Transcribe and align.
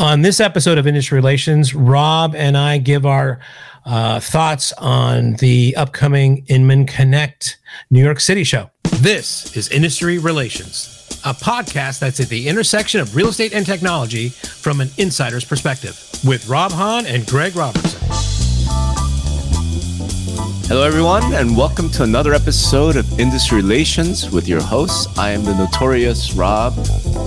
On 0.00 0.22
this 0.22 0.40
episode 0.40 0.78
of 0.78 0.86
Industry 0.86 1.16
Relations, 1.16 1.74
Rob 1.74 2.34
and 2.34 2.56
I 2.56 2.78
give 2.78 3.04
our 3.04 3.38
uh, 3.84 4.18
thoughts 4.18 4.72
on 4.78 5.34
the 5.34 5.76
upcoming 5.76 6.46
Inman 6.46 6.86
Connect 6.86 7.58
New 7.90 8.02
York 8.02 8.18
City 8.18 8.42
show. 8.42 8.70
This 8.84 9.54
is 9.54 9.68
Industry 9.68 10.16
Relations, 10.16 11.06
a 11.22 11.34
podcast 11.34 11.98
that's 11.98 12.18
at 12.18 12.30
the 12.30 12.48
intersection 12.48 13.02
of 13.02 13.14
real 13.14 13.28
estate 13.28 13.52
and 13.52 13.66
technology 13.66 14.30
from 14.30 14.80
an 14.80 14.88
insider's 14.96 15.44
perspective 15.44 16.02
with 16.24 16.48
Rob 16.48 16.72
Hahn 16.72 17.04
and 17.04 17.26
Greg 17.26 17.54
Robertson. 17.54 18.00
Hello, 20.66 20.82
everyone, 20.82 21.34
and 21.34 21.54
welcome 21.54 21.90
to 21.90 22.04
another 22.04 22.32
episode 22.32 22.96
of 22.96 23.20
Industry 23.20 23.58
Relations 23.58 24.30
with 24.30 24.48
your 24.48 24.62
hosts. 24.62 25.06
I 25.18 25.32
am 25.32 25.44
the 25.44 25.54
notorious 25.54 26.32
Rob, 26.32 26.74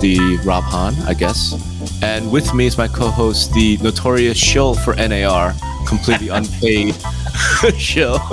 the 0.00 0.40
Rob 0.44 0.64
Hahn, 0.64 0.94
I 1.06 1.14
guess. 1.14 1.73
And 2.02 2.30
with 2.30 2.52
me 2.54 2.66
is 2.66 2.76
my 2.76 2.88
co 2.88 3.08
host, 3.08 3.52
the 3.52 3.76
notorious 3.78 4.36
shill 4.36 4.74
for 4.74 4.94
NAR, 4.94 5.54
completely 5.86 6.28
unpaid 6.38 6.94
shill, 7.76 8.18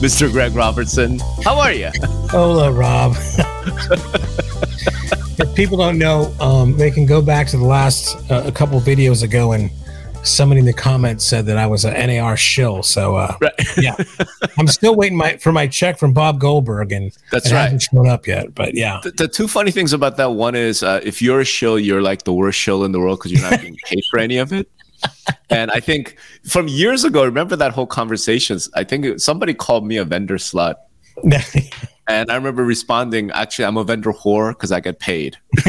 Mr. 0.00 0.30
Greg 0.30 0.54
Robertson. 0.54 1.18
How 1.42 1.58
are 1.58 1.72
you? 1.72 1.90
Hola, 2.30 2.72
Rob. 2.72 3.14
if 5.38 5.54
people 5.54 5.76
don't 5.78 5.98
know, 5.98 6.32
um, 6.40 6.76
they 6.76 6.90
can 6.90 7.06
go 7.06 7.20
back 7.20 7.46
to 7.48 7.56
the 7.56 7.64
last 7.64 8.16
uh, 8.30 8.42
a 8.46 8.52
couple 8.52 8.80
videos 8.80 9.22
ago 9.22 9.52
and 9.52 9.70
somebody 10.26 10.60
in 10.60 10.66
the 10.66 10.72
comments 10.72 11.24
said 11.24 11.46
that 11.46 11.56
I 11.56 11.66
was 11.66 11.84
an 11.84 11.94
NAR 11.94 12.36
shill. 12.36 12.82
So 12.82 13.16
uh, 13.16 13.36
right. 13.40 13.52
yeah, 13.76 13.96
I'm 14.58 14.66
still 14.66 14.94
waiting 14.94 15.16
my 15.16 15.36
for 15.36 15.52
my 15.52 15.66
check 15.66 15.98
from 15.98 16.12
Bob 16.12 16.40
Goldberg, 16.40 16.92
and 16.92 17.16
that's 17.30 17.52
right. 17.52 17.62
Hasn't 17.62 17.82
shown 17.82 18.08
up 18.08 18.26
yet, 18.26 18.54
but 18.54 18.74
yeah. 18.74 19.00
The, 19.02 19.10
the, 19.12 19.28
two 19.28 19.48
funny 19.48 19.70
things 19.70 19.92
about 19.92 20.16
that 20.16 20.32
one 20.32 20.54
is 20.54 20.82
uh, 20.82 21.00
if 21.02 21.22
you're 21.22 21.40
a 21.40 21.44
shill, 21.44 21.78
you're 21.78 22.02
like 22.02 22.24
the 22.24 22.32
worst 22.32 22.58
shill 22.58 22.84
in 22.84 22.92
the 22.92 23.00
world 23.00 23.18
because 23.18 23.32
you're 23.32 23.42
not 23.42 23.60
getting 23.60 23.76
paid 23.84 24.02
for 24.10 24.18
any 24.18 24.38
of 24.38 24.52
it. 24.52 24.70
and 25.50 25.70
I 25.70 25.80
think 25.80 26.16
from 26.48 26.68
years 26.68 27.04
ago, 27.04 27.24
remember 27.24 27.56
that 27.56 27.72
whole 27.72 27.86
conversations. 27.86 28.68
I 28.74 28.84
think 28.84 29.20
somebody 29.20 29.54
called 29.54 29.86
me 29.86 29.96
a 29.98 30.04
vendor 30.04 30.36
slut. 30.36 30.76
And 32.08 32.30
I 32.30 32.36
remember 32.36 32.64
responding, 32.64 33.32
actually, 33.32 33.64
I'm 33.64 33.76
a 33.76 33.82
vendor 33.82 34.12
whore 34.12 34.50
because 34.50 34.70
I 34.70 34.78
get 34.78 35.00
paid. 35.00 35.36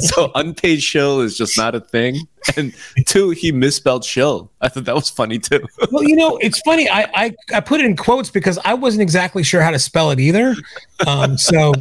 so 0.00 0.30
unpaid 0.34 0.82
shill 0.82 1.20
is 1.22 1.36
just 1.36 1.56
not 1.56 1.74
a 1.74 1.80
thing. 1.80 2.18
And 2.56 2.74
two, 3.06 3.30
he 3.30 3.50
misspelled 3.50 4.04
shill. 4.04 4.50
I 4.60 4.68
thought 4.68 4.84
that 4.84 4.94
was 4.94 5.08
funny 5.08 5.38
too. 5.38 5.66
well, 5.92 6.04
you 6.04 6.14
know, 6.14 6.36
it's 6.38 6.60
funny. 6.60 6.90
I, 6.90 7.08
I, 7.14 7.36
I 7.54 7.60
put 7.60 7.80
it 7.80 7.86
in 7.86 7.96
quotes 7.96 8.30
because 8.30 8.58
I 8.66 8.74
wasn't 8.74 9.02
exactly 9.02 9.42
sure 9.42 9.62
how 9.62 9.70
to 9.70 9.78
spell 9.78 10.10
it 10.10 10.20
either. 10.20 10.54
Um, 11.06 11.38
so, 11.38 11.72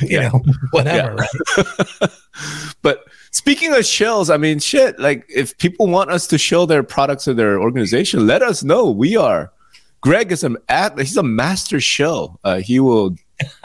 you 0.00 0.20
yeah. 0.20 0.28
know, 0.28 0.42
whatever. 0.70 1.26
Yeah. 1.56 1.64
Right? 2.00 2.10
but 2.82 3.04
speaking 3.30 3.72
of 3.72 3.80
shills, 3.80 4.32
I 4.32 4.38
mean, 4.38 4.58
shit, 4.58 4.98
like 4.98 5.26
if 5.28 5.56
people 5.58 5.86
want 5.86 6.10
us 6.10 6.26
to 6.28 6.38
show 6.38 6.64
their 6.64 6.82
products 6.82 7.28
or 7.28 7.34
their 7.34 7.60
organization, 7.60 8.26
let 8.26 8.40
us 8.40 8.64
know. 8.64 8.90
We 8.90 9.16
are 9.16 9.52
Greg 10.00 10.32
is 10.32 10.44
an 10.44 10.56
at 10.68 10.98
he's 10.98 11.16
a 11.16 11.22
master 11.22 11.80
shill. 11.80 12.38
Uh, 12.44 12.60
he 12.60 12.80
will 12.80 13.16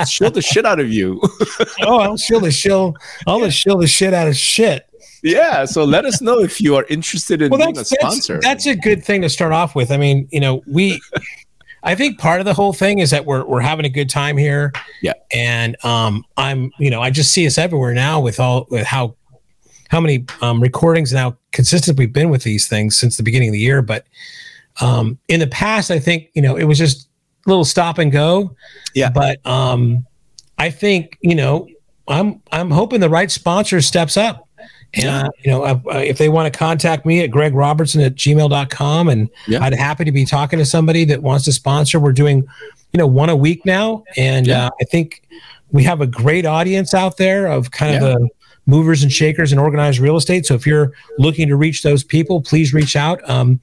shill 0.07 0.31
the 0.31 0.41
shit 0.41 0.65
out 0.65 0.79
of 0.79 0.91
you. 0.91 1.21
oh, 1.81 1.99
I'll 1.99 2.17
shill 2.17 2.39
the 2.39 2.51
shill. 2.51 2.95
I'll 3.27 3.49
shill 3.49 3.77
the 3.77 3.87
shit 3.87 4.13
out 4.13 4.27
of 4.27 4.35
shit. 4.35 4.87
Yeah, 5.21 5.63
so 5.63 5.85
let 5.85 6.03
us 6.05 6.21
know 6.21 6.39
if 6.39 6.59
you 6.59 6.75
are 6.75 6.85
interested 6.89 7.41
in 7.41 7.49
well, 7.49 7.59
being 7.59 7.77
a 7.77 7.85
sponsor. 7.85 8.39
That's, 8.41 8.65
that's 8.65 8.65
a 8.65 8.75
good 8.75 9.05
thing 9.05 9.21
to 9.21 9.29
start 9.29 9.53
off 9.53 9.73
with. 9.73 9.89
I 9.89 9.97
mean, 9.97 10.27
you 10.31 10.39
know, 10.39 10.61
we 10.67 11.01
I 11.83 11.95
think 11.95 12.17
part 12.17 12.39
of 12.39 12.45
the 12.45 12.53
whole 12.53 12.73
thing 12.73 12.99
is 12.99 13.09
that 13.11 13.25
we're 13.25 13.45
we're 13.45 13.61
having 13.61 13.85
a 13.85 13.89
good 13.89 14.09
time 14.09 14.37
here. 14.37 14.73
Yeah. 15.01 15.13
And 15.33 15.77
um 15.85 16.25
I'm, 16.37 16.71
you 16.79 16.89
know, 16.89 17.01
I 17.01 17.09
just 17.09 17.31
see 17.31 17.45
us 17.45 17.57
everywhere 17.57 17.93
now 17.93 18.19
with 18.19 18.39
all 18.39 18.67
with 18.69 18.85
how 18.85 19.15
how 19.89 19.99
many 19.99 20.25
um 20.41 20.61
recordings 20.61 21.13
now 21.13 21.37
consistent 21.51 21.97
we've 21.97 22.13
been 22.13 22.29
with 22.29 22.43
these 22.43 22.67
things 22.67 22.97
since 22.97 23.17
the 23.17 23.23
beginning 23.23 23.49
of 23.49 23.53
the 23.53 23.59
year, 23.59 23.81
but 23.81 24.05
um, 24.81 25.17
in 25.27 25.39
the 25.39 25.47
past, 25.47 25.91
I 25.91 25.99
think 25.99 26.29
you 26.33 26.41
know 26.41 26.55
it 26.55 26.65
was 26.65 26.77
just 26.77 27.07
a 27.45 27.49
little 27.49 27.65
stop 27.65 27.97
and 27.97 28.11
go. 28.11 28.55
Yeah. 28.93 29.09
But 29.09 29.45
um, 29.45 30.05
I 30.57 30.69
think 30.69 31.17
you 31.21 31.35
know 31.35 31.67
I'm 32.07 32.41
I'm 32.51 32.71
hoping 32.71 32.99
the 32.99 33.09
right 33.09 33.31
sponsor 33.31 33.81
steps 33.81 34.17
up. 34.17 34.47
And, 34.95 35.07
uh, 35.07 35.29
you 35.43 35.49
know, 35.49 35.63
uh, 35.63 35.79
if 35.87 36.19
they 36.19 36.29
want 36.29 36.53
to 36.53 36.55
contact 36.55 37.03
me 37.03 37.23
at 37.23 37.31
Greg 37.31 37.55
Robertson 37.55 37.99
at 38.01 38.13
gmail.com, 38.13 39.09
and 39.09 39.27
yeah. 39.47 39.63
I'd 39.63 39.73
happy 39.73 40.05
to 40.05 40.11
be 40.11 40.23
talking 40.23 40.59
to 40.59 40.65
somebody 40.65 41.03
that 41.05 41.23
wants 41.23 41.45
to 41.45 41.51
sponsor. 41.51 41.99
We're 41.99 42.11
doing, 42.11 42.45
you 42.91 42.99
know, 42.99 43.07
one 43.07 43.29
a 43.29 43.35
week 43.35 43.65
now. 43.65 44.03
And 44.17 44.45
yeah. 44.45 44.67
uh, 44.67 44.69
I 44.79 44.83
think 44.83 45.27
we 45.71 45.83
have 45.83 46.01
a 46.01 46.05
great 46.05 46.45
audience 46.45 46.93
out 46.93 47.17
there 47.17 47.47
of 47.47 47.71
kind 47.71 47.93
yeah. 47.93 48.07
of 48.07 48.19
the 48.19 48.29
movers 48.67 49.01
and 49.01 49.11
shakers 49.11 49.51
and 49.51 49.59
organized 49.59 49.97
real 49.99 50.15
estate. 50.15 50.45
So 50.45 50.53
if 50.53 50.67
you're 50.67 50.93
looking 51.17 51.47
to 51.47 51.55
reach 51.55 51.81
those 51.81 52.03
people, 52.03 52.41
please 52.41 52.71
reach 52.71 52.95
out. 52.95 53.27
Um, 53.27 53.59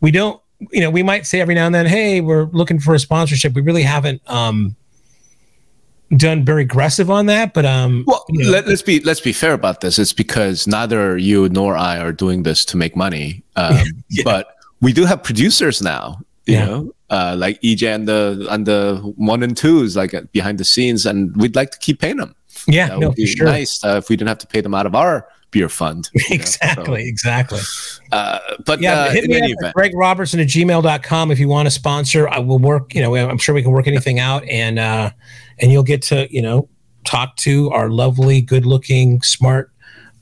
we 0.00 0.10
don't 0.10 0.41
you 0.70 0.80
know, 0.80 0.90
we 0.90 1.02
might 1.02 1.26
say 1.26 1.40
every 1.40 1.54
now 1.54 1.66
and 1.66 1.74
then, 1.74 1.86
"Hey, 1.86 2.20
we're 2.20 2.44
looking 2.46 2.78
for 2.78 2.94
a 2.94 2.98
sponsorship." 2.98 3.54
We 3.54 3.62
really 3.62 3.82
haven't 3.82 4.22
um, 4.30 4.76
done 6.16 6.44
very 6.44 6.62
aggressive 6.62 7.10
on 7.10 7.26
that, 7.26 7.54
but 7.54 7.64
um, 7.64 8.04
well, 8.06 8.24
you 8.28 8.44
know. 8.44 8.50
let, 8.50 8.66
us 8.66 8.82
be 8.82 9.00
let's 9.00 9.20
be 9.20 9.32
fair 9.32 9.52
about 9.52 9.80
this. 9.80 9.98
It's 9.98 10.12
because 10.12 10.66
neither 10.66 11.16
you 11.16 11.48
nor 11.48 11.76
I 11.76 11.98
are 11.98 12.12
doing 12.12 12.42
this 12.42 12.64
to 12.66 12.76
make 12.76 12.96
money, 12.96 13.42
um, 13.56 13.84
yeah. 14.08 14.22
but 14.24 14.56
we 14.80 14.92
do 14.92 15.04
have 15.04 15.22
producers 15.22 15.82
now. 15.82 16.20
You 16.46 16.54
yeah. 16.54 16.64
know, 16.66 16.94
uh, 17.10 17.36
like 17.38 17.60
EJ 17.62 17.94
and 17.94 18.08
the 18.08 18.46
and 18.50 18.66
the 18.66 19.00
one 19.16 19.42
and 19.42 19.56
twos, 19.56 19.96
like 19.96 20.14
behind 20.32 20.58
the 20.58 20.64
scenes, 20.64 21.06
and 21.06 21.34
we'd 21.36 21.56
like 21.56 21.70
to 21.70 21.78
keep 21.78 22.00
paying 22.00 22.16
them. 22.16 22.34
Yeah, 22.66 22.88
that 22.88 22.98
no, 22.98 23.08
would 23.08 23.16
be 23.16 23.26
sure. 23.26 23.46
nice 23.46 23.82
uh, 23.84 23.96
if 23.96 24.08
we 24.08 24.16
didn't 24.16 24.28
have 24.28 24.38
to 24.38 24.46
pay 24.46 24.60
them 24.60 24.74
out 24.74 24.86
of 24.86 24.94
our 24.94 25.26
beer 25.52 25.68
fund. 25.68 26.10
exactly, 26.30 26.84
so, 26.84 27.08
exactly. 27.08 27.60
Uh, 28.10 28.40
but 28.66 28.80
yeah, 28.80 29.02
uh, 29.02 29.10
hit 29.10 29.28
me 29.28 29.52
up 29.52 29.64
at 29.64 29.74
Greg 29.74 29.94
Robertson 29.94 30.40
at 30.40 30.48
gmail.com 30.48 31.30
if 31.30 31.38
you 31.38 31.46
want 31.46 31.66
to 31.66 31.70
sponsor. 31.70 32.28
I 32.28 32.40
will 32.40 32.58
work, 32.58 32.94
you 32.94 33.00
know, 33.00 33.14
I'm 33.14 33.38
sure 33.38 33.54
we 33.54 33.62
can 33.62 33.70
work 33.70 33.86
anything 33.86 34.18
out 34.18 34.44
and 34.48 34.80
uh 34.80 35.10
and 35.60 35.70
you'll 35.70 35.84
get 35.84 36.02
to, 36.02 36.26
you 36.34 36.42
know, 36.42 36.68
talk 37.04 37.36
to 37.36 37.70
our 37.70 37.88
lovely, 37.88 38.42
good 38.42 38.66
looking, 38.66 39.22
smart 39.22 39.70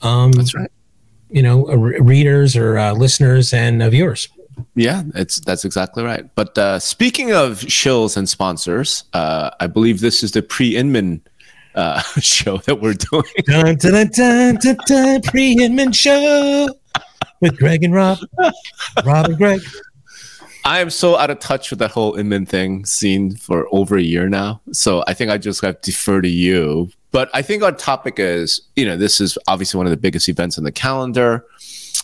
um 0.02 0.32
that's 0.32 0.54
right. 0.54 0.70
You 1.30 1.42
know, 1.42 1.68
uh, 1.68 1.76
readers 1.76 2.56
or 2.56 2.76
uh, 2.76 2.92
listeners 2.92 3.54
and 3.54 3.80
uh, 3.80 3.88
viewers. 3.88 4.28
Yeah, 4.74 5.04
it's 5.14 5.38
that's 5.40 5.64
exactly 5.64 6.02
right. 6.02 6.28
But 6.34 6.58
uh, 6.58 6.80
speaking 6.80 7.32
of 7.32 7.60
shills 7.60 8.16
and 8.16 8.28
sponsors, 8.28 9.04
uh, 9.12 9.50
I 9.60 9.68
believe 9.68 10.00
this 10.00 10.24
is 10.24 10.32
the 10.32 10.42
pre-Inman 10.42 11.22
uh, 11.74 12.00
show 12.20 12.58
that 12.58 12.80
we're 12.80 12.94
doing. 12.94 13.24
dun, 13.44 13.76
dun, 13.76 14.08
dun, 14.08 14.56
dun, 14.56 14.76
dun, 14.86 15.22
Pre 15.22 15.52
Inman 15.62 15.92
show 15.92 16.68
with 17.40 17.56
Greg 17.58 17.82
and 17.82 17.94
Rob. 17.94 18.18
Rob 19.04 19.26
and 19.26 19.36
Greg. 19.36 19.60
I 20.64 20.80
am 20.80 20.90
so 20.90 21.16
out 21.16 21.30
of 21.30 21.38
touch 21.38 21.70
with 21.70 21.78
that 21.78 21.90
whole 21.90 22.14
Inman 22.16 22.44
thing 22.46 22.84
scene 22.84 23.34
for 23.34 23.66
over 23.72 23.96
a 23.96 24.02
year 24.02 24.28
now. 24.28 24.60
So 24.72 25.02
I 25.06 25.14
think 25.14 25.30
I 25.30 25.38
just 25.38 25.62
have 25.62 25.80
to 25.80 25.90
defer 25.90 26.20
to 26.20 26.28
you. 26.28 26.90
But 27.12 27.30
I 27.34 27.42
think 27.42 27.62
our 27.62 27.72
topic 27.72 28.18
is, 28.18 28.60
you 28.76 28.84
know, 28.84 28.96
this 28.96 29.20
is 29.20 29.36
obviously 29.48 29.78
one 29.78 29.86
of 29.86 29.90
the 29.90 29.96
biggest 29.96 30.28
events 30.28 30.58
on 30.58 30.64
the 30.64 30.72
calendar. 30.72 31.44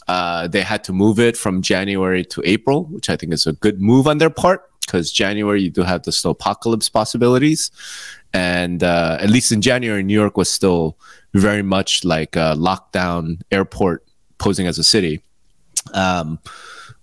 Uh, 0.08 0.48
they 0.48 0.62
had 0.62 0.82
to 0.84 0.92
move 0.92 1.20
it 1.20 1.36
from 1.36 1.62
January 1.62 2.24
to 2.24 2.42
April, 2.44 2.84
which 2.86 3.10
I 3.10 3.16
think 3.16 3.32
is 3.32 3.46
a 3.46 3.52
good 3.52 3.80
move 3.80 4.06
on 4.06 4.18
their 4.18 4.30
part 4.30 4.70
because 4.86 5.12
January 5.12 5.62
you 5.62 5.70
do 5.70 5.82
have 5.82 6.04
the 6.04 6.10
snowpocalypse 6.10 6.92
possibilities, 6.92 7.70
and 8.36 8.82
uh, 8.82 9.16
at 9.18 9.30
least 9.30 9.50
in 9.50 9.62
January, 9.62 10.02
New 10.02 10.12
York 10.12 10.36
was 10.36 10.50
still 10.50 10.98
very 11.32 11.62
much 11.62 12.04
like 12.04 12.36
a 12.36 12.54
lockdown 12.54 13.40
airport 13.50 14.04
posing 14.36 14.66
as 14.66 14.78
a 14.78 14.84
city. 14.84 15.22
Um, 15.94 16.38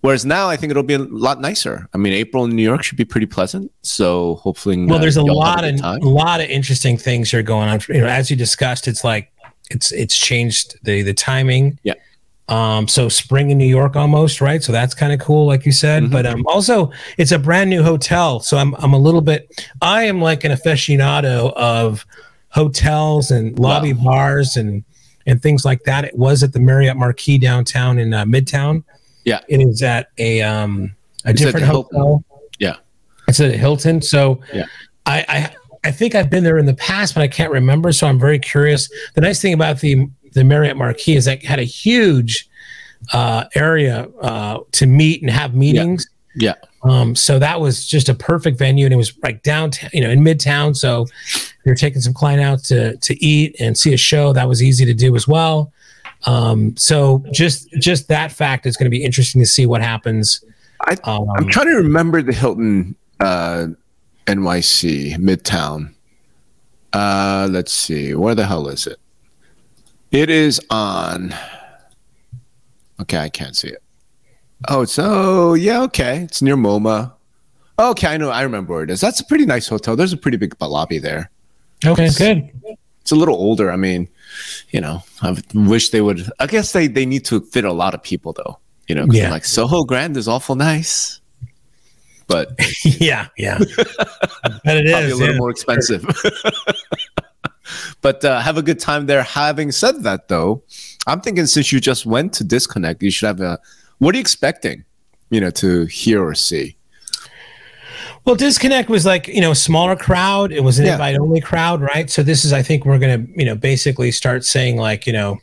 whereas 0.02 0.26
now, 0.26 0.48
I 0.48 0.58
think 0.58 0.70
it'll 0.70 0.84
be 0.84 0.94
a 0.94 1.00
lot 1.00 1.42
nicer. 1.42 1.90
I 1.92 1.98
mean, 1.98 2.14
April 2.14 2.46
in 2.46 2.56
New 2.56 2.62
York 2.62 2.84
should 2.84 3.00
be 3.00 3.06
pretty 3.06 3.26
pleasant. 3.26 3.72
So 3.82 4.36
hopefully, 4.36 4.86
well, 4.86 4.98
uh, 4.98 5.02
there's 5.02 5.18
a 5.18 5.24
lot 5.24 5.66
of 5.66 5.80
a 5.82 5.98
lot 6.08 6.40
of 6.40 6.48
interesting 6.50 7.00
things 7.00 7.32
here 7.32 7.42
going 7.42 7.68
on. 7.68 7.80
You 7.90 8.02
know, 8.02 8.08
as 8.08 8.30
you 8.30 8.38
discussed, 8.38 8.88
it's 8.88 9.04
like 9.04 9.32
it's 9.72 9.92
it's 9.92 10.16
changed 10.16 10.78
the 10.84 11.02
the 11.02 11.16
timing. 11.16 11.80
Yeah. 11.82 11.96
Um, 12.54 12.88
so 12.88 13.10
spring 13.10 13.50
in 13.50 13.58
New 13.58 13.66
York 13.66 13.96
almost, 13.96 14.40
right? 14.40 14.62
So 14.62 14.72
that's 14.72 14.94
kind 14.94 15.12
of 15.12 15.20
cool, 15.20 15.48
like 15.48 15.66
you 15.66 15.72
said. 15.72 16.04
Mm-hmm. 16.04 16.12
But 16.12 16.28
um, 16.28 16.46
also 16.46 16.92
it's 17.18 17.32
a 17.32 17.40
brand 17.40 17.72
new 17.72 17.82
hotel. 17.82 18.42
So 18.42 18.58
I'm 18.58 18.76
I'm 18.76 18.94
a 18.94 18.98
little 19.00 19.22
bit 19.22 19.68
I 19.82 20.04
am 20.04 20.22
like 20.22 20.44
an 20.44 20.52
aficionado 20.52 21.52
of 21.54 22.06
hotels 22.50 23.32
and 23.32 23.58
lobby 23.58 23.94
wow. 23.94 24.04
bars 24.04 24.56
and 24.56 24.84
and 25.26 25.42
things 25.42 25.66
like 25.66 25.82
that. 25.86 26.06
It 26.06 26.16
was 26.16 26.44
at 26.44 26.54
the 26.54 26.60
Marriott 26.60 26.96
Marquis 26.96 27.40
downtown 27.40 27.98
in 27.98 28.14
uh, 28.14 28.24
Midtown. 28.26 28.84
Yeah. 29.24 29.40
It 29.48 29.60
is 29.60 29.82
at 29.82 30.10
a 30.20 30.44
um 30.44 30.96
a 31.26 31.32
it's 31.32 31.42
different 31.42 31.66
hotel. 31.66 32.24
Yeah. 32.60 32.76
It's 33.28 33.40
at 33.40 33.56
Hilton. 33.56 34.04
So 34.04 34.42
yeah. 34.54 34.66
I, 35.08 35.26
I 35.28 35.56
I 35.86 35.92
think 35.92 36.14
I've 36.14 36.30
been 36.30 36.44
there 36.44 36.60
in 36.60 36.68
the 36.68 36.76
past, 36.76 37.16
but 37.16 37.24
I 37.24 37.28
can't 37.28 37.52
remember. 37.52 37.92
So 37.94 38.06
I'm 38.06 38.20
very 38.20 38.38
curious. 38.38 38.90
The 39.16 39.22
nice 39.22 39.42
thing 39.42 39.54
about 39.54 39.80
the 39.80 40.08
the 40.34 40.44
Marriott 40.44 40.78
Marquis 40.78 41.16
is 41.16 41.26
that 41.26 41.44
had 41.44 41.60
a 41.60 41.64
huge 41.64 42.50
uh, 43.12 43.46
area 43.56 44.08
uh, 44.22 44.60
to 44.74 44.86
meet 44.86 45.22
and 45.22 45.30
have 45.30 45.54
meetings. 45.54 46.08
Yeah. 46.36 46.54
yeah. 46.62 46.68
Um, 46.84 47.16
so 47.16 47.40
that 47.40 47.62
was 47.62 47.86
just 47.88 48.10
a 48.10 48.14
perfect 48.14 48.58
venue, 48.58 48.86
and 48.86 48.94
it 48.94 48.98
was 48.98 49.18
like 49.24 49.44
downtown, 49.44 49.90
you 49.94 50.02
know, 50.02 50.10
in 50.10 50.20
Midtown. 50.20 50.76
So 50.76 51.08
you're 51.66 51.76
taking 51.76 52.02
some 52.02 52.14
client 52.14 52.42
out 52.42 52.64
to 52.66 52.98
to 52.98 53.26
eat 53.26 53.56
and 53.60 53.78
see 53.78 53.94
a 53.94 53.98
show. 53.98 54.34
That 54.34 54.48
was 54.48 54.62
easy 54.62 54.86
to 54.86 54.94
do 54.94 55.16
as 55.16 55.28
well. 55.28 55.72
Um, 56.26 56.76
so 56.78 57.24
just 57.32 57.70
just 57.74 58.08
that 58.10 58.32
fact 58.32 58.66
is 58.66 58.76
going 58.76 58.86
to 58.86 58.90
be 58.90 59.04
interesting 59.04 59.42
to 59.42 59.46
see 59.46 59.66
what 59.66 59.82
happens. 59.82 60.44
I, 60.82 60.98
um, 61.04 61.30
I'm 61.38 61.48
trying 61.48 61.68
to 61.68 61.76
remember 61.76 62.22
the 62.22 62.34
Hilton 62.34 62.96
uh, 63.20 63.68
NYC 64.28 65.16
Midtown. 65.18 65.94
Uh, 66.92 67.48
let's 67.50 67.72
see, 67.74 68.14
where 68.14 68.36
the 68.36 68.46
hell 68.46 68.68
is 68.68 68.88
it? 68.88 69.00
It 70.14 70.30
is 70.30 70.62
on. 70.70 71.34
Okay, 73.02 73.18
I 73.18 73.30
can't 73.30 73.56
see 73.56 73.70
it. 73.70 73.82
Oh, 74.70 74.84
it's 74.84 75.00
oh 75.00 75.56
yeah, 75.56 75.82
okay. 75.82 76.20
It's 76.20 76.40
near 76.40 76.56
MoMA. 76.56 77.12
Okay, 77.80 78.08
I 78.08 78.18
know. 78.18 78.30
I 78.30 78.44
remember 78.44 78.74
where 78.74 78.84
it 78.84 78.92
is. 78.92 79.02
That's 79.02 79.20
a 79.20 79.26
pretty 79.26 79.48
nice 79.48 79.68
hotel. 79.68 79.96
There's 79.96 80.14
a 80.14 80.18
pretty 80.18 80.38
big 80.38 80.56
lobby 80.62 81.00
there. 81.00 81.32
Okay, 81.84 82.06
it's, 82.06 82.20
good. 82.20 82.48
It's 83.02 83.12
a 83.12 83.16
little 83.16 83.34
older. 83.34 83.72
I 83.72 83.76
mean, 83.76 84.08
you 84.70 84.80
know, 84.80 85.02
I 85.24 85.36
wish 85.56 85.90
they 85.90 86.02
would. 86.02 86.30
I 86.40 86.46
guess 86.46 86.74
they 86.74 86.86
they 86.86 87.08
need 87.08 87.26
to 87.26 87.42
fit 87.42 87.66
a 87.66 87.74
lot 87.74 87.96
of 87.96 88.04
people 88.04 88.34
though. 88.34 88.60
You 88.88 88.94
know, 88.94 89.08
yeah. 89.10 89.32
like 89.32 89.46
Soho 89.46 89.84
Grand 89.84 90.16
is 90.16 90.28
awful 90.28 90.54
nice, 90.54 91.22
but 92.28 92.52
yeah, 92.86 93.30
yeah, 93.36 93.58
but 94.64 94.78
it 94.78 94.86
is 94.86 95.12
a 95.12 95.16
little 95.16 95.34
yeah. 95.34 95.40
more 95.40 95.50
expensive. 95.50 96.06
but 98.02 98.24
uh, 98.24 98.40
have 98.40 98.58
a 98.58 98.62
good 98.62 98.80
time 98.80 99.06
there. 99.06 99.24
Having 99.24 99.72
said 99.72 100.04
that, 100.04 100.28
though, 100.28 100.64
I'm 101.08 101.22
thinking 101.22 101.46
since 101.46 101.72
you 101.72 101.80
just 101.80 102.06
went 102.06 102.34
to 102.34 102.44
disconnect, 102.44 103.04
you 103.04 103.12
should 103.12 103.28
have 103.28 103.42
a. 103.42 103.60
What 104.00 104.16
are 104.16 104.18
you 104.18 104.22
expecting? 104.22 104.86
You 105.30 105.42
know, 105.42 105.50
to 105.52 105.86
hear 105.86 106.24
or 106.24 106.36
see. 106.36 106.76
Well, 108.26 108.36
Disconnect 108.36 108.90
was 108.90 109.06
like, 109.06 109.28
you 109.28 109.42
know, 109.42 109.54
smaller 109.54 109.98
crowd. 109.98 110.54
It 110.54 110.62
was 110.64 110.80
an 110.80 110.86
yeah. 110.86 110.94
invite 110.94 111.18
only 111.18 111.42
crowd, 111.42 111.82
right? 111.82 112.10
So 112.10 112.24
this 112.24 112.46
is, 112.46 112.54
I 112.54 112.62
think 112.62 112.86
we're 112.86 113.00
going 113.00 113.26
to, 113.26 113.32
you 113.38 113.46
know, 113.46 113.56
basically 113.56 114.12
start 114.12 114.46
saying 114.46 114.78
like, 114.78 115.06
you 115.06 115.12
know, 115.12 115.40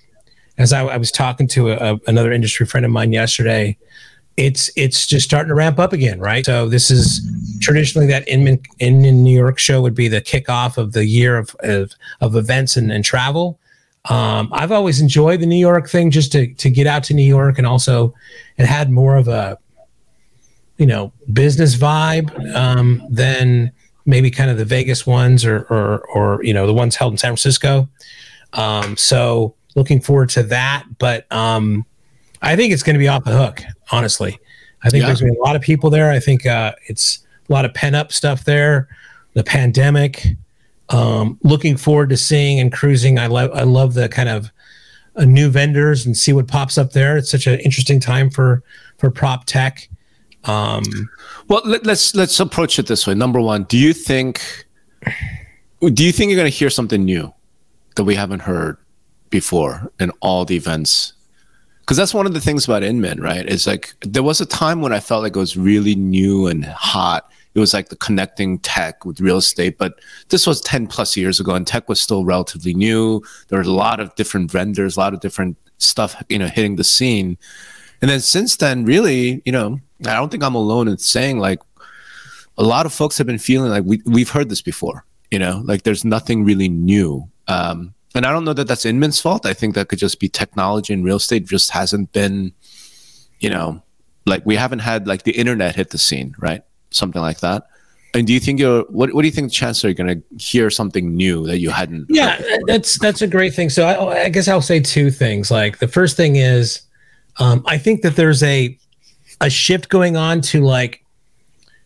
as 0.56 0.72
I, 0.72 0.86
I 0.86 0.96
was 0.96 1.10
talking 1.10 1.46
to 1.48 1.72
a, 1.72 1.98
another 2.06 2.32
industry 2.32 2.64
friend 2.64 2.86
of 2.86 2.92
mine 2.92 3.12
yesterday, 3.12 3.76
it's 4.36 4.70
it's 4.76 5.06
just 5.06 5.26
starting 5.26 5.48
to 5.48 5.54
ramp 5.54 5.78
up 5.78 5.92
again, 5.92 6.18
right? 6.20 6.44
So 6.44 6.68
this 6.68 6.90
is 6.90 7.20
traditionally 7.60 8.06
that 8.08 8.26
Inman 8.28 8.60
in, 8.78 9.04
in 9.04 9.22
New 9.22 9.36
York 9.36 9.58
show 9.58 9.82
would 9.82 9.94
be 9.94 10.08
the 10.08 10.20
kickoff 10.20 10.78
of 10.78 10.92
the 10.92 11.04
year 11.04 11.36
of 11.36 11.54
of, 11.60 11.92
of 12.20 12.36
events 12.36 12.76
and, 12.76 12.90
and 12.90 13.04
travel. 13.04 13.58
Um, 14.08 14.48
I've 14.52 14.72
always 14.72 15.00
enjoyed 15.00 15.40
the 15.40 15.46
New 15.46 15.56
York 15.56 15.88
thing 15.88 16.10
just 16.10 16.32
to 16.32 16.54
to 16.54 16.70
get 16.70 16.86
out 16.86 17.04
to 17.04 17.14
New 17.14 17.26
York 17.26 17.58
and 17.58 17.66
also 17.66 18.14
it 18.56 18.64
had 18.66 18.90
more 18.90 19.16
of 19.16 19.28
a 19.28 19.58
you 20.78 20.86
know 20.86 21.12
business 21.32 21.76
vibe 21.76 22.54
um, 22.54 23.06
than 23.10 23.70
maybe 24.06 24.30
kind 24.30 24.50
of 24.50 24.56
the 24.56 24.64
Vegas 24.64 25.06
ones 25.06 25.44
or 25.44 25.66
or 25.70 26.00
or 26.14 26.42
you 26.42 26.54
know 26.54 26.66
the 26.66 26.72
ones 26.72 26.96
held 26.96 27.12
in 27.12 27.18
San 27.18 27.30
Francisco. 27.30 27.88
Um, 28.54 28.96
so 28.96 29.54
looking 29.76 30.00
forward 30.00 30.30
to 30.30 30.42
that, 30.44 30.84
but 30.98 31.30
um, 31.30 31.84
I 32.42 32.56
think 32.56 32.72
it's 32.72 32.82
going 32.82 32.94
to 32.94 33.00
be 33.00 33.08
off 33.08 33.24
the 33.24 33.36
hook. 33.36 33.62
Honestly, 33.92 34.38
I 34.82 34.90
think 34.90 35.02
yeah. 35.02 35.08
there's 35.08 35.20
going 35.20 35.32
to 35.32 35.36
be 35.36 35.40
a 35.40 35.42
lot 35.42 35.56
of 35.56 35.62
people 35.62 35.90
there. 35.90 36.10
I 36.10 36.20
think 36.20 36.46
uh, 36.46 36.72
it's 36.86 37.20
a 37.48 37.52
lot 37.52 37.64
of 37.64 37.74
pent 37.74 37.96
up 37.96 38.12
stuff 38.12 38.44
there. 38.44 38.88
The 39.34 39.44
pandemic. 39.44 40.26
Um, 40.88 41.38
looking 41.44 41.76
forward 41.76 42.08
to 42.10 42.16
seeing 42.16 42.58
and 42.58 42.72
cruising. 42.72 43.18
I 43.18 43.28
love 43.28 43.52
I 43.54 43.62
love 43.62 43.94
the 43.94 44.08
kind 44.08 44.28
of 44.28 44.50
uh, 45.16 45.24
new 45.24 45.48
vendors 45.48 46.04
and 46.04 46.16
see 46.16 46.32
what 46.32 46.48
pops 46.48 46.78
up 46.78 46.92
there. 46.92 47.16
It's 47.16 47.30
such 47.30 47.46
an 47.46 47.60
interesting 47.60 48.00
time 48.00 48.28
for 48.28 48.62
for 48.98 49.10
prop 49.10 49.44
tech. 49.44 49.88
Um, 50.44 50.82
well, 51.48 51.62
let, 51.64 51.84
let's 51.84 52.14
let's 52.14 52.40
approach 52.40 52.78
it 52.78 52.86
this 52.86 53.06
way. 53.06 53.14
Number 53.14 53.40
one, 53.40 53.64
do 53.64 53.78
you 53.78 53.92
think 53.92 54.66
do 55.80 56.04
you 56.04 56.12
think 56.12 56.30
you're 56.30 56.38
going 56.38 56.50
to 56.50 56.56
hear 56.56 56.70
something 56.70 57.04
new 57.04 57.32
that 57.96 58.04
we 58.04 58.14
haven't 58.14 58.40
heard 58.40 58.76
before 59.30 59.92
in 60.00 60.10
all 60.20 60.44
the 60.44 60.56
events? 60.56 61.12
Because 61.80 61.96
that's 61.96 62.14
one 62.14 62.26
of 62.26 62.34
the 62.34 62.40
things 62.40 62.64
about 62.64 62.82
Inman, 62.82 63.20
right? 63.20 63.46
Is 63.46 63.66
like 63.66 63.94
there 64.00 64.22
was 64.22 64.40
a 64.40 64.46
time 64.46 64.80
when 64.80 64.92
I 64.92 65.00
felt 65.00 65.22
like 65.22 65.34
it 65.34 65.38
was 65.38 65.56
really 65.56 65.94
new 65.94 66.46
and 66.46 66.64
hot. 66.64 67.30
It 67.54 67.58
was 67.58 67.74
like 67.74 67.88
the 67.88 67.96
connecting 67.96 68.60
tech 68.60 69.04
with 69.04 69.20
real 69.20 69.38
estate, 69.38 69.76
but 69.76 70.00
this 70.28 70.46
was 70.46 70.60
10 70.60 70.86
plus 70.86 71.16
years 71.16 71.40
ago 71.40 71.54
and 71.54 71.66
tech 71.66 71.88
was 71.88 72.00
still 72.00 72.24
relatively 72.24 72.74
new. 72.74 73.22
There 73.48 73.58
were 73.58 73.64
a 73.64 73.72
lot 73.72 73.98
of 73.98 74.14
different 74.14 74.52
vendors, 74.52 74.96
a 74.96 75.00
lot 75.00 75.14
of 75.14 75.20
different 75.20 75.56
stuff, 75.78 76.22
you 76.28 76.38
know, 76.38 76.46
hitting 76.46 76.76
the 76.76 76.84
scene. 76.84 77.36
And 78.00 78.10
then 78.10 78.20
since 78.20 78.56
then, 78.56 78.84
really, 78.84 79.42
you 79.44 79.50
know, 79.50 79.80
I 80.06 80.14
don't 80.14 80.30
think 80.30 80.44
I'm 80.44 80.54
alone 80.54 80.86
in 80.86 80.96
saying 80.98 81.38
like 81.38 81.58
a 82.56 82.62
lot 82.62 82.86
of 82.86 82.92
folks 82.92 83.18
have 83.18 83.26
been 83.26 83.38
feeling 83.38 83.70
like 83.70 83.84
we 83.84 84.02
we've 84.06 84.30
heard 84.30 84.48
this 84.48 84.62
before. 84.62 85.04
You 85.30 85.38
know, 85.38 85.62
like 85.64 85.82
there's 85.82 86.04
nothing 86.04 86.44
really 86.44 86.68
new. 86.68 87.28
Um, 87.48 87.94
and 88.14 88.26
I 88.26 88.32
don't 88.32 88.44
know 88.44 88.52
that 88.52 88.66
that's 88.66 88.84
Inman's 88.84 89.20
fault. 89.20 89.46
I 89.46 89.54
think 89.54 89.74
that 89.74 89.88
could 89.88 89.98
just 89.98 90.18
be 90.18 90.28
technology 90.28 90.92
and 90.92 91.04
real 91.04 91.16
estate 91.16 91.46
just 91.46 91.70
hasn't 91.70 92.12
been, 92.12 92.52
you 93.38 93.50
know, 93.50 93.82
like 94.26 94.44
we 94.44 94.56
haven't 94.56 94.80
had 94.80 95.06
like 95.06 95.22
the 95.22 95.32
internet 95.32 95.76
hit 95.76 95.90
the 95.90 95.98
scene, 95.98 96.34
right? 96.38 96.62
Something 96.90 97.22
like 97.22 97.40
that. 97.40 97.66
And 98.12 98.26
do 98.26 98.32
you 98.32 98.40
think 98.40 98.58
you're 98.58 98.82
what? 98.84 99.14
What 99.14 99.22
do 99.22 99.28
you 99.28 99.32
think 99.32 99.48
the 99.48 99.54
chances 99.54 99.84
are 99.84 99.88
you're 99.88 99.94
going 99.94 100.20
to 100.20 100.44
hear 100.44 100.68
something 100.68 101.14
new 101.14 101.46
that 101.46 101.58
you 101.58 101.70
hadn't? 101.70 102.06
Yeah, 102.08 102.42
that's 102.66 102.98
that's 102.98 103.22
a 103.22 103.28
great 103.28 103.54
thing. 103.54 103.70
So 103.70 103.86
I, 103.86 104.24
I, 104.24 104.28
guess 104.30 104.48
I'll 104.48 104.60
say 104.60 104.80
two 104.80 105.12
things. 105.12 105.48
Like 105.50 105.78
the 105.78 105.86
first 105.86 106.16
thing 106.16 106.34
is, 106.34 106.80
um, 107.38 107.62
I 107.66 107.78
think 107.78 108.02
that 108.02 108.16
there's 108.16 108.42
a 108.42 108.76
a 109.40 109.48
shift 109.48 109.90
going 109.90 110.16
on 110.16 110.40
to 110.40 110.60
like, 110.60 111.04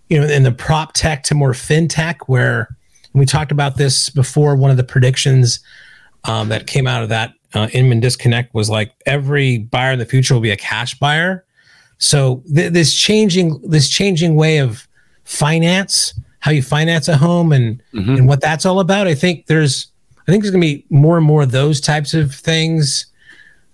you 0.08 0.18
know, 0.18 0.26
in 0.26 0.44
the 0.44 0.52
prop 0.52 0.94
tech 0.94 1.24
to 1.24 1.34
more 1.34 1.52
fintech, 1.52 2.16
where 2.26 2.74
we 3.12 3.26
talked 3.26 3.52
about 3.52 3.76
this 3.76 4.08
before. 4.08 4.56
One 4.56 4.70
of 4.70 4.78
the 4.78 4.84
predictions 4.84 5.60
um, 6.24 6.48
that 6.48 6.66
came 6.66 6.86
out 6.86 7.02
of 7.02 7.08
that 7.10 7.34
uh, 7.54 7.68
Inman 7.72 8.00
disconnect 8.00 8.54
was 8.54 8.68
like 8.68 8.92
every 9.06 9.58
buyer 9.58 9.92
in 9.92 9.98
the 9.98 10.06
future 10.06 10.34
will 10.34 10.40
be 10.40 10.50
a 10.50 10.56
cash 10.56 10.98
buyer. 10.98 11.44
So 11.98 12.42
th- 12.52 12.72
this 12.72 12.94
changing 12.94 13.60
this 13.62 13.88
changing 13.88 14.34
way 14.34 14.58
of 14.58 14.88
finance, 15.24 16.18
how 16.40 16.50
you 16.50 16.62
finance 16.62 17.08
a 17.08 17.16
home, 17.16 17.52
and 17.52 17.82
mm-hmm. 17.92 18.16
and 18.16 18.28
what 18.28 18.40
that's 18.40 18.66
all 18.66 18.80
about. 18.80 19.06
I 19.06 19.14
think 19.14 19.46
there's 19.46 19.88
I 20.26 20.32
think 20.32 20.42
there's 20.42 20.50
gonna 20.50 20.60
be 20.60 20.84
more 20.90 21.16
and 21.16 21.26
more 21.26 21.42
of 21.42 21.52
those 21.52 21.80
types 21.80 22.14
of 22.14 22.34
things 22.34 23.06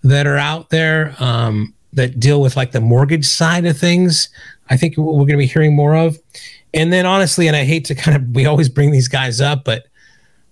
that 0.03 0.27
are 0.27 0.39
out 0.39 0.71
there. 0.71 1.15
Um, 1.19 1.75
that 1.93 2.21
deal 2.21 2.41
with 2.41 2.57
like 2.57 2.73
the 2.73 2.81
mortgage 2.81 3.27
side 3.27 3.65
of 3.65 3.77
things. 3.77 4.29
I 4.69 4.77
think 4.77 4.97
we're 4.97 5.13
going 5.13 5.29
to 5.29 5.37
be 5.37 5.47
hearing 5.47 5.75
more 5.75 5.97
of. 5.97 6.19
And 6.73 6.93
then 6.93 7.07
honestly, 7.07 7.49
and 7.49 7.57
I 7.57 7.65
hate 7.65 7.85
to 7.87 7.95
kind 7.95 8.17
of, 8.17 8.35
we 8.35 8.47
always 8.47 8.69
bring 8.69 8.93
these 8.93 9.09
guys 9.09 9.41
up, 9.41 9.65
but 9.65 9.87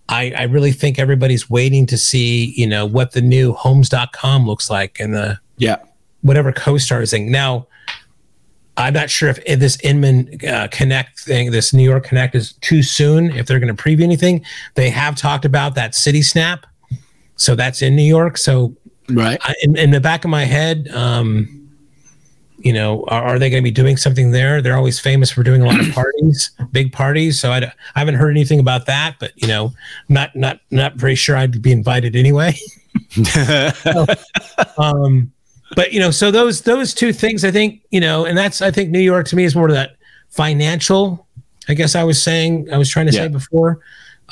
I, 0.08 0.32
I 0.37 0.43
really 0.44 0.72
think 0.72 0.99
everybody's 0.99 1.50
waiting 1.50 1.87
to 1.87 1.99
see, 1.99 2.55
you 2.56 2.66
know, 2.66 2.87
what 2.87 3.12
the 3.12 3.20
new 3.20 3.52
homes.com 3.52 4.46
looks 4.46 4.70
like 4.70 4.99
and 5.00 5.14
the, 5.14 5.38
yeah, 5.58 5.76
whatever 6.22 6.52
CoStar 6.52 7.02
is 7.02 7.10
thing. 7.10 7.30
Now, 7.30 7.66
I'm 8.76 8.94
not 8.94 9.11
sure 9.11 9.28
if, 9.28 9.38
if 9.44 9.59
this 9.59 9.78
Inman 9.82 10.38
uh, 10.47 10.68
Connect 10.71 11.21
thing, 11.21 11.50
this 11.50 11.73
New 11.73 11.82
York 11.82 12.04
Connect 12.04 12.35
is 12.35 12.52
too 12.54 12.82
soon, 12.82 13.30
if 13.32 13.47
they're 13.47 13.59
going 13.59 13.75
to 13.75 13.82
preview 13.82 14.02
anything. 14.02 14.44
They 14.76 14.88
have 14.90 15.16
talked 15.16 15.44
about 15.44 15.75
that 15.75 15.94
City 15.94 16.23
Snap, 16.23 16.64
So 17.37 17.54
that's 17.54 17.82
in 17.82 17.97
New 17.97 18.02
York. 18.02 18.38
So 18.38 18.76
Right. 19.11 19.38
I, 19.42 19.54
in, 19.62 19.76
in, 19.76 19.90
the 19.90 20.00
back 20.00 20.25
of 20.25 20.30
my 20.30 20.44
head, 20.44 20.88
um, 20.92 21.57
you 22.58 22.72
know, 22.72 23.04
are, 23.08 23.22
are 23.22 23.38
they 23.38 23.50
going 23.50 23.62
to 23.62 23.64
be 23.64 23.72
doing 23.72 23.96
something 23.96 24.32
there? 24.32 24.60
They're 24.60 24.76
always 24.76 24.98
famous 24.98 25.30
for 25.30 25.42
doing 25.42 25.62
a 25.62 25.66
lot 25.66 25.80
of 25.80 25.90
parties, 25.94 26.50
big 26.72 26.92
parties. 26.92 27.38
So 27.38 27.52
I, 27.52 27.58
I 27.94 27.98
haven't 27.98 28.16
heard 28.16 28.30
anything 28.30 28.60
about 28.60 28.86
that, 28.86 29.16
but 29.20 29.32
you 29.36 29.48
know, 29.48 29.72
not 30.08 30.34
not 30.34 30.60
not 30.70 30.94
very 30.94 31.14
sure 31.14 31.36
I'd 31.36 31.62
be 31.62 31.72
invited 31.72 32.16
anyway. 32.16 32.56
so, 33.24 34.06
um, 34.78 35.32
but 35.76 35.92
you 35.92 36.00
know, 36.00 36.10
so 36.10 36.30
those 36.30 36.62
those 36.62 36.94
two 36.94 37.12
things, 37.12 37.44
I 37.44 37.50
think, 37.50 37.80
you 37.90 38.00
know, 38.00 38.24
and 38.24 38.36
that's 38.36 38.60
I 38.60 38.70
think 38.70 38.90
New 38.90 39.00
York 39.00 39.26
to 39.28 39.36
me 39.36 39.44
is 39.44 39.54
more 39.54 39.68
of 39.68 39.74
that 39.74 39.96
financial. 40.30 41.26
I 41.68 41.74
guess 41.74 41.94
I 41.94 42.02
was 42.04 42.20
saying 42.20 42.72
I 42.72 42.78
was 42.78 42.88
trying 42.88 43.06
to 43.06 43.12
yeah. 43.12 43.24
say 43.24 43.28
before, 43.28 43.80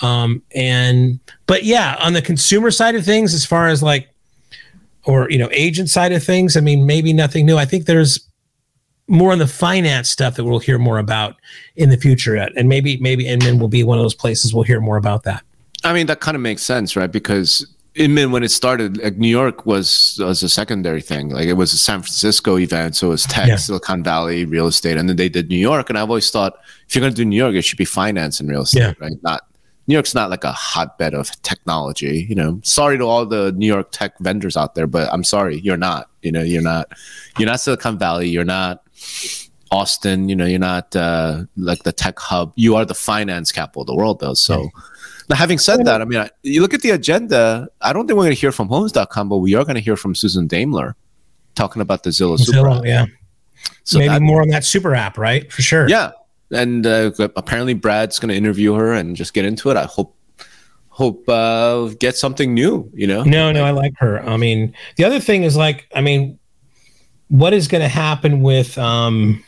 um, 0.03 0.43
and 0.55 1.21
but 1.47 1.65
yeah, 1.65 1.97
on 2.01 2.13
the 2.13 2.23
consumer 2.23 2.71
side 2.71 2.95
of 2.95 3.05
things, 3.05 3.35
as 3.35 3.45
far 3.45 3.69
as 3.69 3.83
like 3.83 4.09
or 5.07 5.31
you 5.31 5.39
know 5.39 5.49
agent 5.53 5.89
side 5.89 6.13
of 6.13 6.23
things 6.23 6.57
i 6.57 6.61
mean 6.61 6.85
maybe 6.85 7.13
nothing 7.13 7.47
new. 7.47 7.57
I 7.57 7.65
think 7.65 7.87
there's 7.87 8.21
more 9.09 9.33
on 9.33 9.39
the 9.39 9.47
finance 9.47 10.11
stuff 10.11 10.35
that 10.35 10.45
we'll 10.45 10.59
hear 10.59 10.79
more 10.79 10.99
about 10.99 11.37
in 11.77 11.91
the 11.91 11.97
future 11.97 12.37
Yet, 12.37 12.53
and 12.57 12.69
maybe 12.69 12.99
maybe 12.99 13.27
inman 13.27 13.59
will 13.59 13.69
be 13.69 13.85
one 13.85 13.99
of 13.99 14.05
those 14.05 14.15
places 14.15 14.53
we'll 14.53 14.65
hear 14.65 14.81
more 14.81 14.97
about 14.97 15.23
that. 15.23 15.43
I 15.85 15.93
mean 15.93 16.07
that 16.09 16.21
kind 16.21 16.35
of 16.35 16.41
makes 16.41 16.63
sense 16.63 16.97
right? 16.97 17.11
Because 17.11 17.67
inman 17.95 18.31
when 18.31 18.43
it 18.43 18.51
started 18.51 18.99
like 18.99 19.17
new 19.17 19.29
york 19.29 19.65
was 19.65 20.19
was 20.21 20.43
a 20.43 20.49
secondary 20.49 21.01
thing. 21.01 21.31
Like 21.31 21.47
it 21.47 21.55
was 21.55 21.73
a 21.73 21.79
san 21.79 22.03
francisco 22.03 22.59
event 22.59 22.97
so 22.97 23.07
it 23.07 23.11
was 23.11 23.25
tech 23.25 23.49
yeah. 23.49 23.57
silicon 23.57 24.03
valley 24.03 24.45
real 24.45 24.67
estate 24.67 24.99
and 24.99 25.09
then 25.09 25.17
they 25.17 25.31
did 25.31 25.49
new 25.49 25.57
york 25.57 25.89
and 25.89 25.99
i've 25.99 26.11
always 26.11 26.31
thought 26.31 26.59
if 26.87 26.95
you're 26.95 27.01
going 27.01 27.15
to 27.15 27.17
do 27.17 27.25
new 27.25 27.37
york 27.37 27.55
it 27.55 27.63
should 27.63 27.79
be 27.79 27.87
finance 27.87 28.39
and 28.39 28.51
real 28.51 28.63
estate 28.63 28.81
yeah. 28.81 28.93
right? 29.01 29.17
Not 29.23 29.47
New 29.87 29.95
York's 29.95 30.15
not 30.15 30.31
like 30.31 30.45
a 30.45 30.53
hotbed 30.53 31.15
of 31.15 31.31
technology. 31.43 32.27
You 32.29 32.35
know, 32.35 32.61
sorry 32.65 32.99
to 32.99 33.05
all 33.05 33.25
the 33.25 33.53
New 33.53 33.67
York 33.67 33.89
tech 33.93 34.19
vendors 34.19 34.57
out 34.57 34.75
there, 34.75 34.87
but 34.87 35.13
I'm 35.13 35.25
sorry, 35.25 35.61
you're 35.61 35.77
not. 35.77 36.11
You 36.23 36.33
know, 36.33 36.43
you're 36.43 36.63
not. 36.63 36.89
You're 37.39 37.49
not 37.49 37.61
Silicon 37.61 37.99
Valley. 37.99 38.29
You're 38.29 38.45
not 38.45 38.83
Austin. 39.71 40.29
You 40.29 40.37
know, 40.37 40.47
you're 40.47 40.59
not 40.59 40.95
uh, 40.97 41.45
like 41.57 41.83
the 41.85 41.93
tech 41.93 42.19
hub. 42.19 42.53
You 42.57 42.77
are 42.77 42.85
the 42.85 42.95
finance 42.95 43.53
capital 43.53 43.83
of 43.83 43.87
the 43.87 43.95
world, 43.95 44.21
though. 44.21 44.35
So. 44.35 44.71
Now, 45.29 45.35
having 45.35 45.59
said 45.59 45.85
that, 45.87 46.01
I 46.01 46.05
mean, 46.05 46.21
I, 46.21 46.31
you 46.45 46.61
look 46.61 46.73
at 46.73 46.83
the 46.83 46.91
agenda. 46.91 47.69
I 47.81 47.93
don't 47.93 48.07
think 48.07 48.17
we're 48.17 48.27
going 48.27 48.37
to 48.37 48.41
hear 48.41 48.53
from 48.53 48.69
Homes.com, 48.69 49.29
but 49.29 49.39
we 49.39 49.57
are 49.57 49.65
going 49.65 49.75
to 49.75 49.81
hear 49.81 49.97
from 49.97 50.15
Susan 50.15 50.47
Daimler 50.47 50.95
talking 51.57 51.83
about 51.83 52.05
the 52.05 52.11
Zillow, 52.11 52.39
Super 52.39 52.69
app. 52.69 52.85
Yeah. 52.85 53.07
So 53.83 53.99
maybe 53.99 54.09
that, 54.09 54.23
more 54.23 54.43
on 54.43 54.49
that 54.49 54.65
super 54.65 54.95
app, 54.95 55.19
right? 55.19 55.51
For 55.53 55.63
sure. 55.63 55.89
Yeah, 55.89 56.13
and 56.51 56.87
uh, 56.87 57.11
apparently 57.19 57.75
Brad's 57.75 58.19
going 58.19 58.29
to 58.29 58.37
interview 58.37 58.75
her 58.75 58.93
and 58.93 59.17
just 59.17 59.35
get 59.35 59.45
into 59.45 59.71
it. 59.71 59.77
I 59.77 59.85
hope 59.85 60.17
hope 60.89 61.29
uh, 61.29 61.89
get 61.99 62.17
something 62.17 62.55
new. 62.55 62.91
You 62.95 63.07
know. 63.07 63.23
No, 63.25 63.53
no, 63.53 63.65
I 63.65 63.71
like 63.71 63.95
her. 63.99 64.23
I 64.23 64.37
mean, 64.37 64.75
the 64.97 65.05
other 65.05 65.21
thing 65.21 65.43
is 65.43 65.57
like, 65.57 65.87
I 65.95 66.01
mean, 66.01 66.39
what 67.29 67.53
is 67.53 67.69
going 67.69 67.83
to 67.83 67.89
happen 67.89 68.43
with 68.43 68.79
um, 68.79 69.43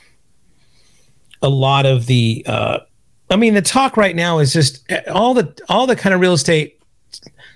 a 1.43 1.49
lot 1.49 1.87
of 1.87 2.07
the? 2.07 2.45
Uh, 2.47 2.81
I 3.31 3.37
mean, 3.37 3.55
the 3.55 3.63
talk 3.63 3.97
right 3.97 4.17
now 4.17 4.39
is 4.39 4.53
just 4.53 4.91
all 5.09 5.35
the 5.35 5.57
all 5.69 5.87
the 5.87 5.97
kind 5.97 6.15
of 6.15 6.21
real 6.21 6.33
estate 6.33 6.81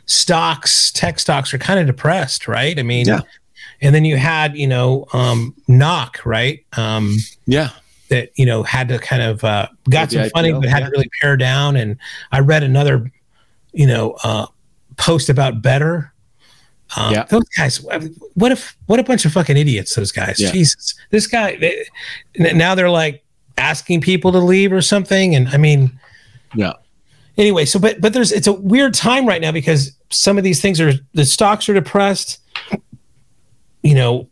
stocks, 0.06 0.90
tech 0.92 1.18
stocks 1.18 1.52
are 1.54 1.58
kind 1.58 1.80
of 1.80 1.86
depressed, 1.86 2.46
right? 2.46 2.78
I 2.78 2.82
mean, 2.82 3.06
yeah. 3.06 3.20
And 3.80 3.92
then 3.92 4.04
you 4.04 4.16
had, 4.16 4.56
you 4.56 4.68
know, 4.68 5.06
um, 5.12 5.56
knock, 5.66 6.24
right? 6.24 6.64
Um, 6.76 7.16
yeah 7.46 7.70
that 8.12 8.30
you 8.36 8.44
know 8.44 8.62
had 8.62 8.88
to 8.88 8.98
kind 8.98 9.22
of 9.22 9.42
uh, 9.42 9.66
got 9.88 10.12
some 10.12 10.28
funding 10.30 10.60
but 10.60 10.68
had 10.68 10.80
yeah. 10.80 10.86
to 10.86 10.90
really 10.90 11.10
pare 11.20 11.36
down. 11.36 11.76
And 11.76 11.96
I 12.30 12.40
read 12.40 12.62
another, 12.62 13.10
you 13.72 13.86
know, 13.86 14.18
uh, 14.22 14.46
post 14.98 15.30
about 15.30 15.62
better. 15.62 16.12
Um, 16.94 17.14
yeah. 17.14 17.24
Those 17.24 17.48
guys, 17.56 17.82
what 18.34 18.52
if 18.52 18.76
what 18.84 19.00
a 19.00 19.02
bunch 19.02 19.24
of 19.24 19.32
fucking 19.32 19.56
idiots 19.56 19.94
those 19.94 20.12
guys. 20.12 20.38
Yeah. 20.38 20.52
Jesus, 20.52 20.94
this 21.08 21.26
guy. 21.26 21.56
They, 21.56 21.84
now 22.36 22.74
they're 22.74 22.90
like 22.90 23.24
asking 23.56 24.02
people 24.02 24.30
to 24.32 24.38
leave 24.38 24.74
or 24.74 24.82
something, 24.82 25.34
and 25.34 25.48
I 25.48 25.56
mean, 25.56 25.98
yeah. 26.54 26.74
Anyway, 27.38 27.64
so 27.64 27.78
but 27.78 28.02
but 28.02 28.12
there's 28.12 28.30
it's 28.30 28.46
a 28.46 28.52
weird 28.52 28.92
time 28.92 29.24
right 29.24 29.40
now 29.40 29.52
because 29.52 29.96
some 30.10 30.36
of 30.36 30.44
these 30.44 30.60
things 30.60 30.82
are 30.82 30.92
the 31.14 31.24
stocks 31.24 31.66
are 31.70 31.74
depressed. 31.74 32.40
You 33.82 33.94
know, 33.94 34.28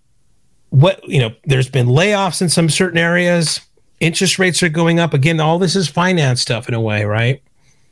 what 0.69 1.03
you 1.09 1.19
know 1.19 1.31
there's 1.45 1.71
been 1.71 1.87
layoffs 1.87 2.43
in 2.43 2.51
some 2.51 2.69
certain 2.69 2.99
areas 2.99 3.61
interest 4.01 4.39
rates 4.39 4.63
are 4.63 4.69
going 4.69 4.99
up. 4.99 5.15
Again 5.15 5.41
all 5.41 5.59
this 5.59 5.77
is 5.77 5.89
finance 5.89 6.41
stuff 6.41 6.69
in 6.69 6.75
a 6.75 6.81
way 6.81 7.05
right? 7.05 7.43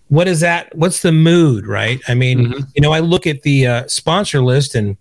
What 0.09 0.27
is 0.27 0.41
that? 0.41 0.75
What's 0.75 1.03
the 1.03 1.13
mood 1.13 1.67
right? 1.67 2.01
I 2.09 2.15
mean 2.15 2.39
mm-hmm. 2.39 2.61
you 2.75 2.83
know 2.83 2.93
i 2.93 3.01
look 3.01 3.27
at 3.27 3.43
the 3.43 3.67
uh, 3.67 3.87
sponsor 3.89 4.43
list 4.43 4.75
and 4.75 4.97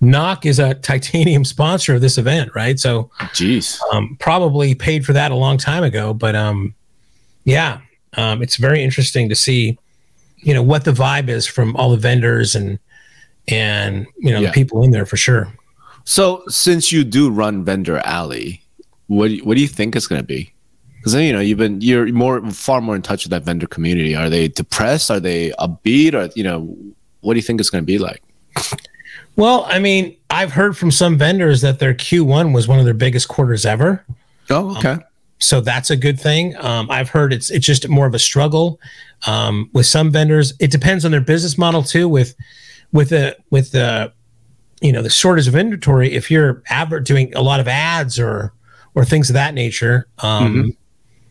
knock 0.00 0.46
is 0.46 0.58
a 0.58 0.74
titanium 0.74 1.44
sponsor 1.44 1.94
of 1.94 2.00
this 2.00 2.18
event 2.18 2.50
right? 2.54 2.78
So 2.78 3.10
jeez. 3.34 3.80
um, 3.92 4.16
probably 4.20 4.74
paid 4.74 5.04
for 5.04 5.12
that 5.12 5.32
a 5.32 5.36
long 5.36 5.58
time 5.58 5.84
ago 5.84 6.14
but 6.14 6.34
um 6.34 6.74
yeah 7.44 7.80
um, 8.16 8.42
it's 8.42 8.56
very 8.56 8.82
interesting 8.82 9.28
to 9.28 9.36
see 9.36 9.78
you 10.42 10.54
know 10.54 10.62
what 10.62 10.84
the 10.84 10.92
vibe 10.92 11.28
is 11.28 11.46
from 11.46 11.76
all 11.76 11.90
the 11.90 11.96
vendors 11.96 12.54
and 12.54 12.78
and 13.48 14.06
you 14.18 14.32
know 14.32 14.40
yeah. 14.40 14.48
the 14.48 14.52
people 14.52 14.82
in 14.82 14.90
there 14.90 15.06
for 15.06 15.16
sure. 15.16 15.52
So 16.04 16.42
since 16.48 16.90
you 16.90 17.04
do 17.04 17.30
run 17.30 17.64
vendor 17.64 17.98
alley 17.98 18.59
what 19.10 19.28
do 19.28 19.34
you, 19.34 19.44
what 19.44 19.56
do 19.56 19.60
you 19.60 19.66
think 19.66 19.96
it's 19.96 20.06
going 20.06 20.20
to 20.20 20.26
be? 20.26 20.52
Because 20.96 21.14
you 21.14 21.32
know 21.32 21.40
you've 21.40 21.58
been 21.58 21.80
you're 21.80 22.06
more 22.12 22.48
far 22.50 22.80
more 22.80 22.94
in 22.94 23.02
touch 23.02 23.24
with 23.24 23.30
that 23.30 23.42
vendor 23.42 23.66
community. 23.66 24.14
Are 24.14 24.30
they 24.30 24.48
depressed? 24.48 25.10
Are 25.10 25.18
they 25.18 25.50
upbeat? 25.52 26.14
Or 26.14 26.30
you 26.36 26.44
know 26.44 26.76
what 27.20 27.34
do 27.34 27.38
you 27.38 27.42
think 27.42 27.60
it's 27.60 27.70
going 27.70 27.82
to 27.82 27.86
be 27.86 27.98
like? 27.98 28.22
Well, 29.36 29.64
I 29.68 29.78
mean, 29.78 30.16
I've 30.28 30.52
heard 30.52 30.76
from 30.76 30.90
some 30.90 31.16
vendors 31.16 31.60
that 31.62 31.78
their 31.78 31.94
Q1 31.94 32.54
was 32.54 32.68
one 32.68 32.78
of 32.78 32.84
their 32.84 32.94
biggest 32.94 33.28
quarters 33.28 33.64
ever. 33.64 34.04
Oh, 34.50 34.76
okay. 34.76 34.90
Um, 34.90 35.04
so 35.38 35.60
that's 35.60 35.90
a 35.90 35.96
good 35.96 36.20
thing. 36.20 36.54
Um, 36.58 36.90
I've 36.90 37.08
heard 37.08 37.32
it's 37.32 37.50
it's 37.50 37.66
just 37.66 37.88
more 37.88 38.06
of 38.06 38.14
a 38.14 38.18
struggle 38.18 38.78
um, 39.26 39.70
with 39.72 39.86
some 39.86 40.12
vendors. 40.12 40.52
It 40.60 40.70
depends 40.70 41.04
on 41.04 41.10
their 41.10 41.20
business 41.20 41.58
model 41.58 41.82
too. 41.82 42.08
With 42.08 42.36
with 42.92 43.08
the 43.08 43.36
with 43.50 43.72
the 43.72 44.12
you 44.80 44.92
know 44.92 45.02
the 45.02 45.10
shortage 45.10 45.48
of 45.48 45.56
inventory, 45.56 46.12
if 46.12 46.30
you're 46.30 46.62
advert 46.68 47.04
doing 47.04 47.34
a 47.34 47.42
lot 47.42 47.58
of 47.58 47.66
ads 47.66 48.20
or 48.20 48.52
or 48.94 49.04
things 49.04 49.30
of 49.30 49.34
that 49.34 49.54
nature, 49.54 50.08
um, 50.18 50.54
mm-hmm. 50.54 50.70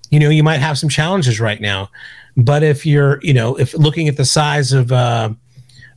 you 0.09 0.19
know, 0.19 0.29
you 0.29 0.43
might 0.43 0.59
have 0.59 0.77
some 0.77 0.89
challenges 0.89 1.39
right 1.39 1.61
now. 1.61 1.89
But 2.37 2.63
if 2.63 2.85
you're, 2.85 3.19
you 3.21 3.33
know, 3.33 3.55
if 3.55 3.73
looking 3.73 4.07
at 4.07 4.17
the 4.17 4.25
size 4.25 4.71
of 4.71 4.91
uh, 4.91 5.31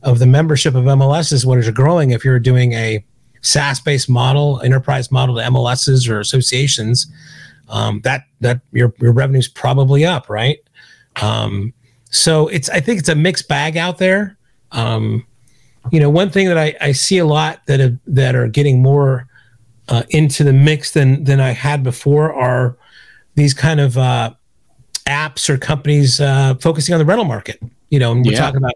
of 0.01 0.19
the 0.19 0.25
membership 0.25 0.75
of 0.75 0.83
MLSs, 0.83 1.45
what 1.45 1.57
is 1.57 1.69
growing, 1.69 2.11
if 2.11 2.25
you're 2.25 2.39
doing 2.39 2.73
a 2.73 3.03
SaaS 3.41 3.79
based 3.79 4.09
model, 4.09 4.61
enterprise 4.61 5.11
model 5.11 5.35
to 5.37 5.41
MLSs 5.41 6.09
or 6.09 6.19
associations, 6.19 7.07
um, 7.69 8.01
that 8.03 8.23
that 8.41 8.61
your 8.71 8.93
your 8.99 9.13
revenue's 9.13 9.47
probably 9.47 10.05
up, 10.05 10.29
right? 10.29 10.57
Um, 11.21 11.73
so 12.09 12.47
it's 12.47 12.69
I 12.69 12.79
think 12.79 12.99
it's 12.99 13.09
a 13.09 13.15
mixed 13.15 13.47
bag 13.47 13.77
out 13.77 13.97
there. 13.97 14.37
Um, 14.71 15.25
you 15.91 15.99
know, 15.99 16.09
one 16.09 16.29
thing 16.29 16.47
that 16.47 16.57
I, 16.57 16.75
I 16.79 16.91
see 16.93 17.17
a 17.17 17.25
lot 17.25 17.65
that 17.67 17.79
have, 17.79 17.97
that 18.07 18.35
are 18.35 18.47
getting 18.47 18.81
more 18.81 19.27
uh, 19.89 20.03
into 20.09 20.43
the 20.43 20.53
mix 20.53 20.91
than 20.91 21.23
than 21.23 21.39
I 21.39 21.51
had 21.51 21.83
before 21.83 22.33
are 22.33 22.77
these 23.35 23.53
kind 23.53 23.79
of 23.79 23.97
uh, 23.97 24.33
apps 25.07 25.49
or 25.49 25.57
companies 25.57 26.19
uh, 26.21 26.55
focusing 26.55 26.93
on 26.93 26.99
the 26.99 27.05
rental 27.05 27.25
market. 27.25 27.61
You 27.89 27.99
know, 27.99 28.11
and 28.11 28.25
we're 28.25 28.33
yeah. 28.33 28.39
talking 28.39 28.57
about 28.57 28.73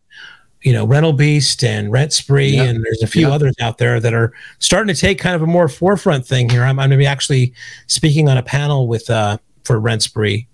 you 0.61 0.73
know 0.73 0.85
Rental 0.85 1.13
Beast 1.13 1.63
and 1.63 1.91
RentSpree, 1.91 2.53
yeah. 2.53 2.63
and 2.63 2.83
there's 2.83 3.01
a 3.01 3.07
few 3.07 3.27
yeah. 3.27 3.33
others 3.33 3.55
out 3.61 3.77
there 3.77 3.99
that 3.99 4.13
are 4.13 4.33
starting 4.59 4.93
to 4.93 4.99
take 4.99 5.19
kind 5.19 5.35
of 5.35 5.41
a 5.41 5.47
more 5.47 5.69
forefront 5.69 6.25
thing 6.25 6.49
here. 6.49 6.63
I'm, 6.63 6.79
I'm 6.79 6.89
going 6.89 6.91
to 6.91 6.97
be 6.97 7.05
actually 7.05 7.53
speaking 7.87 8.29
on 8.29 8.37
a 8.37 8.43
panel 8.43 8.87
with 8.87 9.09
uh, 9.09 9.37
for 9.63 9.79
RentSpree. 9.79 10.45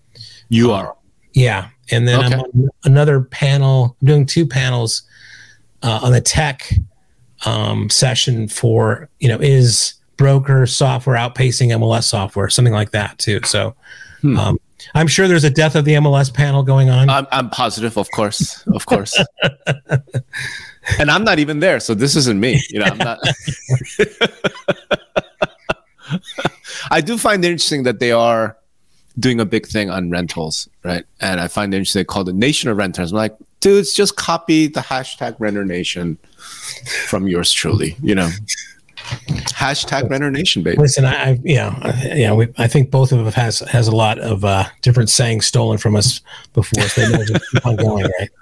You 0.50 0.72
are, 0.72 0.96
yeah, 1.34 1.70
and 1.92 2.08
then 2.08 2.20
okay. 2.20 2.36
I'm 2.36 2.40
on 2.42 2.70
another 2.84 3.22
panel. 3.22 3.98
I'm 4.02 4.08
doing 4.08 4.26
two 4.26 4.46
panels 4.46 5.04
uh, 5.82 6.00
on 6.04 6.12
the 6.12 6.22
tech 6.22 6.74
um, 7.46 7.90
session 7.90 8.48
for 8.48 9.10
you 9.20 9.28
know 9.28 9.38
is 9.40 9.96
broker 10.18 10.66
software 10.66 11.16
outpacing 11.16 11.70
MLS 11.78 12.04
software, 12.04 12.50
something 12.50 12.74
like 12.74 12.92
that 12.92 13.18
too. 13.18 13.40
So 13.46 13.76
hmm. 14.22 14.38
um, 14.38 14.60
I'm 14.96 15.08
sure 15.08 15.28
there's 15.28 15.44
a 15.44 15.50
death 15.50 15.76
of 15.76 15.86
the 15.86 15.94
MLS 15.94 16.34
panel 16.34 16.64
going 16.64 16.90
on. 16.90 17.10
I'm, 17.10 17.28
I'm 17.32 17.50
positive, 17.50 17.98
of 17.98 18.10
course, 18.12 18.66
of 18.68 18.86
course. 18.86 19.18
and 21.00 21.10
I'm 21.10 21.24
not 21.24 21.40
even 21.40 21.60
there, 21.60 21.80
so 21.80 21.94
this 21.94 22.16
isn't 22.16 22.40
me. 22.40 22.62
You 22.70 22.80
know, 22.80 22.86
I'm 22.86 22.98
not. 22.98 23.20
I 26.92 27.02
do 27.02 27.18
find 27.18 27.44
it 27.44 27.48
interesting 27.48 27.84
that 27.84 28.00
they 28.00 28.12
are 28.12 28.58
doing 29.20 29.40
a 29.40 29.46
big 29.46 29.68
thing 29.68 29.90
on 29.90 30.10
rentals, 30.10 30.68
right? 30.84 31.06
And 31.22 31.40
I 31.40 31.48
find 31.48 31.74
it 31.74 31.78
interesting 31.78 32.02
they 32.02 32.06
call 32.06 32.28
it 32.28 32.36
Nation 32.36 32.70
of 32.70 32.78
Renters. 32.78 33.12
I'm 33.12 33.18
like, 33.18 33.36
dudes, 33.60 33.94
just 33.94 34.16
copy 34.16 34.68
the 34.68 34.82
hashtag 34.82 35.36
Renter 35.40 35.66
Nation 35.66 36.18
from 37.08 37.28
yours 37.28 37.52
truly. 37.52 37.96
You 38.02 38.16
know, 38.16 38.30
Hashtag 39.54 40.10
Renter 40.10 40.32
Nation, 40.32 40.64
baby. 40.64 40.78
Listen, 40.78 41.06
I, 41.06 41.32
I 41.32 41.40
yeah, 41.44 42.16
yeah. 42.16 42.34
We, 42.34 42.48
I 42.58 42.68
think 42.68 42.92
both 42.92 43.12
of 43.12 43.26
us 43.26 43.34
has 43.34 43.60
has 43.60 43.88
a 43.88 43.96
lot 43.96 44.20
of 44.20 44.44
uh, 44.44 44.66
different 44.82 45.10
sayings 45.10 45.46
stolen 45.46 45.78
from 45.78 45.96
us 45.96 46.22
before, 46.54 46.84
so 46.84 47.02
they 47.02 47.26
just 47.26 47.52
keep 47.52 47.66
on 47.66 47.76
going, 47.76 48.06
right? 48.20 48.30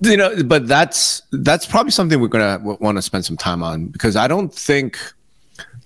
You 0.00 0.16
know, 0.16 0.42
but 0.42 0.66
that's 0.66 1.22
that's 1.32 1.64
probably 1.64 1.92
something 1.92 2.20
we're 2.20 2.28
gonna 2.28 2.58
want 2.80 2.98
to 2.98 3.02
spend 3.02 3.24
some 3.24 3.36
time 3.36 3.62
on 3.62 3.86
because 3.86 4.16
I 4.16 4.26
don't 4.26 4.52
think 4.52 4.98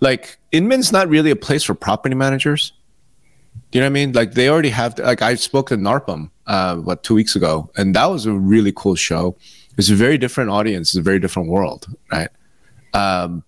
like 0.01 0.39
Inman's 0.51 0.91
not 0.93 1.09
really 1.09 1.31
a 1.31 1.37
place 1.37 1.63
for 1.63 1.75
property 1.75 2.15
managers. 2.15 2.73
Do 3.71 3.79
you 3.79 3.83
know 3.83 3.87
what 3.87 3.91
I 3.91 3.93
mean? 3.93 4.13
Like 4.13 4.33
they 4.33 4.49
already 4.49 4.71
have. 4.71 4.99
Like 4.99 5.23
I 5.23 5.35
spoke 5.35 5.69
to 5.69 5.77
NARPM 5.77 6.31
uh, 6.47 6.77
what 6.77 7.03
two 7.03 7.15
weeks 7.15 7.37
ago, 7.37 7.71
and 7.77 7.95
that 7.95 8.07
was 8.07 8.27
a 8.27 8.33
really 8.33 8.73
cool 8.75 8.95
show. 8.95 9.37
It's 9.77 9.91
a 9.91 9.95
very 9.95 10.19
different 10.19 10.51
audience, 10.51 10.89
it's 10.89 10.97
a 10.97 11.03
very 11.03 11.21
different 11.21 11.49
world, 11.49 11.87
right? 12.11 12.31
Um, 12.95 13.45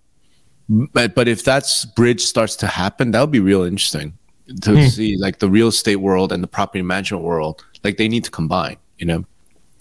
but 0.70 1.16
but 1.16 1.26
if 1.26 1.44
that 1.44 1.64
bridge 1.96 2.22
starts 2.22 2.54
to 2.56 2.66
happen, 2.68 3.10
that 3.10 3.20
would 3.20 3.32
be 3.32 3.40
real 3.40 3.62
interesting 3.62 4.16
to 4.62 4.76
hmm. 4.76 4.86
see 4.86 5.16
like 5.16 5.40
the 5.40 5.50
real 5.50 5.68
estate 5.68 5.96
world 5.96 6.32
and 6.32 6.42
the 6.42 6.46
property 6.46 6.82
management 6.82 7.24
world. 7.24 7.64
Like 7.82 7.96
they 7.96 8.08
need 8.08 8.24
to 8.24 8.30
combine, 8.30 8.76
you 8.98 9.06
know. 9.06 9.24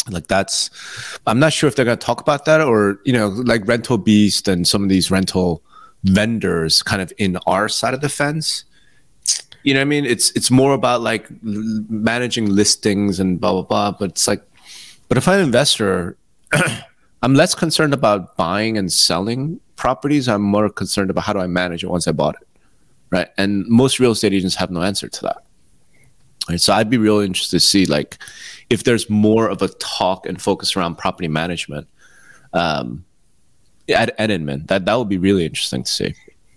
Like 0.10 0.28
that's, 0.28 0.72
I'm 1.28 1.40
not 1.40 1.54
sure 1.54 1.68
if 1.68 1.76
they're 1.76 1.86
gonna 1.86 1.98
talk 1.98 2.22
about 2.22 2.46
that 2.46 2.62
or 2.62 3.00
you 3.06 3.14
know 3.14 3.28
like 3.28 3.68
Rental 3.68 4.00
Beast 4.00 4.48
and 4.48 4.68
some 4.68 4.82
of 4.82 4.90
these 4.90 5.12
rental 5.12 5.62
vendors 6.04 6.82
kind 6.82 7.02
of 7.02 7.14
in 7.18 7.38
our 7.46 7.70
side 7.70 7.94
of 7.94 8.02
the 8.02 8.10
fence. 8.10 8.64
You 9.62 9.76
know 9.76 9.82
what 9.82 9.86
I 9.86 9.86
mean? 9.86 10.06
It's 10.06 10.32
it's 10.32 10.50
more 10.50 10.74
about 10.74 11.02
like 11.02 11.28
managing 11.44 12.50
listings 12.50 13.20
and 13.20 13.40
blah 13.40 13.52
blah 13.52 13.62
blah. 13.62 13.92
But 13.92 14.12
it's 14.12 14.28
like, 14.28 14.42
but 15.08 15.18
if 15.20 15.28
I'm 15.28 15.40
an 15.40 15.46
investor, 15.46 16.18
I'm 17.22 17.36
less 17.36 17.54
concerned 17.54 17.94
about 17.94 18.36
buying 18.38 18.78
and 18.78 18.92
selling 18.92 19.60
properties, 19.80 20.28
I'm 20.28 20.42
more 20.42 20.70
concerned 20.70 21.10
about 21.10 21.24
how 21.24 21.34
do 21.34 21.40
I 21.40 21.48
manage 21.48 21.84
it 21.84 21.90
once 21.90 22.08
I 22.08 22.12
bought 22.12 22.36
it, 22.42 22.48
right? 23.10 23.30
And 23.38 23.66
most 23.68 24.00
real 24.00 24.12
estate 24.12 24.34
agents 24.34 24.56
have 24.56 24.70
no 24.70 24.82
answer 24.82 25.08
to 25.08 25.22
that. 25.24 25.38
Right? 26.50 26.60
So 26.60 26.74
I'd 26.74 26.90
be 26.90 26.98
really 26.98 27.26
interested 27.26 27.56
to 27.56 27.66
see 27.66 27.86
like 27.86 28.18
if 28.70 28.84
there's 28.84 29.10
more 29.10 29.48
of 29.50 29.62
a 29.62 29.70
talk 29.80 30.26
and 30.26 30.42
focus 30.42 30.76
around 30.76 30.98
property 30.98 31.30
management 31.30 31.88
um, 32.54 33.06
at, 33.88 34.14
at 34.20 34.30
Inman. 34.30 34.66
That 34.66 34.86
that 34.86 34.96
would 34.96 35.10
be 35.10 35.18
really 35.18 35.46
interesting 35.46 35.84
to 35.84 35.92
see. 35.92 36.14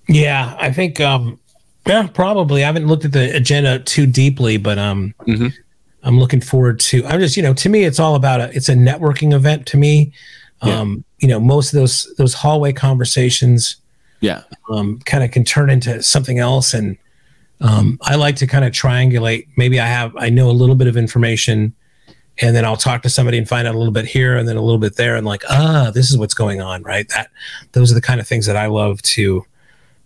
Yeah, 0.09 0.57
I 0.59 0.73
think 0.73 1.01
um, 1.01 1.39
yeah, 1.87 2.09
probably. 2.09 2.65
I 2.65 2.67
haven't 2.67 2.87
looked 2.87 3.05
at 3.05 3.13
the 3.13 3.35
agenda 3.37 3.79
too 3.79 4.07
deeply, 4.07 4.57
but 4.57 4.79
um, 4.79 5.15
mm-hmm. 5.21 5.49
I'm 6.03 6.19
looking 6.19 6.41
forward 6.41 6.81
to. 6.81 7.07
I'm 7.07 7.21
just, 7.21 7.37
you 7.37 7.43
know, 7.43 7.55
to 7.55 7.69
me, 7.69 7.85
it's 7.85 8.01
all 8.01 8.15
about 8.15 8.41
a. 8.41 8.51
It's 8.57 8.69
a 8.69 8.75
networking 8.75 9.33
event 9.33 9.67
to 9.67 9.77
me. 9.77 10.13
Um, 10.63 11.05
you 11.23 11.29
know, 11.29 11.41
most 11.41 11.73
of 11.73 11.79
those 11.79 12.13
those 12.19 12.35
hallway 12.35 12.73
conversations, 12.73 13.77
yeah, 14.21 14.43
um, 14.69 14.99
kind 15.07 15.23
of 15.23 15.31
can 15.31 15.45
turn 15.45 15.71
into 15.71 16.03
something 16.03 16.41
else. 16.41 16.75
And 16.75 16.99
um, 17.61 17.99
I 18.03 18.17
like 18.17 18.35
to 18.37 18.47
kind 18.47 18.65
of 18.65 18.73
triangulate. 18.73 19.47
Maybe 19.57 19.79
I 19.79 19.87
have, 19.87 20.15
I 20.17 20.31
know 20.31 20.51
a 20.51 20.53
little 20.53 20.75
bit 20.75 20.89
of 20.89 20.97
information, 20.97 21.73
and 22.41 22.57
then 22.57 22.65
I'll 22.65 22.77
talk 22.77 23.03
to 23.03 23.09
somebody 23.09 23.39
and 23.39 23.49
find 23.49 23.69
out 23.69 23.77
a 23.77 23.79
little 23.79 23.93
bit 23.93 24.05
here 24.05 24.37
and 24.37 24.49
then 24.49 24.57
a 24.57 24.63
little 24.63 24.81
bit 24.81 24.97
there, 24.97 25.15
and 25.15 25.25
like, 25.25 25.45
ah, 25.49 25.93
this 25.95 26.11
is 26.11 26.19
what's 26.19 26.35
going 26.35 26.61
on, 26.61 26.83
right? 26.83 27.09
That 27.11 27.31
those 27.71 27.93
are 27.93 27.95
the 27.95 28.03
kind 28.03 28.21
of 28.21 28.27
things 28.27 28.47
that 28.47 28.57
I 28.57 28.67
love 28.67 29.01
to 29.03 29.47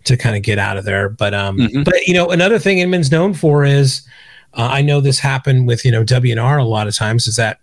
to 0.04 0.16
kind 0.18 0.36
of 0.36 0.42
get 0.42 0.58
out 0.58 0.76
of 0.76 0.84
there. 0.84 1.08
But 1.08 1.32
um, 1.32 1.56
mm-hmm. 1.56 1.82
but 1.82 2.06
you 2.06 2.12
know, 2.12 2.28
another 2.28 2.58
thing 2.58 2.78
Inman's 2.78 3.10
known 3.10 3.32
for 3.32 3.64
is 3.64 4.06
uh, 4.52 4.68
I 4.70 4.82
know 4.82 5.00
this 5.00 5.18
happened 5.18 5.66
with 5.66 5.82
you 5.82 5.92
know 5.92 6.04
WNR 6.04 6.60
a 6.60 6.64
lot 6.64 6.86
of 6.86 6.94
times 6.94 7.26
is 7.26 7.36
that 7.36 7.58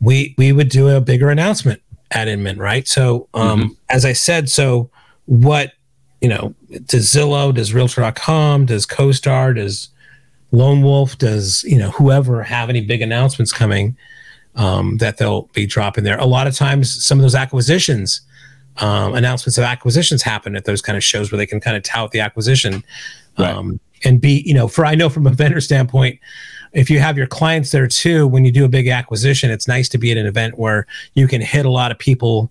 we 0.00 0.34
we 0.38 0.52
would 0.52 0.70
do 0.70 0.88
a 0.88 1.02
bigger 1.02 1.28
announcement 1.28 1.82
at 2.10 2.28
Inman, 2.28 2.58
right? 2.58 2.86
So 2.86 3.28
um, 3.34 3.60
mm-hmm. 3.60 3.72
as 3.90 4.04
I 4.04 4.12
said, 4.12 4.48
so 4.48 4.90
what 5.26 5.72
you 6.20 6.28
know 6.28 6.54
does 6.86 7.12
Zillow, 7.12 7.54
does 7.54 7.74
Realtor.com, 7.74 8.66
does 8.66 8.86
CoStar, 8.86 9.54
does 9.54 9.88
Lone 10.52 10.82
Wolf, 10.82 11.18
does 11.18 11.64
you 11.64 11.78
know 11.78 11.90
whoever 11.90 12.42
have 12.42 12.68
any 12.68 12.80
big 12.80 13.02
announcements 13.02 13.52
coming 13.52 13.96
um, 14.54 14.98
that 14.98 15.18
they'll 15.18 15.42
be 15.52 15.66
dropping 15.66 16.04
there? 16.04 16.18
A 16.18 16.26
lot 16.26 16.46
of 16.46 16.54
times, 16.54 17.04
some 17.04 17.18
of 17.18 17.22
those 17.22 17.34
acquisitions. 17.34 18.22
Um, 18.80 19.14
announcements 19.14 19.58
of 19.58 19.64
acquisitions 19.64 20.22
happen 20.22 20.54
at 20.54 20.64
those 20.64 20.80
kind 20.80 20.96
of 20.96 21.02
shows 21.02 21.32
where 21.32 21.36
they 21.36 21.46
can 21.46 21.58
kind 21.58 21.76
of 21.76 21.82
tout 21.82 22.12
the 22.12 22.20
acquisition. 22.20 22.84
Right. 23.36 23.50
Um, 23.50 23.80
and 24.04 24.20
be 24.20 24.42
you 24.46 24.54
know 24.54 24.68
for 24.68 24.84
i 24.86 24.94
know 24.94 25.08
from 25.08 25.26
a 25.26 25.30
vendor 25.30 25.60
standpoint 25.60 26.18
if 26.72 26.90
you 26.90 27.00
have 27.00 27.16
your 27.16 27.26
clients 27.26 27.70
there 27.70 27.86
too 27.86 28.26
when 28.26 28.44
you 28.44 28.52
do 28.52 28.64
a 28.64 28.68
big 28.68 28.88
acquisition 28.88 29.50
it's 29.50 29.68
nice 29.68 29.88
to 29.88 29.98
be 29.98 30.10
at 30.10 30.16
an 30.16 30.26
event 30.26 30.58
where 30.58 30.86
you 31.14 31.26
can 31.26 31.40
hit 31.40 31.66
a 31.66 31.70
lot 31.70 31.90
of 31.90 31.98
people 31.98 32.50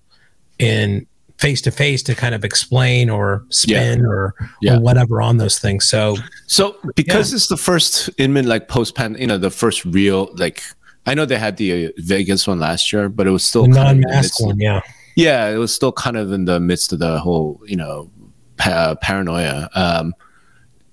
in 0.59 1.05
face 1.37 1.61
to 1.61 1.71
face 1.71 2.01
to 2.01 2.15
kind 2.15 2.33
of 2.33 2.43
explain 2.43 3.09
or 3.09 3.45
spin 3.49 3.99
yeah. 3.99 4.05
Or, 4.05 4.35
yeah. 4.61 4.75
or 4.75 4.79
whatever 4.79 5.21
on 5.21 5.37
those 5.37 5.59
things 5.59 5.85
so 5.85 6.15
so 6.47 6.75
because 6.95 7.31
yeah. 7.31 7.35
it's 7.35 7.47
the 7.47 7.57
first 7.57 8.09
inman 8.17 8.47
like 8.47 8.67
post 8.67 8.95
pan 8.95 9.15
you 9.19 9.27
know 9.27 9.37
the 9.37 9.51
first 9.51 9.85
real 9.85 10.29
like 10.35 10.63
i 11.05 11.13
know 11.13 11.25
they 11.25 11.37
had 11.37 11.57
the 11.57 11.87
uh, 11.87 11.91
vegas 11.97 12.47
one 12.47 12.59
last 12.59 12.91
year 12.91 13.07
but 13.07 13.27
it 13.27 13.31
was 13.31 13.43
still 13.43 13.67
non-mask 13.67 14.41
one 14.41 14.59
yeah 14.59 14.81
yeah 15.15 15.47
it 15.49 15.57
was 15.57 15.73
still 15.73 15.91
kind 15.91 16.17
of 16.17 16.31
in 16.31 16.45
the 16.45 16.59
midst 16.59 16.91
of 16.91 16.99
the 16.99 17.19
whole 17.19 17.61
you 17.65 17.75
know 17.75 18.09
pa- 18.57 18.95
paranoia 19.01 19.69
um 19.75 20.13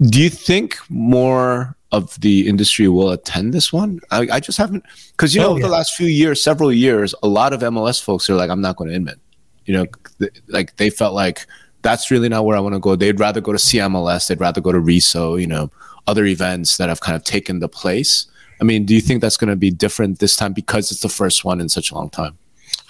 do 0.00 0.20
you 0.20 0.28
think 0.28 0.78
more 0.90 1.73
of 1.94 2.20
the 2.20 2.48
industry 2.48 2.88
will 2.88 3.10
attend 3.10 3.54
this 3.54 3.72
one? 3.72 4.00
I, 4.10 4.28
I 4.32 4.40
just 4.40 4.58
haven't, 4.58 4.84
because 5.12 5.34
you 5.34 5.40
oh, 5.42 5.44
know, 5.44 5.50
oh, 5.52 5.56
yeah. 5.56 5.66
the 5.66 5.72
last 5.72 5.94
few 5.94 6.08
years, 6.08 6.42
several 6.42 6.72
years, 6.72 7.14
a 7.22 7.28
lot 7.28 7.52
of 7.52 7.60
MLS 7.60 8.02
folks 8.02 8.28
are 8.28 8.34
like, 8.34 8.50
I'm 8.50 8.60
not 8.60 8.76
going 8.76 8.90
to 8.90 8.96
Inman. 8.96 9.20
You 9.66 9.74
know, 9.74 9.86
th- 10.18 10.42
like 10.48 10.76
they 10.76 10.90
felt 10.90 11.14
like 11.14 11.46
that's 11.82 12.10
really 12.10 12.28
not 12.28 12.44
where 12.44 12.56
I 12.56 12.60
want 12.60 12.74
to 12.74 12.80
go. 12.80 12.96
They'd 12.96 13.20
rather 13.20 13.40
go 13.40 13.52
to 13.52 13.58
CMLS. 13.58 14.26
They'd 14.26 14.40
rather 14.40 14.60
go 14.60 14.72
to 14.72 14.80
RESO. 14.80 15.36
You 15.36 15.46
know, 15.46 15.70
other 16.06 16.24
events 16.24 16.76
that 16.78 16.88
have 16.88 17.00
kind 17.00 17.16
of 17.16 17.24
taken 17.24 17.60
the 17.60 17.68
place. 17.68 18.26
I 18.60 18.64
mean, 18.64 18.84
do 18.84 18.94
you 18.94 19.00
think 19.00 19.20
that's 19.20 19.36
going 19.36 19.50
to 19.50 19.56
be 19.56 19.70
different 19.70 20.18
this 20.18 20.36
time 20.36 20.52
because 20.52 20.90
it's 20.90 21.00
the 21.00 21.08
first 21.08 21.44
one 21.44 21.60
in 21.60 21.68
such 21.68 21.90
a 21.90 21.94
long 21.94 22.10
time? 22.10 22.36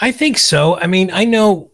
I 0.00 0.12
think 0.12 0.38
so. 0.38 0.78
I 0.78 0.86
mean, 0.86 1.10
I 1.12 1.24
know, 1.24 1.70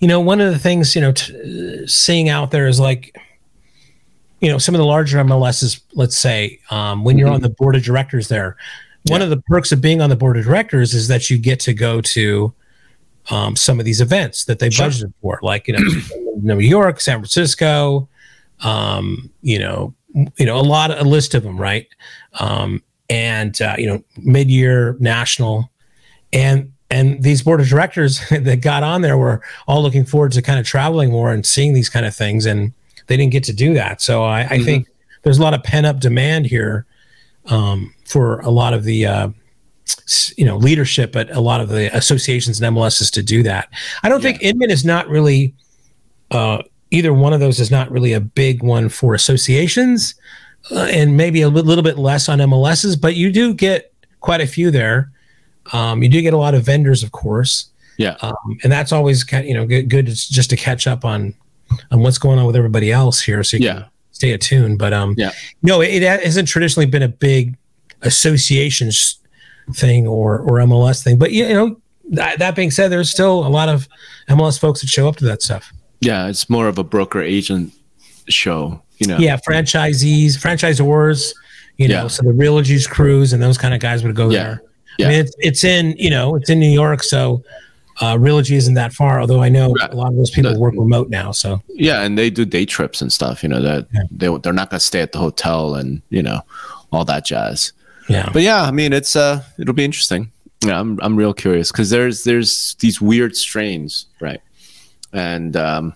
you 0.00 0.08
know, 0.08 0.20
one 0.20 0.40
of 0.40 0.52
the 0.52 0.58
things 0.58 0.94
you 0.94 1.00
know, 1.00 1.12
t- 1.12 1.82
uh, 1.82 1.86
seeing 1.86 2.28
out 2.28 2.50
there 2.50 2.66
is 2.66 2.78
like 2.78 3.16
you 4.40 4.48
know 4.48 4.58
some 4.58 4.74
of 4.74 4.78
the 4.78 4.84
larger 4.86 5.18
MLSs, 5.18 5.80
let's 5.94 6.16
say, 6.16 6.58
um, 6.70 7.04
when 7.04 7.18
you're 7.18 7.28
mm-hmm. 7.28 7.36
on 7.36 7.40
the 7.42 7.50
board 7.50 7.76
of 7.76 7.82
directors 7.82 8.28
there, 8.28 8.56
yeah. 9.04 9.12
one 9.12 9.22
of 9.22 9.30
the 9.30 9.40
perks 9.42 9.72
of 9.72 9.80
being 9.80 10.00
on 10.00 10.10
the 10.10 10.16
board 10.16 10.36
of 10.36 10.44
directors 10.44 10.94
is 10.94 11.08
that 11.08 11.30
you 11.30 11.38
get 11.38 11.60
to 11.60 11.74
go 11.74 12.00
to 12.00 12.52
um, 13.30 13.54
some 13.54 13.78
of 13.78 13.84
these 13.84 14.00
events 14.00 14.44
that 14.46 14.58
they 14.58 14.70
sure. 14.70 14.86
budgeted 14.86 15.12
for, 15.20 15.38
like 15.42 15.68
you 15.68 15.74
know 15.74 15.84
New 16.42 16.58
York, 16.58 17.00
San 17.00 17.18
Francisco, 17.18 18.08
um, 18.62 19.30
you 19.42 19.58
know, 19.58 19.94
you 20.36 20.46
know 20.46 20.58
a 20.58 20.62
lot, 20.62 20.90
a 20.90 21.04
list 21.04 21.34
of 21.34 21.42
them, 21.42 21.58
right? 21.58 21.86
Um, 22.38 22.82
and 23.08 23.60
uh, 23.60 23.74
you 23.76 23.86
know, 23.86 24.02
mid-year 24.16 24.96
national, 25.00 25.70
and 26.32 26.72
and 26.90 27.22
these 27.22 27.42
board 27.42 27.60
of 27.60 27.68
directors 27.68 28.26
that 28.30 28.62
got 28.62 28.82
on 28.82 29.02
there 29.02 29.18
were 29.18 29.42
all 29.68 29.82
looking 29.82 30.04
forward 30.04 30.32
to 30.32 30.42
kind 30.42 30.58
of 30.58 30.66
traveling 30.66 31.10
more 31.10 31.32
and 31.32 31.44
seeing 31.44 31.74
these 31.74 31.88
kind 31.88 32.06
of 32.06 32.14
things 32.14 32.46
and 32.46 32.72
they 33.10 33.16
didn't 33.16 33.32
get 33.32 33.42
to 33.42 33.52
do 33.52 33.74
that. 33.74 34.00
So 34.00 34.22
I, 34.22 34.42
I 34.42 34.44
mm-hmm. 34.44 34.64
think 34.64 34.88
there's 35.22 35.38
a 35.38 35.42
lot 35.42 35.52
of 35.52 35.64
pent 35.64 35.84
up 35.84 35.98
demand 35.98 36.46
here 36.46 36.86
um, 37.46 37.92
for 38.06 38.38
a 38.40 38.50
lot 38.50 38.72
of 38.72 38.84
the 38.84 39.04
uh, 39.04 39.28
you 40.36 40.44
know 40.44 40.56
leadership 40.56 41.16
at 41.16 41.28
a 41.32 41.40
lot 41.40 41.60
of 41.60 41.68
the 41.68 41.94
associations 41.94 42.60
and 42.60 42.76
MLSs 42.76 43.10
to 43.12 43.22
do 43.22 43.42
that. 43.42 43.68
I 44.04 44.08
don't 44.08 44.22
yeah. 44.22 44.30
think 44.30 44.42
Inman 44.42 44.70
is 44.70 44.84
not 44.84 45.08
really 45.08 45.52
uh, 46.30 46.62
either 46.92 47.12
one 47.12 47.32
of 47.32 47.40
those 47.40 47.58
is 47.58 47.70
not 47.70 47.90
really 47.90 48.12
a 48.12 48.20
big 48.20 48.62
one 48.62 48.88
for 48.88 49.12
associations, 49.12 50.14
uh, 50.70 50.86
and 50.92 51.16
maybe 51.16 51.42
a 51.42 51.48
little 51.48 51.82
bit 51.82 51.98
less 51.98 52.28
on 52.28 52.38
MLSs. 52.38 52.98
But 52.98 53.16
you 53.16 53.32
do 53.32 53.52
get 53.52 53.92
quite 54.20 54.40
a 54.40 54.46
few 54.46 54.70
there. 54.70 55.10
Um, 55.72 56.00
you 56.00 56.08
do 56.08 56.22
get 56.22 56.32
a 56.32 56.38
lot 56.38 56.54
of 56.54 56.62
vendors, 56.62 57.02
of 57.02 57.10
course. 57.10 57.70
Yeah, 57.96 58.16
um, 58.22 58.56
and 58.62 58.70
that's 58.70 58.92
always 58.92 59.24
kind 59.24 59.42
of, 59.42 59.48
you 59.48 59.54
know 59.54 59.66
good, 59.66 59.90
good 59.90 60.06
just 60.06 60.48
to 60.50 60.56
catch 60.56 60.86
up 60.86 61.04
on 61.04 61.34
on 61.90 62.00
what's 62.00 62.18
going 62.18 62.38
on 62.38 62.46
with 62.46 62.56
everybody 62.56 62.92
else 62.92 63.20
here, 63.20 63.42
so 63.42 63.56
you 63.56 63.64
yeah. 63.64 63.74
can 63.74 63.84
stay 64.12 64.32
attuned. 64.32 64.78
But 64.78 64.92
um, 64.92 65.14
yeah, 65.16 65.32
no, 65.62 65.80
it, 65.80 66.02
it 66.02 66.22
hasn't 66.22 66.48
traditionally 66.48 66.86
been 66.86 67.02
a 67.02 67.08
big 67.08 67.56
associations 68.02 69.18
thing 69.74 70.06
or 70.06 70.38
or 70.38 70.58
MLS 70.58 71.02
thing. 71.02 71.18
But 71.18 71.32
you 71.32 71.48
know, 71.48 71.80
that, 72.10 72.38
that 72.38 72.54
being 72.54 72.70
said, 72.70 72.88
there's 72.90 73.10
still 73.10 73.46
a 73.46 73.48
lot 73.48 73.68
of 73.68 73.88
MLS 74.28 74.58
folks 74.58 74.80
that 74.80 74.88
show 74.88 75.08
up 75.08 75.16
to 75.16 75.24
that 75.26 75.42
stuff. 75.42 75.72
Yeah, 76.00 76.28
it's 76.28 76.48
more 76.48 76.68
of 76.68 76.78
a 76.78 76.84
broker 76.84 77.20
agent 77.20 77.72
show. 78.28 78.82
You 78.98 79.06
know, 79.06 79.18
yeah, 79.18 79.38
franchisees, 79.38 80.32
franchisors. 80.32 81.34
You 81.76 81.88
know, 81.88 82.02
yeah. 82.02 82.08
so 82.08 82.22
the 82.22 82.32
Realogy's 82.32 82.86
crews 82.86 83.32
and 83.32 83.42
those 83.42 83.56
kind 83.56 83.72
of 83.72 83.80
guys 83.80 84.04
would 84.04 84.14
go 84.14 84.28
yeah. 84.28 84.42
there. 84.42 84.62
Yeah. 84.98 85.06
I 85.06 85.08
mean, 85.10 85.20
it's 85.20 85.34
it's 85.38 85.64
in 85.64 85.94
you 85.96 86.10
know 86.10 86.34
it's 86.34 86.50
in 86.50 86.60
New 86.60 86.70
York, 86.70 87.02
so 87.02 87.42
uh, 88.00 88.16
Realogy 88.16 88.56
isn't 88.56 88.74
that 88.74 88.92
far, 88.92 89.20
although 89.20 89.42
I 89.42 89.48
know 89.50 89.76
a 89.90 89.94
lot 89.94 90.08
of 90.08 90.16
those 90.16 90.30
people 90.30 90.58
work 90.58 90.74
remote 90.76 91.10
now. 91.10 91.32
So 91.32 91.62
yeah, 91.68 92.02
and 92.02 92.16
they 92.16 92.30
do 92.30 92.44
day 92.44 92.64
trips 92.64 93.02
and 93.02 93.12
stuff. 93.12 93.42
You 93.42 93.48
know 93.50 93.60
that 93.60 93.88
yeah. 93.92 94.02
they 94.10 94.38
they're 94.38 94.52
not 94.52 94.70
going 94.70 94.80
to 94.80 94.86
stay 94.86 95.00
at 95.00 95.12
the 95.12 95.18
hotel 95.18 95.74
and 95.74 96.00
you 96.08 96.22
know 96.22 96.40
all 96.92 97.04
that 97.04 97.26
jazz. 97.26 97.72
Yeah, 98.08 98.30
but 98.32 98.42
yeah, 98.42 98.62
I 98.62 98.70
mean 98.70 98.92
it's 98.92 99.16
uh 99.16 99.42
it'll 99.58 99.74
be 99.74 99.84
interesting. 99.84 100.32
Yeah, 100.64 100.80
I'm 100.80 100.98
I'm 101.02 101.16
real 101.16 101.34
curious 101.34 101.70
because 101.70 101.90
there's 101.90 102.24
there's 102.24 102.74
these 102.80 103.00
weird 103.00 103.36
strains, 103.36 104.06
right? 104.20 104.40
And 105.12 105.56
um, 105.56 105.94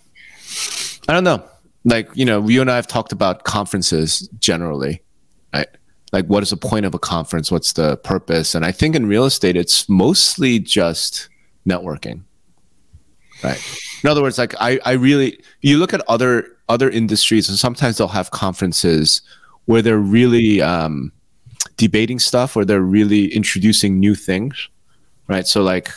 I 1.09 1.13
don't 1.13 1.25
know, 1.25 1.43
like 1.85 2.09
you 2.15 2.25
know, 2.25 2.47
you 2.47 2.61
and 2.61 2.71
I 2.71 2.77
have 2.77 2.87
talked 2.87 3.13
about 3.13 3.45
conferences 3.45 4.29
generally, 4.41 5.03
right? 5.55 5.69
Like, 6.13 6.27
what 6.27 6.43
is 6.43 6.51
the 6.51 6.57
point 6.57 6.87
of 6.87 6.95
a 6.95 6.99
conference? 6.99 7.51
What's 7.51 7.73
the 7.73 7.97
purpose? 7.99 8.55
And 8.55 8.65
I 8.65 8.73
think 8.73 8.95
in 8.95 9.07
real 9.07 9.25
estate, 9.25 9.57
it's 9.57 9.89
mostly 9.89 10.59
just 10.59 11.29
networking 11.67 12.23
right? 13.43 13.61
In 14.03 14.11
other 14.11 14.23
words 14.23 14.39
like 14.39 14.55
i 14.61 14.79
i 14.85 14.93
really 14.93 15.41
you 15.61 15.79
look 15.79 15.93
at 15.95 16.03
other 16.09 16.47
other 16.69 16.89
industries 16.91 17.49
and 17.49 17.59
sometimes 17.59 17.99
they'll 17.99 18.09
have 18.09 18.31
conferences 18.31 19.23
where 19.67 19.83
they're 19.83 19.99
really 19.99 20.61
um, 20.61 21.13
debating 21.77 22.19
stuff 22.19 22.57
or 22.57 22.65
they're 22.65 22.81
really 22.81 23.33
introducing 23.35 23.99
new 23.99 24.15
things 24.15 24.69
right? 25.27 25.47
So 25.47 25.63
like 25.63 25.91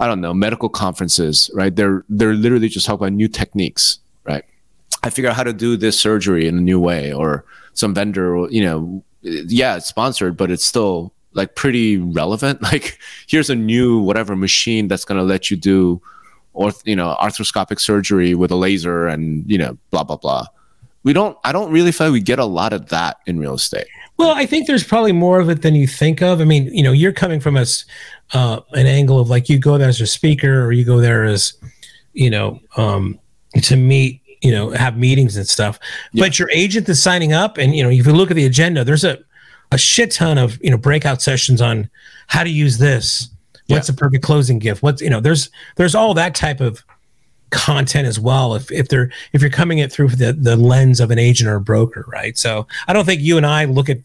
i 0.00 0.06
don't 0.06 0.20
know 0.20 0.34
medical 0.34 0.68
conferences 0.68 1.50
right? 1.54 1.74
They're 1.74 2.04
they're 2.08 2.34
literally 2.34 2.68
just 2.68 2.86
talking 2.86 3.06
about 3.06 3.12
new 3.12 3.28
techniques 3.28 3.98
right? 4.24 4.44
I 5.02 5.10
figure 5.10 5.30
out 5.30 5.36
how 5.36 5.44
to 5.44 5.52
do 5.52 5.76
this 5.76 5.98
surgery 5.98 6.46
in 6.46 6.58
a 6.58 6.60
new 6.60 6.80
way 6.80 7.12
or 7.12 7.44
some 7.74 7.94
vendor 7.94 8.46
you 8.50 8.64
know 8.64 9.04
yeah 9.22 9.76
it's 9.76 9.86
sponsored 9.86 10.36
but 10.36 10.50
it's 10.50 10.64
still 10.64 11.12
like 11.32 11.54
pretty 11.54 11.96
relevant. 11.96 12.62
Like 12.70 12.98
here's 13.26 13.50
a 13.50 13.54
new 13.54 14.00
whatever 14.00 14.36
machine 14.36 14.88
that's 14.88 15.04
going 15.04 15.18
to 15.18 15.24
let 15.24 15.50
you 15.50 15.56
do 15.56 16.00
orth, 16.52 16.82
you 16.84 16.96
know, 16.96 17.16
arthroscopic 17.20 17.80
surgery 17.80 18.34
with 18.34 18.50
a 18.50 18.56
laser 18.56 19.06
and, 19.06 19.48
you 19.50 19.58
know, 19.58 19.76
blah 19.90 20.04
blah 20.04 20.16
blah. 20.16 20.46
We 21.02 21.12
don't 21.12 21.36
I 21.44 21.52
don't 21.52 21.72
really 21.72 21.92
feel 21.92 22.08
like 22.08 22.14
we 22.14 22.20
get 22.20 22.38
a 22.38 22.44
lot 22.44 22.72
of 22.72 22.88
that 22.90 23.18
in 23.26 23.38
real 23.38 23.54
estate. 23.54 23.86
Well, 24.18 24.34
I 24.34 24.44
think 24.44 24.66
there's 24.66 24.84
probably 24.84 25.12
more 25.12 25.40
of 25.40 25.48
it 25.48 25.62
than 25.62 25.74
you 25.74 25.86
think 25.86 26.20
of. 26.20 26.42
I 26.42 26.44
mean, 26.44 26.66
you 26.74 26.82
know, 26.82 26.92
you're 26.92 27.12
coming 27.12 27.40
from 27.40 27.56
us 27.56 27.86
uh, 28.34 28.60
an 28.72 28.86
angle 28.86 29.18
of 29.18 29.30
like 29.30 29.48
you 29.48 29.58
go 29.58 29.78
there 29.78 29.88
as 29.88 30.00
a 30.00 30.06
speaker 30.06 30.62
or 30.62 30.72
you 30.72 30.84
go 30.84 31.00
there 31.00 31.24
as, 31.24 31.54
you 32.12 32.28
know, 32.28 32.60
um, 32.76 33.18
to 33.62 33.76
meet, 33.76 34.20
you 34.42 34.50
know, 34.50 34.70
have 34.70 34.98
meetings 34.98 35.36
and 35.36 35.46
stuff. 35.46 35.78
Yeah. 36.12 36.24
But 36.24 36.38
your 36.38 36.50
agent 36.50 36.88
is 36.88 37.02
signing 37.02 37.32
up, 37.32 37.56
and 37.56 37.74
you 37.74 37.82
know, 37.82 37.90
if 37.90 38.06
you 38.06 38.12
look 38.12 38.30
at 38.30 38.34
the 38.34 38.44
agenda, 38.44 38.84
there's 38.84 39.04
a 39.04 39.18
a 39.72 39.78
shit 39.78 40.10
ton 40.12 40.38
of 40.38 40.58
you 40.62 40.70
know 40.70 40.78
breakout 40.78 41.22
sessions 41.22 41.60
on 41.60 41.88
how 42.26 42.42
to 42.42 42.50
use 42.50 42.78
this 42.78 43.28
what's 43.68 43.88
yeah. 43.88 43.94
a 43.94 43.96
perfect 43.96 44.24
closing 44.24 44.58
gift 44.58 44.82
what's 44.82 45.00
you 45.00 45.10
know 45.10 45.20
there's 45.20 45.50
there's 45.76 45.94
all 45.94 46.14
that 46.14 46.34
type 46.34 46.60
of 46.60 46.82
content 47.50 48.06
as 48.06 48.18
well 48.18 48.54
if 48.54 48.70
if 48.70 48.88
they're 48.88 49.10
if 49.32 49.40
you're 49.40 49.50
coming 49.50 49.78
it 49.78 49.92
through 49.92 50.08
the 50.08 50.32
the 50.32 50.56
lens 50.56 51.00
of 51.00 51.10
an 51.10 51.18
agent 51.18 51.50
or 51.50 51.56
a 51.56 51.60
broker 51.60 52.04
right 52.08 52.38
so 52.38 52.66
i 52.86 52.92
don't 52.92 53.04
think 53.04 53.20
you 53.20 53.36
and 53.36 53.44
i 53.44 53.64
look 53.64 53.88
at 53.88 53.98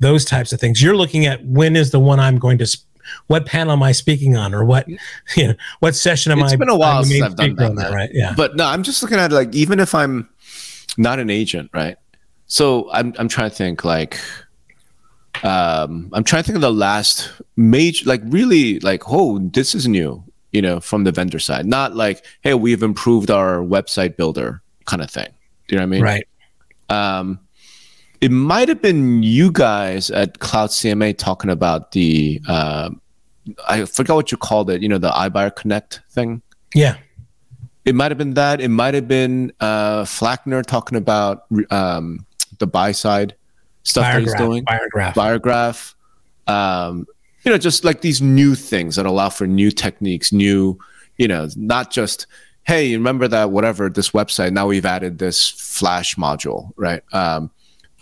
those 0.00 0.24
types 0.24 0.52
of 0.52 0.60
things. 0.60 0.82
You're 0.82 0.96
looking 0.96 1.26
at 1.26 1.44
when 1.44 1.76
is 1.76 1.90
the 1.90 2.00
one 2.00 2.20
I'm 2.20 2.38
going 2.38 2.58
to, 2.58 2.66
sp- 2.66 2.86
what 3.26 3.46
panel 3.46 3.72
am 3.72 3.82
I 3.82 3.92
speaking 3.92 4.36
on, 4.36 4.54
or 4.54 4.64
what, 4.64 4.88
you 5.36 5.48
know, 5.48 5.54
what 5.80 5.94
session 5.94 6.32
am 6.32 6.38
it's 6.38 6.52
I? 6.52 6.54
It's 6.54 6.58
been 6.58 6.68
a 6.68 6.76
while 6.76 7.04
since 7.04 7.22
I've 7.22 7.36
done, 7.36 7.54
done 7.54 7.74
that, 7.76 7.92
right? 7.92 8.10
Yeah, 8.12 8.34
but 8.36 8.56
no, 8.56 8.66
I'm 8.66 8.82
just 8.82 9.02
looking 9.02 9.18
at 9.18 9.32
like 9.32 9.54
even 9.54 9.80
if 9.80 9.94
I'm 9.94 10.28
not 10.96 11.18
an 11.18 11.30
agent, 11.30 11.70
right? 11.72 11.96
So 12.46 12.90
I'm 12.92 13.14
I'm 13.18 13.28
trying 13.28 13.50
to 13.50 13.56
think 13.56 13.84
like, 13.84 14.18
um, 15.44 16.10
I'm 16.12 16.24
trying 16.24 16.42
to 16.42 16.46
think 16.46 16.56
of 16.56 16.62
the 16.62 16.72
last 16.72 17.30
major, 17.56 18.08
like 18.08 18.22
really 18.26 18.80
like, 18.80 19.02
oh, 19.06 19.38
this 19.38 19.74
is 19.74 19.86
new, 19.86 20.22
you 20.52 20.62
know, 20.62 20.80
from 20.80 21.04
the 21.04 21.12
vendor 21.12 21.38
side, 21.38 21.66
not 21.66 21.94
like, 21.94 22.24
hey, 22.42 22.54
we've 22.54 22.82
improved 22.82 23.30
our 23.30 23.58
website 23.58 24.16
builder 24.16 24.62
kind 24.86 25.02
of 25.02 25.10
thing. 25.10 25.28
Do 25.66 25.74
you 25.74 25.80
know 25.80 25.86
what 25.86 25.86
I 25.86 25.90
mean? 25.90 26.02
Right. 26.02 26.28
Um, 26.88 27.40
it 28.20 28.30
might 28.30 28.68
have 28.68 28.82
been 28.82 29.22
you 29.22 29.52
guys 29.52 30.10
at 30.10 30.40
Cloud 30.40 30.70
CMA 30.70 31.16
talking 31.16 31.50
about 31.50 31.92
the 31.92 32.40
uh, 32.48 32.90
I 33.68 33.84
forgot 33.84 34.16
what 34.16 34.32
you 34.32 34.38
called 34.38 34.70
it. 34.70 34.82
You 34.82 34.88
know, 34.88 34.98
the 34.98 35.10
iBuyer 35.10 35.54
Connect 35.54 36.00
thing. 36.10 36.42
Yeah. 36.74 36.96
It 37.84 37.94
might 37.94 38.10
have 38.10 38.18
been 38.18 38.34
that. 38.34 38.60
It 38.60 38.68
might 38.68 38.94
have 38.94 39.08
been 39.08 39.52
uh, 39.60 40.02
Flackner 40.02 40.64
talking 40.64 40.98
about 40.98 41.46
um, 41.70 42.26
the 42.58 42.66
buy 42.66 42.92
side 42.92 43.34
stuff 43.88 44.04
Buyergraph, 44.04 44.14
that 44.14 44.22
he's 44.22 44.34
doing. 44.34 44.64
Biograph. 44.64 45.14
Buyergraph. 45.14 45.94
Um, 46.46 47.06
you 47.44 47.50
know, 47.50 47.58
just 47.58 47.84
like 47.84 48.00
these 48.00 48.20
new 48.20 48.54
things 48.54 48.96
that 48.96 49.06
allow 49.06 49.28
for 49.28 49.46
new 49.46 49.70
techniques, 49.70 50.32
new, 50.32 50.78
you 51.16 51.28
know, 51.28 51.48
not 51.56 51.90
just 51.90 52.26
hey, 52.68 52.94
remember 52.94 53.26
that 53.26 53.50
whatever 53.50 53.88
this 53.88 54.10
website? 54.10 54.52
Now 54.52 54.66
we've 54.66 54.84
added 54.84 55.18
this 55.18 55.48
Flash 55.48 56.16
module, 56.16 56.70
right? 56.76 57.02
Um, 57.14 57.50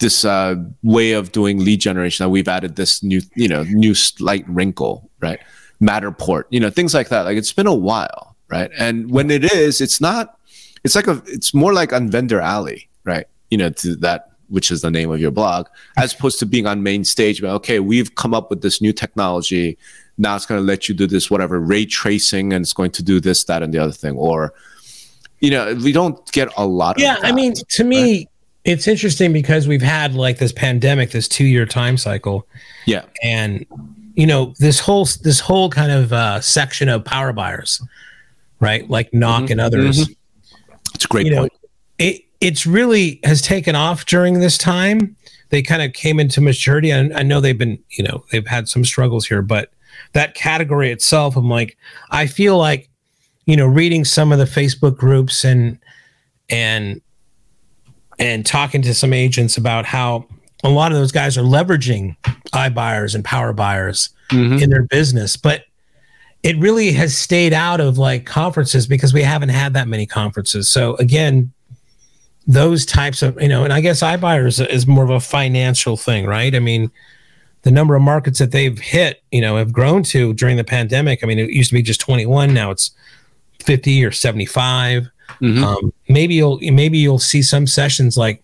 this 0.01 0.25
uh, 0.25 0.57
way 0.83 1.13
of 1.13 1.31
doing 1.31 1.65
lead 1.65 1.81
generation. 1.81 2.25
Now 2.25 2.31
we've 2.31 2.49
added 2.49 2.75
this 2.75 3.01
new, 3.03 3.23
you 3.37 3.47
know, 3.47 3.63
new 3.63 3.95
slight 3.95 4.45
wrinkle, 4.49 5.09
right? 5.21 5.39
Matterport, 5.81 6.45
you 6.51 6.59
know, 6.59 6.69
things 6.69 6.95
like 6.95 7.09
that. 7.11 7.23
Like 7.23 7.37
it's 7.37 7.53
been 7.53 7.69
a 7.69 7.75
while, 7.75 8.37
right? 8.49 8.71
And 8.77 9.09
when 9.11 9.31
it 9.31 9.45
is, 9.45 9.81
it's 9.81 10.01
not. 10.01 10.39
It's 10.83 10.97
like 10.97 11.07
a. 11.07 11.23
It's 11.27 11.55
more 11.55 11.73
like 11.73 11.93
on 11.93 12.11
Vendor 12.11 12.41
Alley, 12.41 12.89
right? 13.05 13.27
You 13.51 13.59
know, 13.59 13.71
to 13.71 13.97
that 13.97 14.33
which 14.49 14.71
is 14.71 14.83
the 14.83 14.91
name 14.91 15.11
of 15.11 15.21
your 15.21 15.31
blog, 15.31 15.67
as 15.97 16.15
opposed 16.15 16.39
to 16.41 16.47
being 16.47 16.67
on 16.67 16.83
main 16.83 17.05
stage. 17.05 17.41
But 17.41 17.51
okay, 17.57 17.81
we've 17.81 18.15
come 18.15 18.35
up 18.35 18.51
with 18.51 18.63
this 18.63 18.81
new 18.81 18.93
technology. 18.93 19.79
Now 20.19 20.37
it's 20.37 20.47
going 20.47 20.61
to 20.61 20.67
let 20.67 20.89
you 20.89 20.95
do 20.95 21.07
this 21.07 21.31
whatever 21.31 21.61
ray 21.61 21.85
tracing 21.85 22.53
and 22.53 22.63
it's 22.63 22.73
going 22.73 22.93
to 22.93 23.03
do 23.03 23.21
this 23.21 23.45
that 23.45 23.63
and 23.63 23.73
the 23.73 23.79
other 23.79 23.93
thing. 23.93 24.17
Or 24.17 24.55
you 25.41 25.51
know 25.51 25.75
we 25.85 25.93
don't 25.93 26.33
get 26.33 26.49
a 26.57 26.67
lot 26.67 26.99
yeah 26.99 27.19
i 27.23 27.31
mean 27.31 27.53
to 27.69 27.85
me 27.85 28.27
it's 28.65 28.89
interesting 28.89 29.35
because 29.35 29.69
we've 29.69 29.83
had 29.83 30.15
like 30.15 30.39
this 30.39 30.51
pandemic 30.51 31.11
this 31.11 31.29
two 31.29 31.45
year 31.45 31.67
time 31.67 31.99
cycle. 31.99 32.49
Yeah. 32.87 33.05
And 33.23 33.67
you 34.15 34.27
know 34.27 34.55
this 34.59 34.81
whole 34.81 35.05
this 35.23 35.39
whole 35.39 35.69
kind 35.69 35.93
of 35.93 36.13
uh, 36.13 36.41
section 36.41 36.89
of 36.89 37.05
power 37.05 37.35
buyers 37.35 37.83
right? 38.61 38.89
Like 38.89 39.13
knock 39.13 39.45
mm-hmm. 39.45 39.53
and 39.53 39.61
others. 39.61 40.09
Mm-hmm. 40.09 40.75
it's 40.95 41.05
a 41.05 41.09
great 41.09 41.27
you 41.27 41.37
point. 41.37 41.53
know, 41.53 41.69
it 41.99 42.23
it's 42.41 42.67
really 42.67 43.21
has 43.25 43.41
taken 43.41 43.75
off 43.75 44.07
during 44.07 44.41
this 44.41 44.59
time 44.59 45.17
they 45.51 45.63
kind 45.63 45.81
of 45.81 45.93
came 45.93 46.19
into 46.19 46.41
maturity 46.41 46.91
and 46.91 47.15
I 47.17 47.23
know 47.23 47.41
they've 47.41 47.57
been 47.57 47.79
you 47.91 48.05
know 48.05 48.25
they've 48.33 48.47
had 48.47 48.69
some 48.69 48.85
struggles 48.85 49.27
here 49.27 49.43
but 49.43 49.71
that 50.13 50.35
category 50.35 50.91
itself, 50.91 51.37
I'm 51.37 51.49
like, 51.49 51.77
I 52.11 52.27
feel 52.27 52.59
like, 52.59 52.89
you 53.47 53.57
know, 53.57 53.67
reading 53.67 54.05
some 54.05 54.33
of 54.33 54.39
the 54.39 54.45
Facebook 54.45 54.97
groups 54.97 55.45
and 55.45 55.79
and 56.49 57.01
and 58.19 58.47
talking 58.47 58.83
to 58.83 58.95
some 58.95 59.13
agents 59.13 59.57
about 59.57 59.85
how 59.85 60.27
a 60.65 60.71
lot 60.71 60.91
of 60.91 60.99
those 60.99 61.13
guys 61.13 61.37
are 61.37 61.43
leveraging 61.43 62.17
iBuyers 62.53 63.15
and 63.15 63.25
power 63.25 63.53
buyers 63.53 64.09
mm-hmm. 64.31 64.63
in 64.63 64.71
their 64.71 64.85
business, 64.85 65.37
but 65.37 65.65
it 66.43 66.57
really 66.57 66.93
has 66.93 67.17
stayed 67.17 67.53
out 67.53 67.81
of 67.81 67.99
like 67.99 68.25
conferences 68.25 68.87
because 68.87 69.13
we 69.13 69.23
haven't 69.23 69.51
had 69.51 69.75
that 69.75 69.87
many 69.87 70.07
conferences. 70.07 70.71
So 70.71 70.97
again, 70.97 71.53
those 72.47 72.87
types 72.87 73.23
of 73.23 73.41
you 73.41 73.49
know, 73.49 73.65
and 73.65 73.73
I 73.73 73.81
guess 73.81 74.03
iBuyers 74.03 74.65
is 74.69 74.87
more 74.87 75.05
of 75.05 75.11
a 75.11 75.21
financial 75.21 75.97
thing, 75.97 76.27
right? 76.27 76.55
I 76.55 76.61
mean, 76.61 76.91
the 77.63 77.71
number 77.71 77.97
of 77.97 78.03
markets 78.03 78.39
that 78.39 78.53
they've 78.53 78.79
hit, 78.79 79.23
you 79.33 79.41
know, 79.41 79.57
have 79.57 79.73
grown 79.73 80.03
to 80.05 80.33
during 80.35 80.57
the 80.57 80.65
pandemic. 80.65 81.25
I 81.25 81.27
mean, 81.27 81.39
it 81.39 81.51
used 81.51 81.71
to 81.71 81.75
be 81.75 81.83
just 81.83 82.01
21. 82.01 82.55
Now 82.55 82.71
it's 82.71 82.93
50 83.65 84.05
or 84.05 84.13
75. 84.13 85.09
Mm-hmm. 85.41 85.65
Um, 85.65 85.93
maybe 86.09 86.35
you'll 86.35 86.59
maybe 86.61 86.99
you'll 86.99 87.19
see 87.19 87.43
some 87.43 87.67
sessions 87.67 88.17
like, 88.17 88.43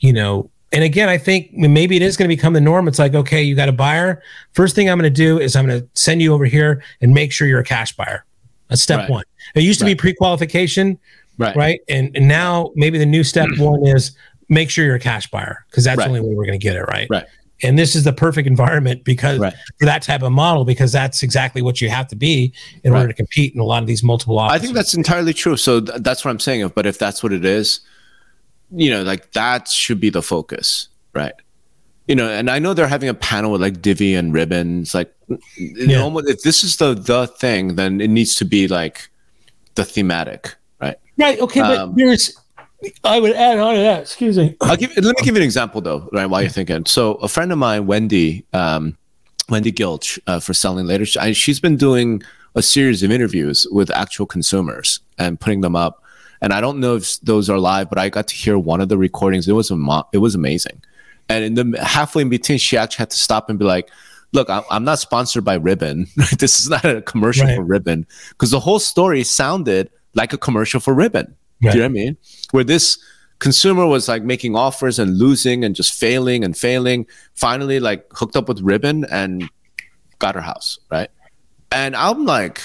you 0.00 0.12
know, 0.12 0.50
and 0.72 0.84
again, 0.84 1.08
I 1.08 1.18
think 1.18 1.52
maybe 1.52 1.96
it 1.96 2.02
is 2.02 2.16
going 2.16 2.28
to 2.28 2.34
become 2.34 2.54
the 2.54 2.60
norm. 2.60 2.88
It's 2.88 2.98
like, 2.98 3.14
okay, 3.14 3.42
you 3.42 3.54
got 3.54 3.68
a 3.68 3.72
buyer. 3.72 4.22
First 4.52 4.74
thing 4.74 4.88
I'm 4.88 4.98
going 4.98 5.10
to 5.12 5.14
do 5.14 5.38
is 5.38 5.54
I'm 5.54 5.66
going 5.66 5.80
to 5.80 5.88
send 5.94 6.22
you 6.22 6.32
over 6.32 6.46
here 6.46 6.82
and 7.02 7.12
make 7.12 7.30
sure 7.30 7.46
you're 7.46 7.60
a 7.60 7.64
cash 7.64 7.94
buyer. 7.94 8.24
That's 8.68 8.82
step 8.82 9.00
right. 9.00 9.10
one. 9.10 9.24
It 9.54 9.62
used 9.62 9.80
to 9.80 9.84
right. 9.84 9.92
be 9.92 10.00
pre-qualification, 10.00 10.98
right? 11.42 11.56
Right. 11.56 11.80
And, 11.88 12.16
and 12.16 12.28
now 12.28 12.70
maybe 12.74 12.98
the 12.98 13.06
new 13.06 13.24
step 13.24 13.48
mm. 13.48 13.58
one 13.58 13.86
is 13.86 14.16
make 14.48 14.70
sure 14.70 14.84
you're 14.84 14.96
a 14.96 15.00
cash 15.00 15.30
buyer 15.30 15.64
because 15.70 15.84
that's 15.84 15.98
right. 15.98 16.04
the 16.04 16.08
only 16.08 16.20
way 16.20 16.34
we're 16.34 16.46
going 16.46 16.58
to 16.58 16.62
get 16.62 16.76
it 16.76 16.82
right. 16.82 17.08
Right 17.10 17.26
and 17.62 17.78
this 17.78 17.94
is 17.94 18.04
the 18.04 18.12
perfect 18.12 18.46
environment 18.46 19.04
because 19.04 19.38
right. 19.38 19.54
for 19.78 19.86
that 19.86 20.02
type 20.02 20.22
of 20.22 20.32
model 20.32 20.64
because 20.64 20.92
that's 20.92 21.22
exactly 21.22 21.62
what 21.62 21.80
you 21.80 21.88
have 21.88 22.08
to 22.08 22.16
be 22.16 22.52
in 22.82 22.92
right. 22.92 23.00
order 23.00 23.12
to 23.12 23.14
compete 23.14 23.54
in 23.54 23.60
a 23.60 23.64
lot 23.64 23.82
of 23.82 23.86
these 23.86 24.02
multiple 24.02 24.38
offices. 24.38 24.60
I 24.60 24.62
think 24.62 24.74
that's 24.74 24.94
entirely 24.94 25.32
true. 25.32 25.56
So 25.56 25.80
th- 25.80 26.02
that's 26.02 26.24
what 26.24 26.30
I'm 26.30 26.40
saying. 26.40 26.72
But 26.74 26.86
if 26.86 26.98
that's 26.98 27.22
what 27.22 27.32
it 27.32 27.44
is, 27.44 27.80
you 28.72 28.90
know, 28.90 29.02
like 29.02 29.32
that 29.32 29.68
should 29.68 30.00
be 30.00 30.10
the 30.10 30.22
focus, 30.22 30.88
right? 31.14 31.34
You 32.08 32.16
know, 32.16 32.28
and 32.28 32.50
I 32.50 32.58
know 32.58 32.74
they're 32.74 32.88
having 32.88 33.08
a 33.08 33.14
panel 33.14 33.52
with 33.52 33.60
like 33.60 33.80
Divvy 33.80 34.14
and 34.14 34.34
ribbons. 34.34 34.94
Like, 34.94 35.14
yeah. 35.56 35.98
know, 35.98 36.18
if 36.18 36.42
this 36.42 36.64
is 36.64 36.76
the 36.76 36.94
the 36.94 37.26
thing, 37.26 37.76
then 37.76 38.00
it 38.00 38.08
needs 38.08 38.34
to 38.36 38.44
be 38.44 38.66
like 38.66 39.08
the 39.76 39.84
thematic, 39.84 40.56
right? 41.18 41.40
Okay, 41.40 41.60
um, 41.60 41.90
but 41.90 41.96
there's 41.96 42.36
I 43.04 43.20
would 43.20 43.32
add 43.32 43.58
on 43.58 43.74
to 43.74 43.80
that. 43.80 44.02
Excuse 44.02 44.36
me. 44.36 44.56
I'll 44.60 44.76
give. 44.76 44.96
Let 44.96 45.16
me 45.16 45.22
give 45.22 45.34
you 45.34 45.40
an 45.40 45.44
example, 45.44 45.80
though, 45.80 46.08
right? 46.12 46.26
While 46.26 46.42
you're 46.42 46.50
thinking, 46.50 46.86
so 46.86 47.14
a 47.14 47.28
friend 47.28 47.52
of 47.52 47.58
mine, 47.58 47.86
Wendy, 47.86 48.44
um, 48.52 48.96
Wendy 49.48 49.72
Gilch, 49.72 50.18
uh, 50.26 50.40
for 50.40 50.54
selling 50.54 50.86
later, 50.86 51.04
she, 51.06 51.32
she's 51.34 51.60
been 51.60 51.76
doing 51.76 52.22
a 52.54 52.62
series 52.62 53.02
of 53.02 53.10
interviews 53.10 53.66
with 53.70 53.90
actual 53.90 54.26
consumers 54.26 55.00
and 55.18 55.40
putting 55.40 55.60
them 55.60 55.76
up. 55.76 56.02
And 56.40 56.52
I 56.52 56.60
don't 56.60 56.80
know 56.80 56.96
if 56.96 57.20
those 57.20 57.48
are 57.48 57.58
live, 57.58 57.88
but 57.88 57.98
I 57.98 58.08
got 58.08 58.26
to 58.28 58.34
hear 58.34 58.58
one 58.58 58.80
of 58.80 58.88
the 58.88 58.98
recordings. 58.98 59.46
It 59.46 59.52
was 59.52 59.70
a 59.70 60.02
it 60.12 60.18
was 60.18 60.34
amazing. 60.34 60.82
And 61.28 61.44
in 61.44 61.54
the 61.54 61.84
halfway 61.84 62.22
in 62.22 62.28
between, 62.28 62.58
she 62.58 62.76
actually 62.76 63.02
had 63.02 63.10
to 63.10 63.16
stop 63.16 63.48
and 63.48 63.58
be 63.58 63.64
like, 63.64 63.90
"Look, 64.32 64.48
I'm 64.50 64.84
not 64.84 64.98
sponsored 64.98 65.44
by 65.44 65.54
Ribbon. 65.54 66.08
this 66.38 66.60
is 66.60 66.68
not 66.68 66.84
a 66.84 67.00
commercial 67.02 67.46
right. 67.46 67.56
for 67.56 67.62
Ribbon." 67.62 68.06
Because 68.30 68.50
the 68.50 68.60
whole 68.60 68.80
story 68.80 69.22
sounded 69.22 69.88
like 70.14 70.32
a 70.32 70.38
commercial 70.38 70.80
for 70.80 70.94
Ribbon. 70.94 71.34
Right. 71.62 71.72
Do 71.72 71.78
you 71.78 71.82
know 71.82 71.88
what 71.88 72.00
I 72.00 72.04
mean? 72.04 72.16
Where 72.50 72.64
this 72.64 72.98
consumer 73.38 73.86
was 73.86 74.08
like 74.08 74.22
making 74.22 74.56
offers 74.56 74.98
and 74.98 75.18
losing 75.18 75.64
and 75.64 75.74
just 75.74 75.94
failing 75.94 76.44
and 76.44 76.56
failing, 76.56 77.06
finally 77.34 77.80
like 77.80 78.06
hooked 78.12 78.36
up 78.36 78.48
with 78.48 78.60
Ribbon 78.60 79.04
and 79.10 79.48
got 80.18 80.34
her 80.34 80.40
house, 80.40 80.78
right? 80.90 81.10
And 81.70 81.96
I'm 81.96 82.24
like, 82.24 82.62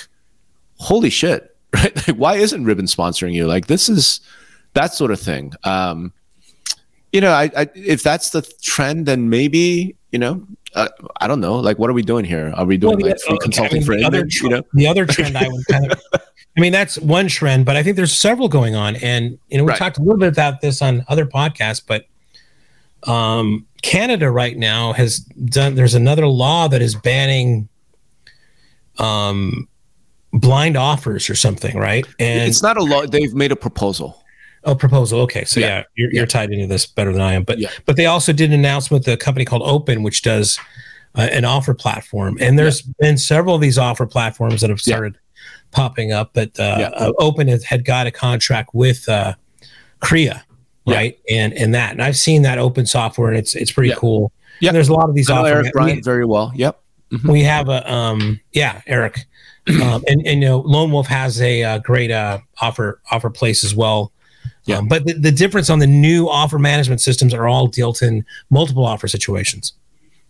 holy 0.77 1.09
shit, 1.09 1.55
right? 1.73 1.95
Like, 2.07 2.17
why 2.17 2.35
isn't 2.35 2.65
Ribbon 2.65 2.85
sponsoring 2.85 3.33
you? 3.33 3.47
Like, 3.47 3.67
this 3.67 3.89
is 3.89 4.19
that 4.73 4.93
sort 4.93 5.11
of 5.11 5.19
thing. 5.19 5.53
Um, 5.63 6.13
you 7.11 7.21
know, 7.21 7.31
I, 7.31 7.49
I 7.55 7.69
if 7.73 8.03
that's 8.03 8.31
the 8.31 8.41
trend, 8.61 9.05
then 9.05 9.29
maybe 9.29 9.95
you 10.11 10.19
know, 10.19 10.45
uh, 10.75 10.87
I 11.19 11.27
don't 11.27 11.39
know. 11.39 11.55
Like, 11.55 11.79
what 11.79 11.89
are 11.89 11.93
we 11.93 12.01
doing 12.01 12.25
here? 12.25 12.53
Are 12.55 12.65
we 12.65 12.77
doing 12.77 12.97
well, 12.97 13.07
like 13.07 13.19
free 13.21 13.37
consulting 13.39 13.83
I 13.83 13.87
mean, 13.87 14.01
for 14.01 14.05
other, 14.05 14.25
you 14.29 14.49
know? 14.49 14.63
The 14.73 14.87
other 14.87 15.05
trend 15.05 15.37
I 15.37 15.47
would 15.47 15.65
kind 15.67 15.91
of 15.91 16.01
I 16.57 16.61
mean, 16.61 16.71
that's 16.71 16.97
one 16.97 17.27
trend, 17.27 17.65
but 17.65 17.77
I 17.77 17.83
think 17.83 17.95
there's 17.95 18.15
several 18.15 18.49
going 18.49 18.75
on. 18.75 18.95
And, 18.97 19.37
you 19.49 19.59
know, 19.59 19.63
we 19.63 19.69
right. 19.69 19.77
talked 19.77 19.99
a 19.99 20.01
little 20.01 20.17
bit 20.17 20.29
about 20.29 20.59
this 20.61 20.81
on 20.81 21.05
other 21.07 21.25
podcasts, 21.25 21.83
but 21.85 22.05
um, 23.03 23.67
Canada 23.83 24.31
right 24.31 24.57
now 24.57 24.91
has 24.93 25.19
done, 25.19 25.75
there's 25.75 25.93
another 25.93 26.25
law 26.25 26.67
that 26.67 26.81
is 26.81 26.95
banning 26.95 27.69
um, 28.97 29.67
blind 30.33 30.77
offers 30.77 31.29
or 31.29 31.35
something, 31.35 31.77
right? 31.77 32.07
And 32.19 32.49
it's 32.49 32.63
not 32.63 32.75
a 32.75 32.83
law. 32.83 33.05
They've 33.05 33.35
made 33.35 33.51
a 33.51 33.55
proposal. 33.55 34.23
Oh, 34.63 34.73
proposal. 34.73 35.21
Okay, 35.21 35.45
so 35.45 35.59
yeah, 35.59 35.67
yeah 35.67 35.83
you're, 35.95 36.13
you're, 36.13 36.25
tied 36.25 36.51
into 36.51 36.65
this 36.65 36.87
better 36.87 37.13
than 37.13 37.21
I 37.21 37.33
am. 37.33 37.43
But 37.43 37.59
yeah. 37.59 37.69
but 37.85 37.95
they 37.95 38.07
also 38.07 38.33
did 38.33 38.49
an 38.49 38.59
announcement 38.59 39.05
with 39.05 39.13
a 39.13 39.17
company 39.17 39.45
called 39.45 39.61
Open, 39.63 40.03
which 40.03 40.23
does 40.23 40.59
uh, 41.15 41.29
an 41.31 41.45
offer 41.45 41.73
platform, 41.73 42.37
and 42.41 42.57
there's 42.59 42.81
been 42.81 43.17
several 43.17 43.55
of 43.55 43.61
these 43.61 43.77
offer 43.77 44.05
platforms 44.05 44.59
that 44.61 44.69
have 44.69 44.81
started 44.81 45.17
popping 45.71 46.11
up. 46.11 46.31
But 46.33 46.59
uh, 46.59 46.75
yeah. 46.79 46.87
uh, 46.89 47.13
Open 47.19 47.47
had 47.47 47.85
got 47.85 48.07
a 48.07 48.11
contract 48.11 48.71
with 48.73 49.07
uh, 49.09 49.35
CREA, 50.01 50.43
right? 50.87 51.19
Yeah. 51.27 51.43
And 51.43 51.53
and 51.53 51.73
that, 51.73 51.91
and 51.91 52.01
I've 52.01 52.17
seen 52.17 52.41
that 52.43 52.57
open 52.57 52.85
software, 52.85 53.29
and 53.29 53.37
it's 53.37 53.55
it's 53.55 53.71
pretty 53.71 53.89
yeah. 53.89 53.95
cool. 53.95 54.31
Yeah, 54.59 54.71
there's 54.71 54.89
a 54.89 54.93
lot 54.93 55.09
of 55.09 55.15
these. 55.15 55.29
I 55.29 55.49
Eric 55.49 55.73
Bryant 55.73 56.03
very 56.03 56.25
well. 56.25 56.51
Yep. 56.55 56.81
Mm-hmm. 57.11 57.31
We 57.31 57.43
have 57.43 57.69
a 57.69 57.91
um, 57.91 58.39
yeah, 58.51 58.81
Eric, 58.87 59.19
um, 59.81 60.03
and 60.07 60.25
and 60.25 60.41
you 60.41 60.49
know, 60.49 60.59
Lone 60.59 60.91
Wolf 60.91 61.07
has 61.07 61.41
a, 61.41 61.63
uh, 61.63 61.79
great 61.79 62.11
uh, 62.11 62.39
offer 62.59 63.01
offer 63.11 63.29
place 63.29 63.63
as 63.63 63.75
well. 63.75 64.11
Yeah. 64.65 64.77
Um, 64.77 64.87
but 64.87 65.05
the, 65.05 65.13
the 65.13 65.31
difference 65.31 65.69
on 65.69 65.79
the 65.79 65.87
new 65.87 66.27
offer 66.27 66.59
management 66.59 66.99
systems 66.99 67.33
are 67.33 67.47
all 67.47 67.67
dealt 67.67 68.01
in 68.01 68.25
multiple 68.49 68.85
offer 68.85 69.07
situations. 69.07 69.73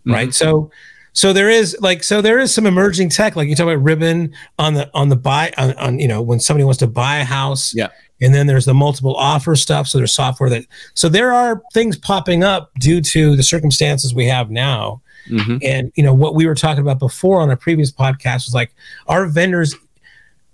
mm-hmm. 0.07 0.13
right? 0.13 0.33
So 0.33 0.71
so 1.17 1.33
there 1.33 1.49
is 1.49 1.75
like 1.79 2.03
so 2.03 2.21
there 2.21 2.37
is 2.37 2.53
some 2.53 2.67
emerging 2.67 3.09
tech 3.09 3.35
like 3.35 3.49
you 3.49 3.55
talk 3.55 3.63
about 3.63 3.81
ribbon 3.81 4.31
on 4.59 4.75
the 4.75 4.87
on 4.93 5.09
the 5.09 5.15
buy 5.15 5.51
on, 5.57 5.73
on 5.77 5.97
you 5.97 6.07
know 6.07 6.21
when 6.21 6.39
somebody 6.39 6.63
wants 6.63 6.77
to 6.77 6.85
buy 6.85 7.17
a 7.17 7.23
house. 7.23 7.73
Yeah. 7.73 7.87
And 8.21 8.35
then 8.35 8.45
there's 8.45 8.65
the 8.65 8.75
multiple 8.75 9.15
offer 9.15 9.55
stuff. 9.55 9.87
So 9.87 9.97
there's 9.97 10.13
software 10.13 10.47
that 10.51 10.65
so 10.93 11.09
there 11.09 11.33
are 11.33 11.63
things 11.73 11.97
popping 11.97 12.43
up 12.43 12.71
due 12.75 13.01
to 13.01 13.35
the 13.35 13.41
circumstances 13.41 14.13
we 14.13 14.27
have 14.27 14.51
now. 14.51 15.01
Mm-hmm. 15.27 15.57
and 15.61 15.91
you 15.95 16.03
know 16.03 16.13
what 16.13 16.35
we 16.35 16.45
were 16.45 16.55
talking 16.55 16.79
about 16.79 16.99
before 16.99 17.41
on 17.41 17.49
a 17.49 17.57
previous 17.57 17.91
podcast 17.91 18.45
was 18.45 18.53
like 18.53 18.73
our 19.07 19.25
vendors 19.25 19.75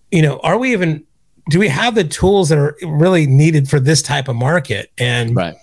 you 0.10 0.20
know 0.20 0.40
are 0.40 0.58
we 0.58 0.72
even 0.72 1.06
do 1.52 1.60
we 1.60 1.68
have 1.68 1.94
the 1.94 2.04
tools 2.04 2.50
that 2.50 2.58
are 2.58 2.76
really 2.82 3.28
needed 3.28 3.70
for 3.70 3.80
this 3.80 4.02
type 4.02 4.28
of 4.28 4.36
market? 4.36 4.90
And 4.98 5.36
right 5.36 5.56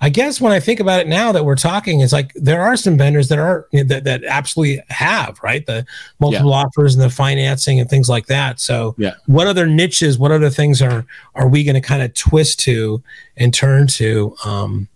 I 0.00 0.08
guess 0.08 0.40
when 0.40 0.52
I 0.52 0.60
think 0.60 0.80
about 0.80 1.00
it 1.00 1.08
now 1.08 1.32
that 1.32 1.44
we're 1.44 1.56
talking, 1.56 2.00
it's 2.00 2.12
like 2.12 2.32
there 2.34 2.62
are 2.62 2.76
some 2.76 2.98
vendors 2.98 3.28
that 3.28 3.38
are 3.38 3.66
that, 3.72 4.04
that 4.04 4.24
absolutely 4.24 4.82
have 4.88 5.40
right 5.42 5.64
the 5.64 5.86
multiple 6.18 6.50
yeah. 6.50 6.56
offers 6.56 6.94
and 6.94 7.02
the 7.02 7.10
financing 7.10 7.80
and 7.80 7.88
things 7.88 8.08
like 8.08 8.26
that. 8.26 8.60
So, 8.60 8.94
yeah. 8.98 9.14
what 9.26 9.46
other 9.46 9.66
niches, 9.66 10.18
what 10.18 10.32
other 10.32 10.50
things 10.50 10.82
are 10.82 11.06
are 11.34 11.48
we 11.48 11.64
going 11.64 11.74
to 11.74 11.80
kind 11.80 12.02
of 12.02 12.12
twist 12.14 12.60
to 12.60 13.02
and 13.36 13.54
turn 13.54 13.86
to 13.88 14.36
um, 14.44 14.88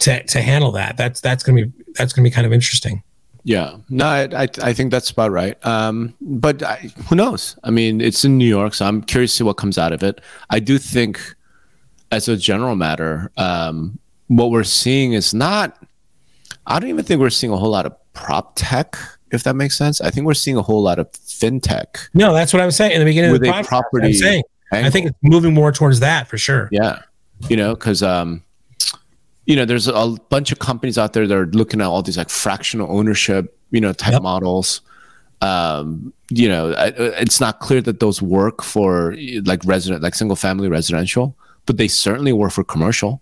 to 0.00 0.22
to 0.24 0.42
handle 0.42 0.72
that? 0.72 0.96
That's 0.96 1.20
that's 1.20 1.42
going 1.42 1.56
to 1.56 1.66
be 1.66 1.84
that's 1.94 2.12
going 2.12 2.24
to 2.24 2.30
be 2.30 2.34
kind 2.34 2.46
of 2.46 2.52
interesting. 2.52 3.02
Yeah, 3.44 3.78
no, 3.88 4.06
I, 4.06 4.44
I, 4.44 4.48
I 4.62 4.72
think 4.72 4.92
that's 4.92 5.10
about 5.10 5.32
right. 5.32 5.56
Um, 5.66 6.14
but 6.20 6.62
I, 6.62 6.76
who 7.08 7.16
knows? 7.16 7.56
I 7.64 7.70
mean, 7.70 8.00
it's 8.00 8.24
in 8.24 8.38
New 8.38 8.46
York, 8.46 8.74
so 8.74 8.86
I'm 8.86 9.02
curious 9.02 9.32
to 9.32 9.36
see 9.38 9.44
what 9.44 9.54
comes 9.54 9.78
out 9.78 9.92
of 9.92 10.02
it. 10.02 10.20
I 10.50 10.60
do 10.60 10.78
think, 10.78 11.20
as 12.12 12.28
a 12.28 12.36
general 12.36 12.76
matter, 12.76 13.32
um, 13.36 13.98
what 14.36 14.50
we're 14.50 14.64
seeing 14.64 15.12
is 15.12 15.34
not 15.34 15.78
I 16.66 16.78
don't 16.78 16.88
even 16.88 17.04
think 17.04 17.20
we're 17.20 17.30
seeing 17.30 17.52
a 17.52 17.56
whole 17.56 17.70
lot 17.70 17.86
of 17.86 17.94
prop 18.12 18.52
tech, 18.54 18.96
if 19.32 19.42
that 19.44 19.54
makes 19.56 19.76
sense. 19.76 20.00
I 20.00 20.10
think 20.10 20.26
we're 20.26 20.34
seeing 20.34 20.56
a 20.56 20.62
whole 20.62 20.82
lot 20.82 20.98
of 20.98 21.10
fintech. 21.12 22.08
No, 22.14 22.32
that's 22.32 22.52
what 22.52 22.62
I 22.62 22.66
was 22.66 22.76
saying 22.76 22.92
in 22.92 23.00
the 23.00 23.04
beginning 23.04 23.32
with 23.32 23.42
of 23.42 23.46
the 23.46 23.52
podcast, 23.52 23.66
property. 23.66 24.06
I'm 24.08 24.14
saying. 24.14 24.42
I 24.72 24.88
think 24.88 25.08
it's 25.08 25.18
moving 25.22 25.52
more 25.52 25.70
towards 25.70 26.00
that 26.00 26.28
for 26.28 26.38
sure. 26.38 26.68
Yeah, 26.72 27.00
you 27.48 27.56
know, 27.56 27.74
because 27.74 28.02
um, 28.02 28.42
you 29.44 29.56
know, 29.56 29.64
there's 29.64 29.88
a 29.88 30.16
bunch 30.30 30.52
of 30.52 30.60
companies 30.60 30.96
out 30.96 31.12
there 31.12 31.26
that 31.26 31.36
are 31.36 31.46
looking 31.46 31.80
at 31.80 31.86
all 31.86 32.02
these 32.02 32.16
like 32.16 32.30
fractional 32.30 32.90
ownership, 32.96 33.58
you 33.70 33.80
know, 33.80 33.92
type 33.92 34.12
yep. 34.12 34.22
models. 34.22 34.80
Um, 35.42 36.14
you 36.30 36.48
know, 36.48 36.72
it's 36.78 37.40
not 37.40 37.58
clear 37.58 37.82
that 37.82 37.98
those 37.98 38.22
work 38.22 38.62
for 38.62 39.16
like 39.44 39.62
resident, 39.64 40.02
like 40.02 40.14
single 40.14 40.36
family 40.36 40.68
residential, 40.68 41.36
but 41.66 41.76
they 41.76 41.88
certainly 41.88 42.32
work 42.32 42.52
for 42.52 42.62
commercial 42.62 43.20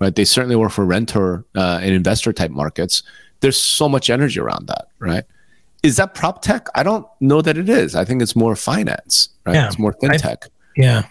right? 0.00 0.14
They 0.14 0.24
certainly 0.24 0.56
work 0.56 0.72
for 0.72 0.84
renter 0.84 1.44
uh, 1.56 1.80
and 1.82 1.92
investor 1.92 2.32
type 2.32 2.50
markets. 2.50 3.02
There's 3.40 3.56
so 3.56 3.88
much 3.88 4.10
energy 4.10 4.40
around 4.40 4.66
that, 4.68 4.88
right? 4.98 5.24
Is 5.82 5.96
that 5.96 6.14
prop 6.14 6.42
tech? 6.42 6.66
I 6.74 6.82
don't 6.82 7.06
know 7.20 7.40
that 7.40 7.56
it 7.56 7.68
is. 7.68 7.94
I 7.94 8.04
think 8.04 8.20
it's 8.20 8.34
more 8.34 8.56
finance, 8.56 9.28
right? 9.46 9.54
Yeah, 9.54 9.66
it's 9.66 9.78
more 9.78 9.94
fintech. 9.94 10.44
I, 10.44 10.48
yeah, 10.76 11.06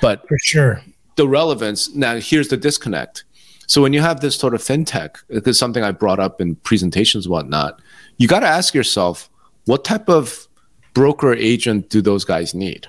but 0.00 0.26
for 0.28 0.38
sure, 0.38 0.82
the 1.16 1.26
relevance. 1.26 1.94
Now, 1.94 2.16
here's 2.16 2.48
the 2.48 2.56
disconnect. 2.56 3.24
So 3.66 3.80
when 3.80 3.94
you 3.94 4.02
have 4.02 4.20
this 4.20 4.36
sort 4.36 4.54
of 4.54 4.60
fintech, 4.60 5.16
it's 5.30 5.58
something 5.58 5.82
I 5.82 5.92
brought 5.92 6.20
up 6.20 6.40
in 6.40 6.56
presentations, 6.56 7.26
whatnot. 7.26 7.80
You 8.18 8.28
got 8.28 8.40
to 8.40 8.46
ask 8.46 8.74
yourself, 8.74 9.30
what 9.64 9.82
type 9.84 10.10
of 10.10 10.46
broker 10.92 11.32
agent 11.32 11.88
do 11.88 12.02
those 12.02 12.24
guys 12.24 12.54
need? 12.54 12.86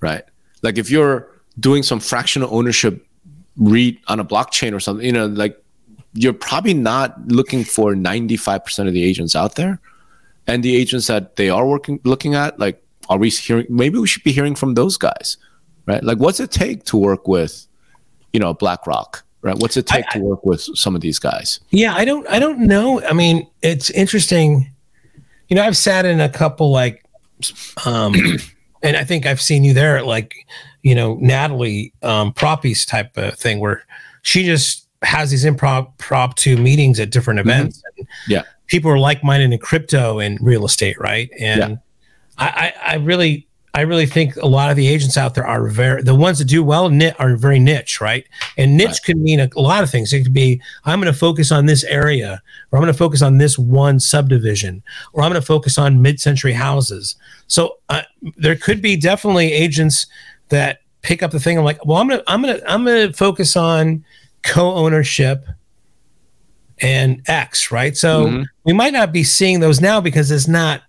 Right? 0.00 0.24
Like 0.62 0.78
if 0.78 0.90
you're 0.90 1.28
doing 1.58 1.82
some 1.82 2.00
fractional 2.00 2.54
ownership 2.54 3.06
read 3.56 3.98
on 4.08 4.20
a 4.20 4.24
blockchain 4.24 4.74
or 4.74 4.80
something, 4.80 5.04
you 5.04 5.12
know, 5.12 5.26
like 5.26 5.62
you're 6.14 6.32
probably 6.32 6.74
not 6.74 7.28
looking 7.28 7.64
for 7.64 7.94
95% 7.94 8.88
of 8.88 8.94
the 8.94 9.04
agents 9.04 9.36
out 9.36 9.54
there. 9.54 9.80
And 10.46 10.62
the 10.62 10.74
agents 10.74 11.06
that 11.06 11.36
they 11.36 11.48
are 11.50 11.66
working 11.66 12.00
looking 12.04 12.34
at, 12.34 12.58
like, 12.58 12.82
are 13.08 13.18
we 13.18 13.28
hearing 13.28 13.66
maybe 13.68 13.98
we 13.98 14.06
should 14.06 14.22
be 14.22 14.32
hearing 14.32 14.54
from 14.54 14.74
those 14.74 14.96
guys, 14.96 15.36
right? 15.86 16.02
Like 16.02 16.18
what's 16.18 16.40
it 16.40 16.50
take 16.50 16.84
to 16.84 16.96
work 16.96 17.28
with, 17.28 17.66
you 18.32 18.40
know, 18.40 18.54
BlackRock? 18.54 19.24
Right. 19.42 19.56
What's 19.56 19.76
it 19.78 19.86
take 19.86 20.04
I, 20.10 20.18
to 20.18 20.20
work 20.20 20.44
with 20.44 20.60
some 20.60 20.94
of 20.94 21.00
these 21.00 21.18
guys? 21.18 21.60
Yeah, 21.70 21.94
I 21.94 22.04
don't 22.04 22.28
I 22.28 22.38
don't 22.38 22.60
know. 22.60 23.02
I 23.02 23.14
mean, 23.14 23.48
it's 23.62 23.90
interesting. 23.90 24.70
You 25.48 25.56
know, 25.56 25.62
I've 25.62 25.76
sat 25.76 26.04
in 26.04 26.20
a 26.20 26.28
couple 26.28 26.70
like 26.70 27.04
um 27.86 28.14
and 28.82 28.96
I 28.96 29.04
think 29.04 29.26
I've 29.26 29.40
seen 29.40 29.64
you 29.64 29.72
there 29.72 30.02
like 30.02 30.34
you 30.82 30.94
know, 30.94 31.16
Natalie 31.20 31.92
um, 32.02 32.32
Proppies 32.32 32.86
type 32.86 33.16
of 33.16 33.34
thing 33.34 33.60
where 33.60 33.84
she 34.22 34.44
just 34.44 34.86
has 35.02 35.30
these 35.30 35.44
improv 35.44 35.96
prop 35.98 36.36
two 36.36 36.56
meetings 36.56 37.00
at 37.00 37.10
different 37.10 37.40
mm-hmm. 37.40 37.50
events. 37.50 37.82
Mm-hmm. 37.98 38.32
yeah. 38.32 38.42
People 38.66 38.90
are 38.90 38.98
like 38.98 39.24
minded 39.24 39.52
in 39.52 39.58
crypto 39.58 40.20
and 40.20 40.38
real 40.40 40.64
estate, 40.64 40.98
right? 41.00 41.28
And 41.38 41.58
yeah. 41.58 41.76
I, 42.38 42.46
I, 42.46 42.92
I 42.92 42.94
really 42.96 43.48
I 43.72 43.82
really 43.82 44.06
think 44.06 44.34
a 44.36 44.46
lot 44.46 44.70
of 44.70 44.76
the 44.76 44.88
agents 44.88 45.16
out 45.16 45.34
there 45.34 45.46
are 45.46 45.68
very 45.68 46.02
the 46.02 46.14
ones 46.14 46.38
that 46.38 46.46
do 46.46 46.62
well 46.62 46.88
knit 46.88 47.14
are 47.20 47.36
very 47.36 47.60
niche, 47.60 48.00
right? 48.00 48.26
And 48.56 48.76
niche 48.76 48.88
right. 48.88 49.04
can 49.04 49.22
mean 49.22 49.38
a, 49.38 49.48
a, 49.54 49.60
lot 49.60 49.84
of 49.84 49.90
things. 49.90 50.12
It 50.12 50.24
could 50.24 50.32
be 50.32 50.60
I'm 50.84 51.00
going 51.00 51.12
to 51.12 51.18
focus 51.18 51.52
on 51.52 51.66
this 51.66 51.84
area, 51.84 52.42
or 52.70 52.78
I'm 52.78 52.82
going 52.82 52.92
to 52.92 52.98
focus 52.98 53.22
on 53.22 53.38
this 53.38 53.58
one 53.58 54.00
subdivision, 54.00 54.82
or 55.12 55.22
I'm 55.22 55.30
going 55.30 55.40
to 55.40 55.46
focus 55.46 55.78
on 55.78 56.02
mid-century 56.02 56.52
houses. 56.52 57.14
So 57.46 57.78
uh, 57.88 58.02
there 58.36 58.56
could 58.56 58.82
be 58.82 58.96
definitely 58.96 59.52
agents 59.52 60.06
that 60.50 60.80
pick 61.02 61.22
up 61.22 61.30
the 61.30 61.40
thing. 61.40 61.58
I'm 61.58 61.64
like, 61.64 61.84
well, 61.84 61.98
I'm 61.98 62.08
gonna 62.08 62.22
I'm 62.26 62.42
gonna 62.42 62.60
I'm 62.66 62.84
gonna 62.84 63.12
focus 63.12 63.56
on 63.56 64.04
co-ownership 64.42 65.44
and 66.80 67.22
X, 67.26 67.70
right? 67.70 67.96
So 67.96 68.26
mm-hmm. 68.26 68.42
we 68.64 68.72
might 68.72 68.92
not 68.92 69.12
be 69.12 69.24
seeing 69.24 69.60
those 69.60 69.80
now 69.80 70.00
because 70.00 70.30
it's 70.30 70.48
not 70.48 70.82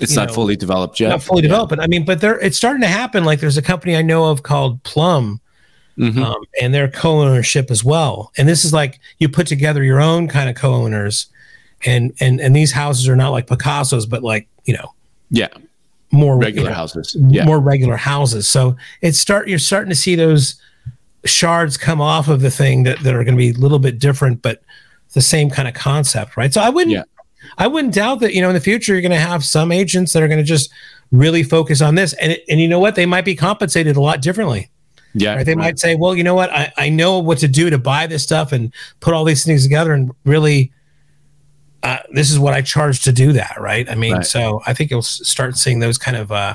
it's 0.00 0.14
not 0.14 0.28
know, 0.28 0.34
fully 0.34 0.56
developed 0.56 1.00
yet. 1.00 1.08
Not 1.08 1.22
fully 1.22 1.42
yeah. 1.42 1.48
developed, 1.48 1.70
but 1.70 1.80
I 1.80 1.86
mean, 1.86 2.04
but 2.04 2.20
there 2.20 2.38
it's 2.40 2.56
starting 2.56 2.82
to 2.82 2.88
happen. 2.88 3.24
Like 3.24 3.40
there's 3.40 3.56
a 3.56 3.62
company 3.62 3.96
I 3.96 4.02
know 4.02 4.26
of 4.26 4.42
called 4.42 4.82
Plum, 4.82 5.40
mm-hmm. 5.98 6.22
um, 6.22 6.44
and 6.60 6.74
their 6.74 6.88
co-ownership 6.88 7.70
as 7.70 7.82
well. 7.82 8.32
And 8.36 8.48
this 8.48 8.64
is 8.64 8.72
like 8.72 9.00
you 9.18 9.28
put 9.28 9.46
together 9.46 9.82
your 9.82 10.00
own 10.00 10.28
kind 10.28 10.50
of 10.50 10.56
co-owners, 10.56 11.26
and 11.84 12.12
and 12.20 12.40
and 12.40 12.54
these 12.54 12.72
houses 12.72 13.08
are 13.08 13.16
not 13.16 13.30
like 13.30 13.46
Picasso's, 13.46 14.06
but 14.06 14.22
like 14.22 14.48
you 14.64 14.74
know, 14.74 14.94
yeah, 15.30 15.48
more 16.12 16.38
regular 16.38 16.68
you 16.68 16.70
know, 16.70 16.76
houses, 16.76 17.16
yeah. 17.28 17.44
more 17.44 17.60
regular 17.60 17.96
houses. 17.96 18.46
So 18.48 18.76
it's 19.02 19.18
start 19.18 19.48
you're 19.48 19.58
starting 19.58 19.90
to 19.90 19.96
see 19.96 20.14
those 20.14 20.60
shards 21.24 21.76
come 21.76 22.00
off 22.00 22.28
of 22.28 22.40
the 22.40 22.50
thing 22.50 22.84
that, 22.84 23.00
that 23.00 23.14
are 23.14 23.24
going 23.24 23.34
to 23.34 23.38
be 23.38 23.50
a 23.50 23.60
little 23.60 23.78
bit 23.78 23.98
different, 23.98 24.42
but 24.42 24.62
the 25.12 25.20
same 25.20 25.50
kind 25.50 25.66
of 25.66 25.74
concept, 25.74 26.36
right? 26.36 26.52
So 26.52 26.60
I 26.60 26.68
wouldn't, 26.68 26.92
yeah. 26.92 27.04
I 27.58 27.66
wouldn't 27.66 27.94
doubt 27.94 28.20
that 28.20 28.34
you 28.34 28.42
know 28.42 28.48
in 28.48 28.54
the 28.54 28.60
future 28.60 28.92
you're 28.92 29.02
going 29.02 29.10
to 29.12 29.18
have 29.18 29.44
some 29.44 29.72
agents 29.72 30.12
that 30.12 30.22
are 30.22 30.28
going 30.28 30.38
to 30.38 30.44
just 30.44 30.70
really 31.12 31.42
focus 31.42 31.80
on 31.80 31.94
this, 31.94 32.12
and 32.14 32.36
and 32.48 32.60
you 32.60 32.68
know 32.68 32.80
what, 32.80 32.94
they 32.94 33.06
might 33.06 33.24
be 33.24 33.34
compensated 33.34 33.96
a 33.96 34.00
lot 34.00 34.20
differently. 34.20 34.70
Yeah, 35.14 35.36
right? 35.36 35.46
they 35.46 35.54
right. 35.54 35.64
might 35.64 35.78
say, 35.78 35.94
well, 35.94 36.14
you 36.14 36.24
know 36.24 36.34
what, 36.34 36.50
I 36.50 36.72
I 36.76 36.88
know 36.88 37.18
what 37.18 37.38
to 37.38 37.48
do 37.48 37.70
to 37.70 37.78
buy 37.78 38.06
this 38.06 38.22
stuff 38.22 38.52
and 38.52 38.72
put 39.00 39.14
all 39.14 39.24
these 39.24 39.44
things 39.44 39.62
together 39.62 39.92
and 39.92 40.12
really 40.24 40.72
uh, 41.86 41.98
this 42.10 42.32
is 42.32 42.38
what 42.38 42.52
I 42.52 42.62
charge 42.62 43.02
to 43.04 43.12
do 43.12 43.32
that, 43.34 43.56
right? 43.60 43.88
I 43.88 43.94
mean, 43.94 44.14
right. 44.14 44.26
so 44.26 44.60
I 44.66 44.74
think 44.74 44.90
you'll 44.90 45.02
start 45.02 45.56
seeing 45.56 45.78
those 45.78 45.98
kind 45.98 46.16
of 46.16 46.32
uh, 46.32 46.54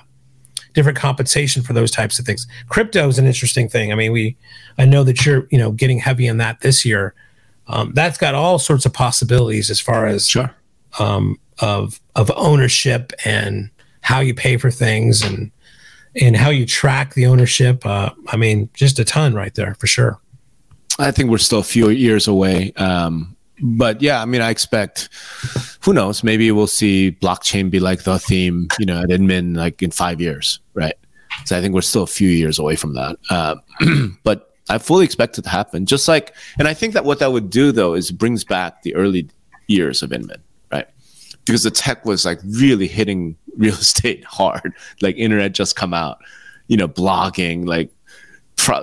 different 0.74 0.98
compensation 0.98 1.63
for 1.63 1.72
those 1.72 1.89
types 1.89 2.20
of 2.20 2.26
things. 2.26 2.46
Crypto 2.67 3.08
is 3.08 3.17
an 3.17 3.26
interesting 3.26 3.70
thing. 3.70 3.94
I 3.94 3.96
mean, 3.96 4.12
we, 4.12 4.36
I 4.78 4.84
know 4.84 5.06
that 5.06 5.26
you're, 5.26 5.48
you 5.50 5.58
know, 5.58 5.72
getting 5.72 6.00
heavy 6.00 6.28
in 6.28 6.36
that 6.39 6.60
this 6.60 6.84
year. 6.84 7.13
Um, 7.67 7.94
that's 7.94 8.17
got 8.17 8.36
all 8.36 8.60
sorts 8.60 8.86
of 8.86 8.91
possibilities 8.91 9.70
as 9.70 9.80
far 9.80 10.06
as 10.06 10.28
sure. 10.28 10.54
um, 11.00 11.39
of 11.60 12.02
of 12.17 12.30
ownership 12.36 13.13
and 13.24 13.70
how 14.02 14.20
you 14.20 14.34
pay 14.34 14.58
for 14.58 14.70
things 14.70 15.22
and 15.22 15.50
and 16.13 16.36
how 16.36 16.50
you 16.50 16.65
track 16.65 17.13
the 17.13 17.26
ownership. 17.26 17.86
Uh, 17.86 18.10
I 18.28 18.36
mean, 18.36 18.70
just 18.74 19.00
a 19.00 19.06
ton 19.06 19.34
right 19.34 19.56
there 19.56 19.76
for 19.76 19.88
sure. 19.88 20.20
I 21.00 21.12
think 21.12 21.30
we're 21.30 21.38
still 21.38 21.60
a 21.60 21.63
few 21.63 21.88
years 21.88 22.28
away. 22.28 22.74
Um, 22.74 23.38
but 23.62 24.02
yeah, 24.02 24.21
I 24.21 24.26
mean, 24.26 24.41
I 24.41 24.50
expect 24.50 25.10
who 25.82 25.93
knows, 25.93 26.24
maybe 26.24 26.52
we'll 26.52 26.67
see 26.67 27.17
blockchain 27.21 27.69
be 27.69 27.80
like 27.80 28.04
the 28.04 28.19
theme, 28.19 28.67
you 28.80 28.86
know, 28.86 29.02
at 29.02 29.12
Inman 29.12 29.56
like 29.56 29.82
in 29.82 29.91
five 29.91 30.21
years, 30.21 30.60
right? 30.74 30.95
So 31.45 31.58
I 31.58 31.62
think 31.62 31.74
we're 31.74 31.82
still 31.82 32.04
a 32.04 32.08
few 32.08 32.30
years 32.30 32.60
away 32.60 32.76
from 32.76 32.93
that. 32.93 33.17
Uh, 33.30 33.56
but 34.24 34.56
I 34.69 34.78
fully 34.78 35.06
expect 35.06 35.38
it 35.38 35.43
to 35.43 35.50
happen. 35.50 35.86
Just 35.86 36.08
like, 36.08 36.36
and 36.60 36.67
I 36.67 36.74
think 36.74 36.93
that 36.93 37.04
what 37.04 37.19
that 37.19 37.32
would 37.32 37.50
do 37.50 37.71
though 37.71 37.93
is 37.93 38.12
brings 38.12 38.43
back 38.43 38.84
the 38.84 38.95
early 38.95 39.30
years 39.67 40.04
of 40.04 40.13
Inman, 40.13 40.41
right? 40.71 40.88
Because 41.45 41.63
the 41.63 41.71
tech 41.71 42.06
was 42.06 42.26
like 42.26 42.39
really 42.45 42.88
hitting 42.88 43.36
real 43.58 43.74
estate 43.76 44.24
hard, 44.24 44.74
like 45.02 45.15
internet 45.17 45.54
just 45.54 45.76
come 45.76 45.93
out, 45.93 46.19
you 46.67 46.78
know, 46.78 46.88
blogging, 46.88 47.65
like 47.65 47.91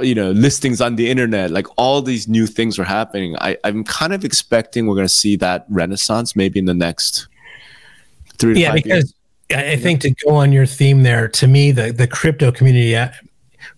you 0.01 0.14
know 0.14 0.31
listings 0.33 0.81
on 0.81 0.97
the 0.97 1.09
internet 1.09 1.51
like 1.51 1.67
all 1.77 2.03
these 2.03 2.27
new 2.29 2.47
things 2.47 2.79
are 2.79 2.85
happening 2.85 3.37
I, 3.41 3.57
i'm 3.64 3.85
kind 3.85 4.12
of 4.12 4.25
expecting 4.25 4.87
we're 4.87 4.95
going 4.95 5.07
to 5.07 5.12
see 5.12 5.37
that 5.37 5.67
renaissance 5.69 6.35
maybe 6.35 6.59
in 6.59 6.64
the 6.64 6.75
next 6.75 7.29
three 8.38 8.55
to 8.55 8.61
yeah, 8.61 8.69
five 8.71 8.83
because 8.83 9.05
years. 9.05 9.14
I 9.51 9.77
think 9.77 10.03
to 10.03 10.11
go 10.11 10.35
on 10.35 10.53
your 10.53 10.67
theme 10.67 11.03
there, 11.03 11.29
to 11.29 11.47
me, 11.47 11.71
the, 11.73 11.91
the 11.91 12.07
crypto 12.07 12.53
community, 12.53 12.95
uh, 12.95 13.09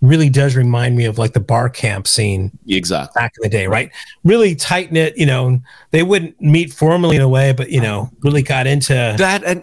really 0.00 0.28
does 0.28 0.56
remind 0.56 0.96
me 0.96 1.04
of 1.04 1.18
like 1.18 1.32
the 1.32 1.40
bar 1.40 1.68
camp 1.68 2.08
scene 2.08 2.50
exactly 2.66 3.20
back 3.20 3.32
in 3.36 3.42
the 3.42 3.48
day, 3.48 3.66
right? 3.66 3.90
Really 4.24 4.54
tight 4.54 4.92
knit, 4.92 5.16
you 5.16 5.26
know. 5.26 5.60
They 5.90 6.02
wouldn't 6.02 6.40
meet 6.40 6.72
formally 6.72 7.16
in 7.16 7.22
a 7.22 7.28
way, 7.28 7.52
but 7.52 7.70
you 7.70 7.80
know, 7.80 8.10
really 8.20 8.42
got 8.42 8.66
into 8.66 8.92
that 9.18 9.44
and 9.44 9.62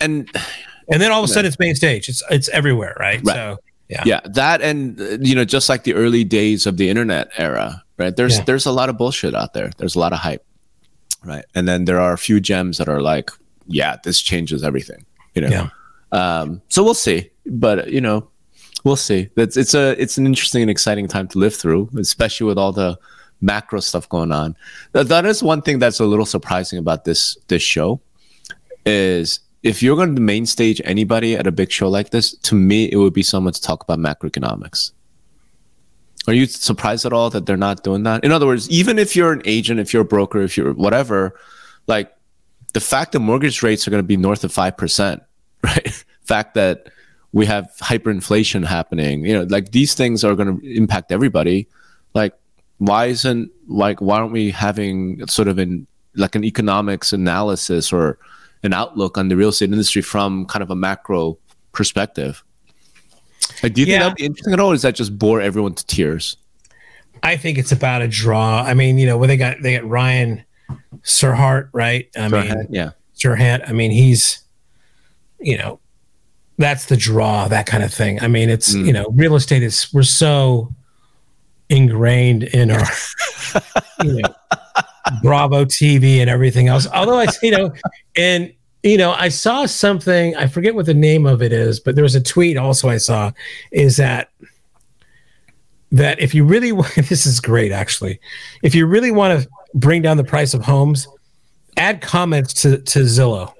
and 0.00 0.28
and 0.88 1.02
then 1.02 1.12
all 1.12 1.22
of 1.22 1.30
a 1.30 1.32
sudden 1.32 1.46
it's 1.48 1.58
main 1.58 1.74
stage. 1.74 2.08
It's 2.08 2.22
it's 2.30 2.48
everywhere, 2.48 2.96
right? 2.98 3.20
right. 3.24 3.34
So 3.34 3.58
yeah, 3.88 4.02
yeah, 4.04 4.20
that 4.24 4.60
and 4.60 4.98
you 5.26 5.34
know, 5.34 5.44
just 5.44 5.68
like 5.68 5.84
the 5.84 5.94
early 5.94 6.22
days 6.22 6.66
of 6.66 6.76
the 6.76 6.90
internet 6.90 7.30
era, 7.38 7.82
right? 7.96 8.14
There's 8.14 8.38
yeah. 8.38 8.44
there's 8.44 8.66
a 8.66 8.72
lot 8.72 8.88
of 8.88 8.98
bullshit 8.98 9.34
out 9.34 9.54
there. 9.54 9.70
There's 9.78 9.94
a 9.94 9.98
lot 9.98 10.12
of 10.12 10.18
hype, 10.18 10.44
right? 11.24 11.44
And 11.54 11.66
then 11.66 11.86
there 11.86 11.98
are 11.98 12.12
a 12.12 12.18
few 12.18 12.38
gems 12.38 12.78
that 12.78 12.88
are 12.88 13.00
like, 13.00 13.30
yeah, 13.66 13.96
this 14.04 14.20
changes 14.20 14.62
everything, 14.62 15.06
you 15.34 15.42
know. 15.42 15.48
Yeah. 15.48 15.68
Um, 16.12 16.60
so 16.68 16.84
we'll 16.84 16.94
see, 16.94 17.30
but 17.46 17.90
you 17.90 18.00
know, 18.00 18.28
we'll 18.84 18.96
see. 18.96 19.30
It's 19.36 19.56
it's 19.56 19.74
a 19.74 20.00
it's 20.00 20.18
an 20.18 20.26
interesting 20.26 20.62
and 20.62 20.70
exciting 20.70 21.08
time 21.08 21.28
to 21.28 21.38
live 21.38 21.54
through, 21.54 21.88
especially 21.98 22.46
with 22.46 22.58
all 22.58 22.72
the 22.72 22.98
macro 23.40 23.80
stuff 23.80 24.08
going 24.08 24.32
on. 24.32 24.56
That, 24.92 25.08
that 25.08 25.24
is 25.24 25.42
one 25.42 25.62
thing 25.62 25.78
that's 25.78 26.00
a 26.00 26.04
little 26.04 26.26
surprising 26.26 26.78
about 26.78 27.04
this 27.04 27.36
this 27.48 27.62
show 27.62 28.00
is 28.84 29.40
if 29.62 29.82
you're 29.82 29.96
going 29.96 30.14
to 30.14 30.20
main 30.20 30.46
stage 30.46 30.80
anybody 30.84 31.36
at 31.36 31.46
a 31.46 31.52
big 31.52 31.70
show 31.70 31.88
like 31.88 32.10
this, 32.10 32.32
to 32.38 32.54
me 32.54 32.90
it 32.90 32.96
would 32.96 33.12
be 33.12 33.22
someone 33.22 33.52
to 33.52 33.60
talk 33.60 33.82
about 33.82 33.98
macroeconomics. 33.98 34.92
Are 36.26 36.34
you 36.34 36.46
surprised 36.46 37.06
at 37.06 37.12
all 37.12 37.30
that 37.30 37.46
they're 37.46 37.56
not 37.56 37.82
doing 37.82 38.02
that? 38.02 38.22
In 38.24 38.32
other 38.32 38.46
words, 38.46 38.68
even 38.70 38.98
if 38.98 39.16
you're 39.16 39.32
an 39.32 39.42
agent, 39.44 39.80
if 39.80 39.92
you're 39.92 40.02
a 40.02 40.04
broker, 40.06 40.42
if 40.42 40.56
you're 40.56 40.74
whatever, 40.74 41.38
like 41.86 42.14
the 42.74 42.80
fact 42.80 43.12
that 43.12 43.20
mortgage 43.20 43.62
rates 43.62 43.88
are 43.88 43.90
going 43.90 44.02
to 44.02 44.06
be 44.06 44.16
north 44.16 44.44
of 44.44 44.52
5%, 44.52 45.20
right? 45.64 46.04
fact 46.28 46.54
that 46.54 46.90
we 47.32 47.46
have 47.46 47.72
hyperinflation 47.80 48.64
happening. 48.64 49.24
You 49.24 49.38
know, 49.38 49.42
like 49.44 49.72
these 49.72 49.94
things 49.94 50.22
are 50.22 50.34
going 50.34 50.60
to 50.60 50.76
impact 50.76 51.10
everybody. 51.10 51.66
Like, 52.14 52.34
why 52.78 53.06
isn't 53.06 53.50
like 53.66 54.00
why 54.00 54.18
aren't 54.18 54.32
we 54.32 54.50
having 54.52 55.26
sort 55.26 55.48
of 55.48 55.58
an 55.58 55.86
like 56.14 56.36
an 56.36 56.44
economics 56.44 57.12
analysis 57.12 57.92
or 57.92 58.18
an 58.62 58.72
outlook 58.72 59.18
on 59.18 59.28
the 59.28 59.36
real 59.36 59.50
estate 59.50 59.70
industry 59.70 60.02
from 60.02 60.46
kind 60.46 60.62
of 60.62 60.70
a 60.70 60.76
macro 60.76 61.38
perspective? 61.72 62.44
Like, 63.62 63.74
do 63.74 63.80
you 63.80 63.86
yeah. 63.86 63.92
think 63.92 64.02
that'd 64.02 64.16
be 64.16 64.24
interesting 64.26 64.52
at 64.52 64.60
all? 64.60 64.70
Or 64.70 64.74
does 64.74 64.82
that 64.82 64.94
just 64.94 65.18
bore 65.18 65.40
everyone 65.40 65.74
to 65.74 65.86
tears? 65.86 66.36
I 67.22 67.36
think 67.36 67.58
it's 67.58 67.72
about 67.72 68.02
a 68.02 68.08
draw. 68.08 68.62
I 68.62 68.74
mean, 68.74 68.98
you 68.98 69.06
know, 69.06 69.18
when 69.18 69.28
they 69.28 69.36
got 69.36 69.60
they 69.62 69.76
got 69.76 69.88
Ryan 69.88 70.44
Serhant, 71.02 71.68
right? 71.72 72.08
I 72.16 72.28
mean, 72.28 72.66
yeah, 72.70 72.90
Serhant. 73.16 73.68
I 73.68 73.72
mean, 73.72 73.90
he's 73.90 74.40
you 75.40 75.56
know 75.56 75.80
that's 76.58 76.86
the 76.86 76.96
draw, 76.96 77.48
that 77.48 77.66
kind 77.66 77.82
of 77.82 77.92
thing. 77.92 78.20
I 78.22 78.28
mean, 78.28 78.50
it's 78.50 78.74
mm. 78.74 78.86
you 78.86 78.92
know, 78.92 79.06
real 79.12 79.36
estate 79.36 79.62
is 79.62 79.92
we're 79.92 80.02
so 80.02 80.72
ingrained 81.68 82.44
in 82.44 82.70
our 82.70 82.86
you 84.04 84.22
know 84.22 84.34
Bravo 85.22 85.64
TV 85.64 86.18
and 86.18 86.30
everything 86.30 86.68
else. 86.68 86.86
Although 86.92 87.18
I 87.18 87.26
you 87.42 87.50
know, 87.50 87.72
and 88.16 88.52
you 88.82 88.96
know, 88.96 89.12
I 89.12 89.28
saw 89.28 89.66
something, 89.66 90.36
I 90.36 90.46
forget 90.46 90.74
what 90.74 90.86
the 90.86 90.94
name 90.94 91.26
of 91.26 91.42
it 91.42 91.52
is, 91.52 91.80
but 91.80 91.94
there 91.94 92.04
was 92.04 92.14
a 92.14 92.20
tweet 92.20 92.56
also 92.56 92.88
I 92.88 92.98
saw 92.98 93.32
is 93.72 93.96
that 93.96 94.30
that 95.90 96.20
if 96.20 96.34
you 96.34 96.44
really 96.44 96.72
want 96.80 96.94
this 96.94 97.26
is 97.26 97.40
great 97.40 97.72
actually. 97.72 98.20
If 98.62 98.74
you 98.74 98.86
really 98.86 99.10
want 99.10 99.42
to 99.42 99.48
bring 99.74 100.02
down 100.02 100.16
the 100.16 100.24
price 100.24 100.54
of 100.54 100.62
homes, 100.62 101.08
add 101.76 102.00
comments 102.00 102.52
to 102.62 102.78
to 102.78 103.00
Zillow 103.00 103.52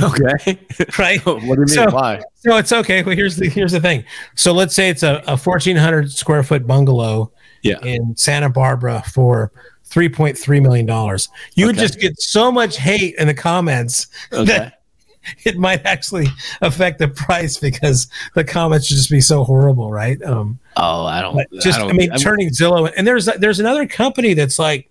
okay. 0.00 0.58
Right. 0.98 1.24
what 1.24 1.40
do 1.40 1.46
you 1.46 1.56
mean? 1.58 1.68
So, 1.68 1.90
Why? 1.90 2.20
So 2.36 2.56
it's 2.56 2.72
okay. 2.72 3.02
Well, 3.02 3.14
here's 3.16 3.36
the 3.36 3.48
here's 3.48 3.72
the 3.72 3.80
thing. 3.80 4.04
So 4.34 4.52
let's 4.52 4.74
say 4.74 4.88
it's 4.88 5.02
a, 5.02 5.22
a 5.26 5.36
fourteen 5.36 5.76
hundred 5.76 6.10
square 6.10 6.42
foot 6.42 6.66
bungalow 6.66 7.32
yeah. 7.62 7.80
in 7.82 8.16
Santa 8.16 8.48
Barbara 8.48 9.02
for 9.12 9.52
three 9.84 10.08
point 10.08 10.38
three 10.38 10.60
million 10.60 10.86
dollars. 10.86 11.28
You 11.54 11.64
okay. 11.64 11.72
would 11.72 11.78
just 11.78 12.00
get 12.00 12.20
so 12.20 12.50
much 12.50 12.76
hate 12.76 13.14
in 13.16 13.26
the 13.26 13.34
comments 13.34 14.06
okay. 14.32 14.44
that 14.44 14.82
it 15.44 15.58
might 15.58 15.84
actually 15.84 16.26
affect 16.62 16.98
the 16.98 17.08
price 17.08 17.58
because 17.58 18.08
the 18.34 18.44
comments 18.44 18.90
would 18.90 18.96
just 18.96 19.10
be 19.10 19.20
so 19.20 19.44
horrible, 19.44 19.90
right? 19.90 20.22
Um, 20.22 20.58
oh, 20.76 21.04
I 21.04 21.20
don't. 21.20 21.38
Just 21.60 21.78
I, 21.78 21.82
don't, 21.82 21.90
I 21.90 21.92
mean, 21.92 22.12
I'm, 22.12 22.18
turning 22.18 22.48
Zillow 22.50 22.90
and 22.96 23.06
there's 23.06 23.26
there's 23.26 23.60
another 23.60 23.86
company 23.86 24.34
that's 24.34 24.58
like, 24.58 24.88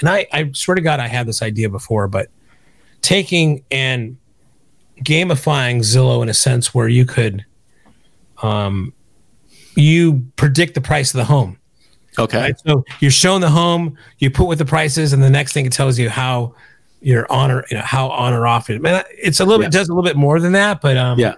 and 0.00 0.08
I 0.08 0.26
I 0.32 0.50
swear 0.52 0.74
to 0.74 0.80
God 0.80 1.00
I 1.00 1.08
had 1.08 1.26
this 1.26 1.42
idea 1.42 1.68
before, 1.68 2.08
but 2.08 2.28
taking 3.02 3.64
and 3.70 4.16
gamifying 5.02 5.78
Zillow 5.78 6.22
in 6.22 6.28
a 6.28 6.34
sense 6.34 6.74
where 6.74 6.88
you 6.88 7.04
could 7.04 7.44
um 8.42 8.92
you 9.76 10.26
predict 10.36 10.74
the 10.74 10.80
price 10.80 11.14
of 11.14 11.18
the 11.18 11.24
home. 11.24 11.58
Okay. 12.18 12.40
Right? 12.40 12.60
So 12.66 12.84
you're 13.00 13.10
shown 13.10 13.40
the 13.40 13.50
home, 13.50 13.96
you 14.18 14.30
put 14.30 14.46
what 14.46 14.58
the 14.58 14.64
price 14.64 14.98
is, 14.98 15.12
and 15.12 15.22
the 15.22 15.30
next 15.30 15.52
thing 15.52 15.66
it 15.66 15.72
tells 15.72 15.98
you 15.98 16.10
how 16.10 16.54
you're 17.00 17.30
on 17.30 17.50
or 17.50 17.64
you 17.70 17.76
know 17.76 17.82
how 17.82 18.08
on 18.10 18.32
or 18.32 18.46
off 18.46 18.70
it. 18.70 18.82
Man, 18.82 19.04
it's 19.10 19.40
a 19.40 19.44
little 19.44 19.62
yeah. 19.62 19.68
bit 19.68 19.72
does 19.72 19.88
a 19.88 19.92
little 19.92 20.08
bit 20.08 20.16
more 20.16 20.40
than 20.40 20.52
that, 20.52 20.80
but 20.80 20.96
um 20.96 21.18
yeah. 21.18 21.34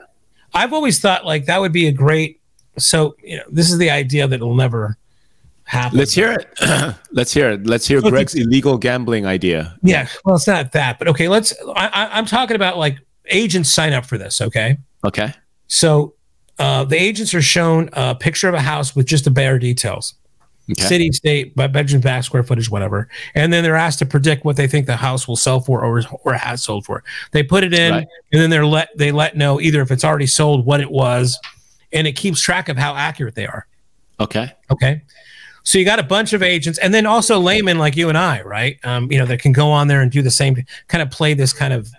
I've 0.54 0.72
always 0.72 0.98
thought 1.00 1.24
like 1.24 1.46
that 1.46 1.60
would 1.60 1.72
be 1.72 1.86
a 1.86 1.92
great 1.92 2.40
so 2.78 3.14
you 3.22 3.36
know 3.36 3.44
this 3.50 3.70
is 3.70 3.78
the 3.78 3.90
idea 3.90 4.26
that 4.26 4.40
will 4.40 4.54
never 4.54 4.96
happen. 5.64 5.98
Let's 5.98 6.12
hear 6.12 6.32
it. 6.32 6.96
let's 7.12 7.32
hear 7.32 7.50
it. 7.50 7.66
Let's 7.66 7.86
hear 7.86 8.00
Greg's 8.00 8.34
illegal 8.34 8.76
gambling 8.76 9.26
idea. 9.26 9.76
Yeah, 9.82 10.08
well, 10.24 10.36
it's 10.36 10.46
not 10.46 10.72
that, 10.72 10.98
but 10.98 11.08
okay. 11.08 11.28
Let's. 11.28 11.54
I, 11.76 12.08
I'm 12.12 12.26
talking 12.26 12.56
about 12.56 12.76
like 12.76 12.98
agents 13.26 13.72
sign 13.72 13.92
up 13.92 14.04
for 14.04 14.18
this. 14.18 14.40
Okay. 14.40 14.78
Okay. 15.04 15.32
So 15.68 16.14
uh, 16.58 16.84
the 16.84 16.96
agents 16.96 17.32
are 17.34 17.42
shown 17.42 17.88
a 17.92 18.14
picture 18.14 18.48
of 18.48 18.54
a 18.54 18.60
house 18.60 18.96
with 18.96 19.06
just 19.06 19.24
the 19.24 19.30
bare 19.30 19.58
details. 19.58 20.14
Okay. 20.72 20.82
City, 20.82 21.12
state, 21.12 21.56
bedroom, 21.56 22.00
back, 22.00 22.24
square 22.24 22.42
footage, 22.42 22.70
whatever, 22.70 23.08
and 23.34 23.52
then 23.52 23.62
they're 23.62 23.76
asked 23.76 23.98
to 24.00 24.06
predict 24.06 24.44
what 24.44 24.56
they 24.56 24.66
think 24.66 24.86
the 24.86 24.96
house 24.96 25.26
will 25.26 25.36
sell 25.36 25.60
for 25.60 25.84
or 25.84 26.02
or 26.24 26.34
has 26.34 26.62
sold 26.62 26.84
for. 26.84 27.02
They 27.32 27.42
put 27.42 27.64
it 27.64 27.74
in, 27.74 27.92
right. 27.92 28.06
and 28.32 28.40
then 28.40 28.50
they're 28.50 28.66
let 28.66 28.96
they 28.96 29.12
let 29.12 29.36
know 29.36 29.60
either 29.60 29.80
if 29.80 29.90
it's 29.90 30.04
already 30.04 30.26
sold, 30.26 30.66
what 30.66 30.80
it 30.80 30.90
was, 30.90 31.38
and 31.92 32.06
it 32.06 32.12
keeps 32.12 32.40
track 32.40 32.68
of 32.68 32.76
how 32.76 32.94
accurate 32.94 33.34
they 33.34 33.46
are. 33.46 33.66
Okay. 34.20 34.52
Okay. 34.70 35.02
So 35.62 35.78
you 35.78 35.84
got 35.84 35.98
a 35.98 36.04
bunch 36.04 36.32
of 36.32 36.42
agents, 36.42 36.78
and 36.78 36.92
then 36.92 37.06
also 37.06 37.38
laymen 37.38 37.78
like 37.78 37.96
you 37.96 38.08
and 38.08 38.16
I, 38.16 38.42
right? 38.42 38.78
Um, 38.84 39.10
you 39.10 39.18
know, 39.18 39.26
that 39.26 39.40
can 39.40 39.52
go 39.52 39.70
on 39.70 39.88
there 39.88 40.00
and 40.00 40.10
do 40.10 40.22
the 40.22 40.30
same, 40.30 40.56
kind 40.88 41.02
of 41.02 41.10
play 41.10 41.34
this 41.34 41.52
kind 41.52 41.72
of 41.72 41.90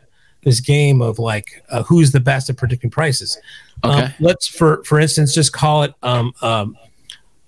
this 0.43 0.59
game 0.59 1.01
of 1.01 1.19
like 1.19 1.63
uh, 1.69 1.83
who's 1.83 2.11
the 2.11 2.19
best 2.19 2.49
at 2.49 2.57
predicting 2.57 2.89
prices. 2.89 3.37
Um, 3.83 3.91
okay. 3.91 4.03
Um, 4.03 4.13
let's 4.19 4.47
for 4.47 4.83
for 4.83 4.99
instance 4.99 5.33
just 5.33 5.53
call 5.53 5.83
it 5.83 5.93
um, 6.03 6.33
um 6.41 6.77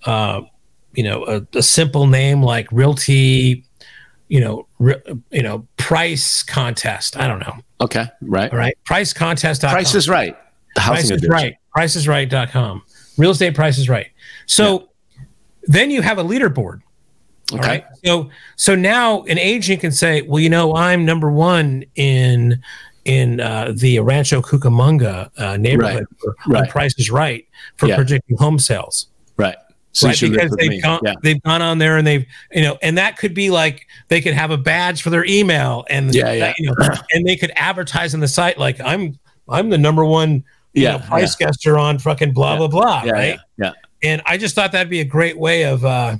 uh, 0.04 0.42
you 0.94 1.02
know 1.02 1.24
a, 1.26 1.58
a, 1.58 1.62
simple 1.62 2.06
name 2.06 2.42
like 2.42 2.70
Realty, 2.70 3.64
you 4.28 4.40
know 4.40 4.66
re, 4.78 4.96
you 5.30 5.42
know 5.42 5.66
price 5.76 6.42
contest. 6.42 7.16
I 7.16 7.28
don't 7.28 7.40
know. 7.40 7.56
Okay. 7.80 8.06
Right. 8.22 8.52
All 8.52 8.58
right. 8.58 8.76
Price 8.84 9.12
contest. 9.12 9.62
Price 9.62 9.94
is 9.94 10.08
right. 10.08 10.36
The 10.74 10.80
price 10.80 11.10
is 11.10 11.26
right. 11.28 11.56
Price 11.72 11.96
is 11.96 12.08
right.com. 12.08 12.82
Real 13.16 13.30
estate 13.30 13.54
price 13.54 13.78
is 13.78 13.88
right. 13.88 14.08
So. 14.46 14.80
Yeah 14.80 14.86
then 15.66 15.90
you 15.90 16.02
have 16.02 16.18
a 16.18 16.24
leaderboard. 16.24 16.80
Okay. 17.52 17.60
Right. 17.60 17.84
So 18.04 18.30
so 18.56 18.74
now 18.74 19.22
an 19.24 19.38
agent 19.38 19.80
can 19.80 19.92
say, 19.92 20.22
well, 20.22 20.40
you 20.40 20.48
know, 20.48 20.74
I'm 20.74 21.04
number 21.04 21.30
one 21.30 21.84
in 21.94 22.62
in 23.04 23.40
uh, 23.40 23.72
the 23.76 24.00
Rancho 24.00 24.40
Cucamonga 24.40 25.30
uh, 25.38 25.56
neighborhood 25.58 26.06
right. 26.10 26.36
for 26.44 26.52
right. 26.52 26.70
Price 26.70 26.94
is 26.98 27.10
Right 27.10 27.46
for 27.76 27.86
yeah. 27.86 27.96
predicting 27.96 28.38
home 28.38 28.58
sales. 28.58 29.08
Right. 30.02 30.20
Because 30.20 30.50
they've 30.56 30.82
gone, 30.82 31.00
yeah. 31.04 31.14
they've 31.22 31.40
gone 31.42 31.62
on 31.62 31.78
there 31.78 31.98
and 31.98 32.06
they've 32.06 32.26
you 32.50 32.62
know 32.62 32.76
and 32.82 32.98
that 32.98 33.16
could 33.16 33.32
be 33.32 33.50
like 33.50 33.86
they 34.08 34.20
could 34.20 34.34
have 34.34 34.50
a 34.50 34.58
badge 34.58 35.02
for 35.02 35.10
their 35.10 35.24
email 35.24 35.84
and 35.88 36.12
yeah, 36.12 36.32
yeah. 36.32 36.52
you 36.58 36.66
know 36.66 36.74
and 37.12 37.24
they 37.24 37.36
could 37.36 37.52
advertise 37.54 38.12
on 38.12 38.18
the 38.18 38.26
site 38.26 38.58
like 38.58 38.80
I'm 38.80 39.16
I'm 39.48 39.70
the 39.70 39.78
number 39.78 40.04
one 40.04 40.42
you 40.72 40.82
yeah, 40.82 40.96
know, 40.96 40.98
price 40.98 41.36
yeah. 41.38 41.46
guesser 41.46 41.78
on 41.78 42.00
fucking 42.00 42.32
blah 42.32 42.56
blah 42.56 42.66
blah 42.66 43.02
right 43.02 43.38
yeah, 43.56 43.70
and 44.04 44.22
I 44.26 44.36
just 44.36 44.54
thought 44.54 44.70
that'd 44.72 44.90
be 44.90 45.00
a 45.00 45.04
great 45.04 45.36
way 45.38 45.64
of. 45.64 45.84
Uh, 45.84 46.16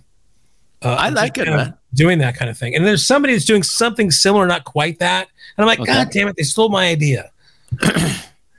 uh, 0.82 0.96
I 0.98 1.10
like 1.10 1.38
it, 1.38 1.46
man. 1.46 1.74
Doing 1.94 2.18
that 2.18 2.36
kind 2.36 2.50
of 2.50 2.58
thing, 2.58 2.74
and 2.74 2.84
there's 2.84 3.06
somebody 3.06 3.34
that's 3.34 3.44
doing 3.44 3.62
something 3.62 4.10
similar, 4.10 4.46
not 4.46 4.64
quite 4.64 4.98
that, 4.98 5.28
and 5.56 5.62
I'm 5.62 5.66
like, 5.66 5.80
okay. 5.80 5.92
God 5.92 6.10
damn 6.10 6.28
it, 6.28 6.36
they 6.36 6.42
stole 6.42 6.68
my 6.68 6.88
idea. 6.88 7.30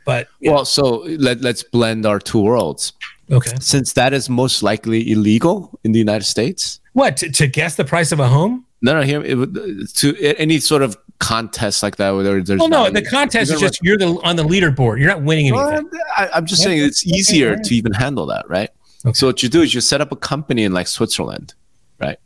but 0.06 0.28
well, 0.42 0.58
know. 0.58 0.64
so 0.64 1.00
let 1.20 1.42
let's 1.42 1.64
blend 1.64 2.06
our 2.06 2.20
two 2.20 2.42
worlds. 2.42 2.94
Okay. 3.32 3.54
Since 3.60 3.94
that 3.94 4.14
is 4.14 4.30
most 4.30 4.62
likely 4.62 5.12
illegal 5.12 5.80
in 5.84 5.92
the 5.92 6.00
United 6.00 6.26
States. 6.26 6.80
What 6.94 7.18
to, 7.18 7.30
to 7.32 7.48
guess 7.48 7.76
the 7.76 7.86
price 7.86 8.12
of 8.12 8.20
a 8.20 8.28
home? 8.28 8.66
No, 8.82 8.94
no. 8.94 9.02
Here, 9.02 9.22
it, 9.24 9.96
to 9.96 10.16
any 10.38 10.60
sort 10.60 10.82
of 10.82 10.96
contest 11.20 11.82
like 11.82 11.96
that, 11.98 12.12
where 12.12 12.42
there's. 12.42 12.60
Well, 12.60 12.70
no, 12.70 12.90
the 12.90 13.04
contest 13.04 13.52
is 13.52 13.60
just 13.60 13.80
you're 13.82 13.98
the 13.98 14.20
on 14.24 14.36
the 14.36 14.44
leaderboard. 14.44 15.00
You're 15.00 15.10
not 15.10 15.24
winning 15.24 15.48
anything. 15.48 15.90
Well, 15.92 16.02
I, 16.16 16.38
am 16.38 16.46
just 16.46 16.62
saying 16.62 16.82
it's 16.82 17.06
easier 17.06 17.56
to 17.56 17.76
even 17.76 17.94
handle 17.94 18.26
that, 18.28 18.48
right? 18.48 18.70
Okay. 19.06 19.14
So 19.14 19.28
what 19.28 19.42
you 19.42 19.50
do 19.50 19.62
is 19.62 19.74
you 19.74 19.82
set 19.82 20.02
up 20.02 20.12
a 20.12 20.16
company 20.16 20.64
in 20.64 20.74
like 20.74 20.88
Switzerland, 20.88 21.54
right? 22.00 22.20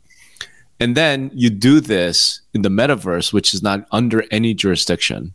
And 0.80 0.96
then 0.96 1.30
you 1.34 1.50
do 1.50 1.80
this 1.80 2.40
in 2.54 2.62
the 2.62 2.68
metaverse, 2.68 3.32
which 3.32 3.54
is 3.54 3.62
not 3.62 3.86
under 3.92 4.24
any 4.30 4.54
jurisdiction, 4.54 5.34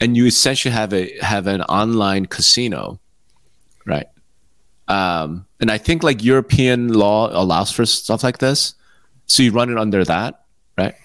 and 0.00 0.16
you 0.16 0.26
essentially 0.26 0.72
have 0.72 0.92
a 0.92 1.16
have 1.20 1.46
an 1.46 1.62
online 1.62 2.26
casino, 2.26 3.00
right? 3.86 4.06
Um, 4.90 5.46
and 5.60 5.70
I 5.70 5.78
think 5.78 6.02
like 6.02 6.24
European 6.24 6.92
law 6.92 7.30
allows 7.30 7.70
for 7.70 7.86
stuff 7.86 8.24
like 8.24 8.38
this, 8.38 8.74
so 9.26 9.44
you 9.44 9.52
run 9.52 9.70
it 9.70 9.78
under 9.78 10.04
that, 10.04 10.42
right? 10.76 10.96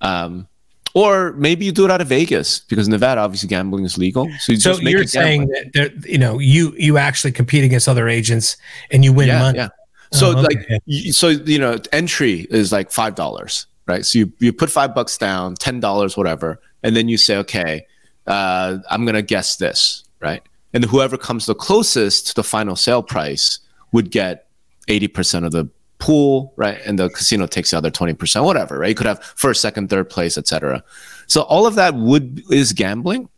Um, 0.00 0.48
or 0.94 1.34
maybe 1.34 1.66
you 1.66 1.72
do 1.72 1.84
it 1.84 1.90
out 1.90 2.00
of 2.00 2.08
Vegas 2.08 2.60
because 2.60 2.88
Nevada 2.88 3.20
obviously 3.20 3.50
gambling 3.50 3.84
is 3.84 3.98
legal. 3.98 4.26
So, 4.40 4.52
you 4.52 4.60
so 4.60 4.78
you're 4.78 5.06
saying 5.06 5.48
that 5.74 6.06
you 6.08 6.16
know 6.16 6.38
you 6.38 6.74
you 6.78 6.96
actually 6.96 7.32
compete 7.32 7.64
against 7.64 7.86
other 7.86 8.08
agents 8.08 8.56
and 8.90 9.04
you 9.04 9.12
win 9.12 9.28
yeah, 9.28 9.38
money. 9.40 9.58
Yeah. 9.58 9.68
So 10.10 10.28
oh, 10.34 10.44
okay. 10.44 10.80
like 10.86 11.12
so 11.12 11.28
you 11.28 11.58
know 11.58 11.76
entry 11.92 12.46
is 12.50 12.72
like 12.72 12.90
five 12.90 13.14
dollars, 13.14 13.66
right? 13.86 14.06
So 14.06 14.20
you 14.20 14.32
you 14.38 14.54
put 14.54 14.70
five 14.70 14.94
bucks 14.94 15.18
down, 15.18 15.54
ten 15.56 15.80
dollars, 15.80 16.16
whatever, 16.16 16.62
and 16.82 16.96
then 16.96 17.10
you 17.10 17.18
say, 17.18 17.36
okay, 17.36 17.86
uh, 18.26 18.78
I'm 18.88 19.04
gonna 19.04 19.20
guess 19.20 19.56
this, 19.56 20.04
right? 20.20 20.42
And 20.74 20.84
whoever 20.84 21.16
comes 21.16 21.46
the 21.46 21.54
closest 21.54 22.28
to 22.28 22.34
the 22.34 22.44
final 22.44 22.76
sale 22.76 23.02
price 23.02 23.58
would 23.92 24.10
get 24.10 24.48
eighty 24.88 25.08
percent 25.08 25.44
of 25.46 25.52
the 25.52 25.68
pool, 25.98 26.52
right? 26.56 26.80
And 26.86 26.98
the 26.98 27.10
casino 27.10 27.46
takes 27.46 27.72
the 27.72 27.76
other 27.76 27.90
20%, 27.90 28.44
whatever, 28.44 28.78
right? 28.78 28.88
You 28.88 28.94
could 28.94 29.06
have 29.06 29.22
first, 29.22 29.60
second, 29.60 29.90
third 29.90 30.08
place, 30.08 30.38
etc. 30.38 30.82
So 31.26 31.42
all 31.42 31.66
of 31.66 31.74
that 31.74 31.94
would 31.94 32.42
is 32.50 32.72
gambling, 32.72 33.28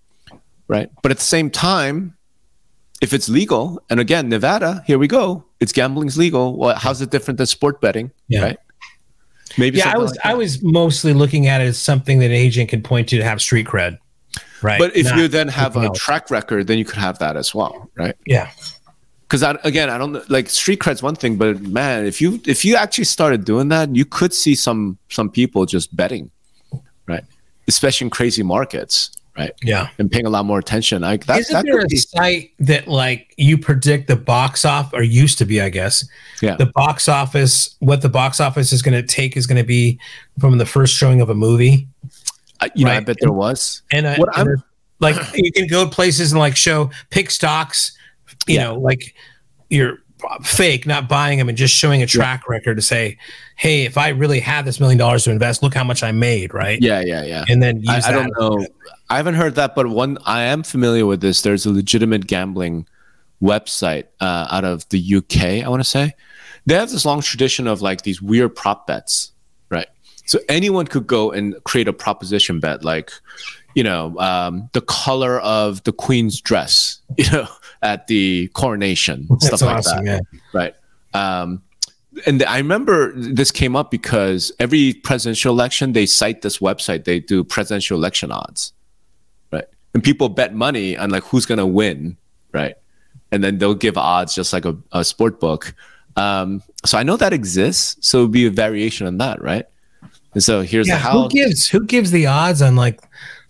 right? 0.69 0.91
But 1.03 1.11
at 1.11 1.19
the 1.19 1.25
same 1.25 1.51
time, 1.51 2.17
if 3.01 3.13
it's 3.15 3.29
legal, 3.29 3.83
and 3.89 3.99
again, 3.99 4.29
Nevada, 4.29 4.85
here 4.87 4.99
we 4.99 5.09
go, 5.09 5.45
it's 5.59 5.73
gambling's 5.73 6.19
legal. 6.19 6.57
Well, 6.57 6.77
how's 6.77 7.01
it 7.01 7.11
different 7.11 7.39
than 7.39 7.47
sport 7.47 7.81
betting? 7.81 8.11
Yeah. 8.29 8.43
Right. 8.43 8.59
Maybe 9.59 9.79
yeah, 9.79 9.93
I 9.93 9.99
was 9.99 10.13
like 10.13 10.21
I 10.25 10.35
was 10.35 10.63
mostly 10.63 11.13
looking 11.13 11.49
at 11.49 11.61
it 11.61 11.65
as 11.65 11.79
something 11.79 12.21
that 12.21 12.27
an 12.27 12.33
agent 12.33 12.71
can 12.71 12.83
point 12.83 13.09
to 13.09 13.17
to 13.17 13.25
have 13.25 13.43
street 13.43 13.67
cred. 13.67 13.99
Right. 14.63 14.79
But 14.79 14.97
if 14.97 15.07
Not 15.07 15.19
you 15.19 15.29
then 15.29 15.49
have 15.49 15.77
a 15.77 15.81
else. 15.81 15.99
track 15.99 16.31
record, 16.31 16.67
then 16.67 16.79
you 16.79 16.85
could 16.85 16.99
have 16.99 17.19
that 17.19 17.37
as 17.37 17.55
well, 17.55 17.91
right? 17.97 18.15
Yeah. 18.27 18.51
Because 19.23 19.43
I, 19.45 19.57
again 19.63 19.89
i 19.91 19.97
don't 19.97 20.29
like 20.29 20.51
street 20.51 20.81
cred's 20.81 21.05
one 21.05 21.15
thing 21.15 21.37
but 21.37 21.61
man 21.61 22.05
if 22.05 22.21
you 22.21 22.41
if 22.49 22.65
you 22.65 22.75
actually 22.75 23.05
started 23.05 23.45
doing 23.45 23.69
that 23.69 23.95
you 23.95 24.05
could 24.05 24.35
see 24.35 24.57
some 24.57 24.99
some 25.09 25.31
people 25.31 25.67
just 25.67 25.95
betting 25.95 26.33
right? 27.07 27.23
Especially 27.69 28.07
in 28.07 28.11
crazy 28.11 28.43
markets 28.43 29.13
right? 29.39 29.53
Yeah. 29.63 29.89
And 29.99 30.11
paying 30.11 30.27
a 30.27 30.31
lot 30.31 30.45
more 30.45 30.59
attention. 30.59 31.03
Like 31.03 31.27
that, 31.27 31.39
isn't 31.41 31.55
that 31.55 31.65
there 31.65 31.81
a 31.81 31.87
be- 31.87 31.97
site 31.97 32.51
that 32.59 32.89
like 32.89 33.33
you 33.37 33.57
predict 33.57 34.09
the 34.09 34.17
box 34.17 34.65
off 34.65 34.93
or 34.93 35.03
used 35.03 35.39
to 35.39 35.45
be 35.45 35.61
i 35.61 35.69
guess? 35.69 36.05
Yeah. 36.43 36.57
The 36.57 36.67
box 36.75 37.09
office 37.09 37.77
what 37.79 38.03
the 38.03 38.09
box 38.09 38.41
office 38.41 38.73
is 38.73 38.83
going 38.83 39.01
to 39.01 39.07
take 39.07 39.37
is 39.37 39.47
going 39.47 39.59
to 39.63 39.67
be 39.67 39.99
from 40.41 40.59
the 40.59 40.67
first 40.67 40.95
showing 40.97 41.21
of 41.21 41.31
a 41.31 41.35
movie 41.35 41.87
you 42.75 42.87
right? 42.87 42.93
know 42.93 42.97
i 42.99 43.01
bet 43.01 43.17
there 43.21 43.33
was 43.33 43.83
and, 43.93 44.07
uh, 44.07 44.17
and 44.37 44.63
like 44.99 45.17
you 45.35 45.51
can 45.51 45.67
go 45.67 45.89
places 45.89 46.33
and 46.33 46.39
like 46.39 46.57
show 46.57 46.91
pick 47.11 47.31
stocks 47.31 47.97
you 48.47 48.57
yeah. 48.57 48.65
know, 48.65 48.75
like 48.75 49.15
you're 49.69 49.99
fake, 50.43 50.87
not 50.87 51.09
buying 51.09 51.39
them 51.39 51.49
and 51.49 51.57
just 51.57 51.75
showing 51.75 52.03
a 52.03 52.07
track 52.07 52.43
yeah. 52.47 52.55
record 52.55 52.77
to 52.77 52.83
say, 52.83 53.17
hey, 53.57 53.85
if 53.85 53.97
I 53.97 54.09
really 54.09 54.41
had 54.41 54.65
this 54.65 54.81
million 54.81 54.99
dollars 54.99 55.25
to 55.25 55.31
invest, 55.31 55.63
look 55.63 55.75
how 55.75 55.85
much 55.85 56.03
I 56.03 56.13
made, 56.13 56.53
right? 56.53 56.81
Yeah, 56.81 57.01
yeah, 57.01 57.25
yeah. 57.25 57.45
And 57.49 57.63
then 57.63 57.83
I, 57.89 58.01
I 58.05 58.13
don't 58.13 58.33
know. 58.39 58.67
I 59.09 59.17
haven't 59.17 59.35
heard 59.35 59.55
that, 59.55 59.75
but 59.75 59.89
one 59.89 60.19
I 60.27 60.43
am 60.43 60.63
familiar 60.63 61.07
with 61.07 61.21
this. 61.21 61.43
There's 61.43 61.67
a 61.67 61.71
legitimate 61.71 62.27
gambling 62.27 62.87
website 63.43 64.07
uh, 64.21 64.49
out 64.51 64.65
of 64.65 64.89
the 64.91 65.17
UK. 65.17 65.65
I 65.65 65.69
want 65.69 65.81
to 65.81 65.89
say 65.89 66.15
they 66.67 66.75
have 66.75 66.91
this 66.91 67.05
long 67.05 67.23
tradition 67.23 67.67
of 67.67 67.81
like 67.81 68.03
these 68.03 68.21
weird 68.21 68.55
prop 68.55 68.87
bets? 68.87 69.33
So 70.31 70.39
anyone 70.49 70.87
could 70.87 71.09
go 71.09 71.33
and 71.33 71.57
create 71.65 71.89
a 71.89 71.93
proposition 71.93 72.61
bet, 72.61 72.85
like 72.85 73.11
you 73.75 73.83
know, 73.83 74.17
um, 74.19 74.71
the 74.75 74.81
color 74.81 75.41
of 75.41 75.83
the 75.83 75.91
queen's 75.91 76.41
dress, 76.41 77.01
you 77.19 77.29
know, 77.33 77.49
at 77.83 78.07
the 78.07 78.47
coronation, 78.49 79.27
That's 79.29 79.47
stuff 79.49 79.63
like 79.63 79.79
awesome, 79.79 80.05
that. 80.05 80.23
Yeah. 80.33 80.41
Right. 80.53 80.75
Um, 81.15 81.63
and 82.27 82.45
I 82.45 82.59
remember 82.59 83.13
this 83.17 83.51
came 83.51 83.75
up 83.75 83.91
because 83.91 84.53
every 84.61 84.95
presidential 84.95 85.53
election, 85.53 85.95
they 85.95 86.07
cite 86.07 86.43
this 86.43 86.59
website, 86.59 87.07
they 87.07 87.19
do 87.19 87.43
presidential 87.43 87.99
election 87.99 88.31
odds. 88.31 88.73
Right. 89.53 89.67
And 89.95 90.03
people 90.05 90.29
bet 90.29 90.55
money 90.55 90.97
on 90.97 91.11
like 91.11 91.25
who's 91.25 91.45
going 91.45 91.59
to 91.59 91.67
win. 91.67 92.17
Right. 92.53 92.77
And 93.33 93.43
then 93.43 93.59
they'll 93.59 93.75
give 93.75 93.99
odds 93.99 94.33
just 94.33 94.53
like 94.53 94.65
a, 94.65 94.77
a 94.93 95.05
sport 95.05 95.41
book. 95.41 95.75
Um, 96.15 96.63
so 96.85 96.99
I 96.99 97.03
know 97.03 97.17
that 97.17 97.33
exists. 97.33 97.97
So 98.07 98.21
it 98.21 98.23
would 98.23 98.33
be 98.33 98.47
a 98.47 98.51
variation 98.51 99.09
on 99.09 99.19
that. 99.19 99.43
Right. 99.43 99.67
And 100.33 100.43
so 100.43 100.63
here's 100.63 100.89
yeah, 100.89 100.95
the 100.95 101.01
how. 101.01 101.23
Who 101.23 101.29
gives, 101.29 101.69
who 101.69 101.85
gives 101.85 102.11
the 102.11 102.27
odds 102.27 102.63
on 102.63 102.77
like 102.77 103.01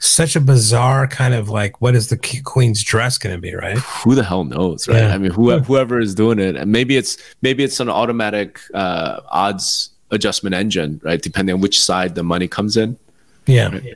such 0.01 0.35
a 0.35 0.41
bizarre 0.41 1.07
kind 1.07 1.35
of 1.35 1.51
like 1.51 1.81
what 1.83 1.95
is 1.95 2.09
the 2.09 2.16
queen's 2.43 2.83
dress 2.83 3.18
going 3.18 3.35
to 3.35 3.41
be 3.41 3.55
right 3.55 3.76
who 3.76 4.14
the 4.14 4.24
hell 4.24 4.45
knows 4.45 4.89
right 4.89 4.97
yeah. 4.97 5.14
i 5.14 5.18
mean 5.18 5.31
whoever, 5.31 5.62
whoever 5.62 6.01
is 6.01 6.14
doing 6.14 6.39
it 6.39 6.57
and 6.57 6.72
maybe 6.72 6.97
it's 6.97 7.18
maybe 7.43 7.62
it's 7.62 7.81
an 7.81 7.91
automatic 7.91 8.59
uh, 8.72 9.20
odds 9.28 9.91
adjustment 10.11 10.55
engine 10.55 10.99
right 11.05 11.20
depending 11.20 11.55
on 11.55 11.61
which 11.61 11.78
side 11.78 12.14
the 12.14 12.22
money 12.22 12.49
comes 12.49 12.78
in 12.78 12.97
yeah 13.47 13.68
right? 13.68 13.95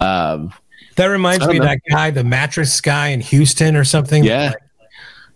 um, 0.00 0.52
that 0.94 1.06
reminds 1.06 1.44
me 1.48 1.54
know. 1.54 1.64
of 1.64 1.68
that 1.68 1.80
guy 1.90 2.08
the 2.12 2.22
mattress 2.22 2.80
guy 2.80 3.08
in 3.08 3.20
houston 3.20 3.74
or 3.74 3.82
something 3.82 4.22
yeah 4.22 4.50
like, 4.50 4.56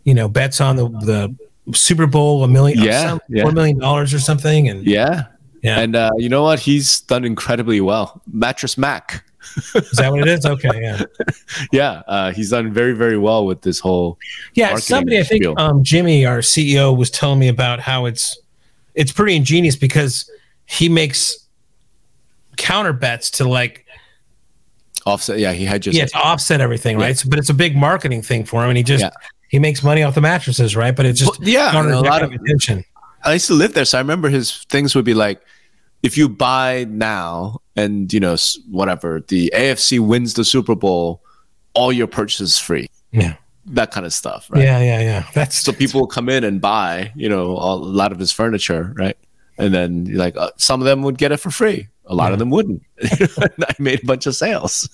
you 0.05 0.15
know 0.15 0.29
bets 0.29 0.61
on 0.61 0.77
the 0.77 0.89
the 0.89 1.37
super 1.77 2.07
bowl 2.07 2.45
a 2.45 2.49
million 2.49 2.79
yeah, 2.79 3.19
yeah. 3.29 3.43
four 3.43 3.51
million 3.51 3.77
dollars 3.77 4.15
or 4.15 4.21
something 4.21 4.69
and 4.69 4.87
yeah 4.87 5.25
yeah 5.63 5.81
and 5.81 5.97
uh, 5.97 6.11
you 6.17 6.29
know 6.29 6.43
what 6.43 6.59
he's 6.59 7.01
done 7.03 7.25
incredibly 7.25 7.81
well 7.81 8.21
Mattress 8.33 8.77
Mack 8.77 9.25
is 9.75 9.91
that 9.93 10.11
what 10.11 10.21
it 10.21 10.29
is? 10.29 10.45
Okay, 10.45 10.71
yeah, 10.75 11.03
yeah. 11.73 12.03
Uh, 12.07 12.33
he's 12.33 12.51
done 12.51 12.73
very, 12.73 12.93
very 12.93 13.19
well 13.19 13.47
with 13.47 13.63
this 13.63 13.79
whole. 13.79 14.19
Yeah, 14.55 14.77
somebody 14.77 15.19
I 15.19 15.23
think 15.23 15.47
um, 15.59 15.83
Jimmy, 15.83 16.27
our 16.27 16.39
CEO, 16.39 16.97
was 16.97 17.11
telling 17.11 17.39
me 17.39 17.49
about 17.49 17.81
how 17.81 18.07
it's 18.07 18.39
it's 18.95 19.13
pretty 19.13 19.37
ingenious 19.37 19.77
because 19.77 20.31
he 20.67 20.89
makes 20.89 21.47
counter 22.57 22.93
bets 22.93 23.31
to 23.33 23.49
like 23.49 23.87
offset. 25.05 25.39
Yeah, 25.39 25.53
he 25.53 25.65
had 25.65 25.83
just 25.83 25.97
yeah 25.97 26.07
to 26.07 26.19
offset 26.19 26.61
everything, 26.61 26.99
right? 26.99 27.09
Yeah. 27.09 27.15
So, 27.15 27.29
but 27.31 27.39
it's 27.39 27.51
a 27.51 27.55
big 27.55 27.77
marketing 27.77 28.23
thing 28.23 28.45
for 28.45 28.63
him, 28.63 28.71
and 28.71 28.77
he 28.77 28.83
just 28.83 29.03
yeah. 29.03 29.11
he 29.49 29.59
makes 29.59 29.83
money 29.83 30.03
off 30.03 30.15
the 30.15 30.21
mattresses, 30.21 30.77
right? 30.77 30.95
But 30.95 31.07
it's 31.07 31.21
just 31.21 31.39
well, 31.39 31.49
yeah, 31.49 31.81
a 31.81 32.01
lot 32.01 32.23
of 32.23 32.33
attention. 32.33 32.85
I 33.27 33.35
used 33.35 33.49
to 33.49 33.55
live 33.55 33.75
there, 33.75 33.85
so 33.85 33.99
I 33.99 34.01
remember 34.01 34.29
his 34.29 34.65
things 34.65 34.95
would 34.95 35.05
be 35.05 35.15
like 35.15 35.43
if 36.03 36.17
you 36.17 36.29
buy 36.29 36.87
now 36.89 37.61
and 37.75 38.13
you 38.13 38.21
know 38.21 38.37
whatever 38.71 39.21
the 39.29 39.53
AFC 39.55 39.99
wins 39.99 40.35
the 40.35 40.45
Super 40.45 40.75
Bowl, 40.75 41.23
all 41.75 41.93
your 41.93 42.07
purchases 42.07 42.59
free. 42.59 42.89
Yeah. 43.13 43.37
That 43.67 43.91
kind 43.91 44.07
of 44.07 44.13
stuff, 44.13 44.47
right? 44.49 44.63
Yeah, 44.63 44.79
yeah, 44.79 45.01
yeah. 45.01 45.27
That's 45.35 45.57
so 45.57 45.73
people 45.73 46.01
will 46.01 46.07
come 46.07 46.29
in 46.29 46.45
and 46.45 46.61
buy, 46.61 47.13
you 47.17 47.29
know, 47.29 47.51
a 47.51 47.75
lot 47.75 48.13
of 48.13 48.19
his 48.19 48.31
furniture, 48.31 48.95
right? 48.97 49.17
And 49.59 49.75
then 49.75 50.05
like 50.15 50.37
uh, 50.37 50.51
some 50.57 50.81
of 50.81 50.85
them 50.85 51.03
would 51.03 51.19
get 51.19 51.33
it 51.33 51.39
for 51.39 51.51
free, 51.51 51.89
a 52.05 52.15
lot 52.15 52.29
yeah. 52.29 52.33
of 52.35 52.39
them 52.39 52.51
wouldn't. 52.51 52.83
I 53.03 53.75
made 53.81 54.05
a 54.05 54.07
bunch 54.07 54.27
of 54.27 54.37
sales. 54.37 54.89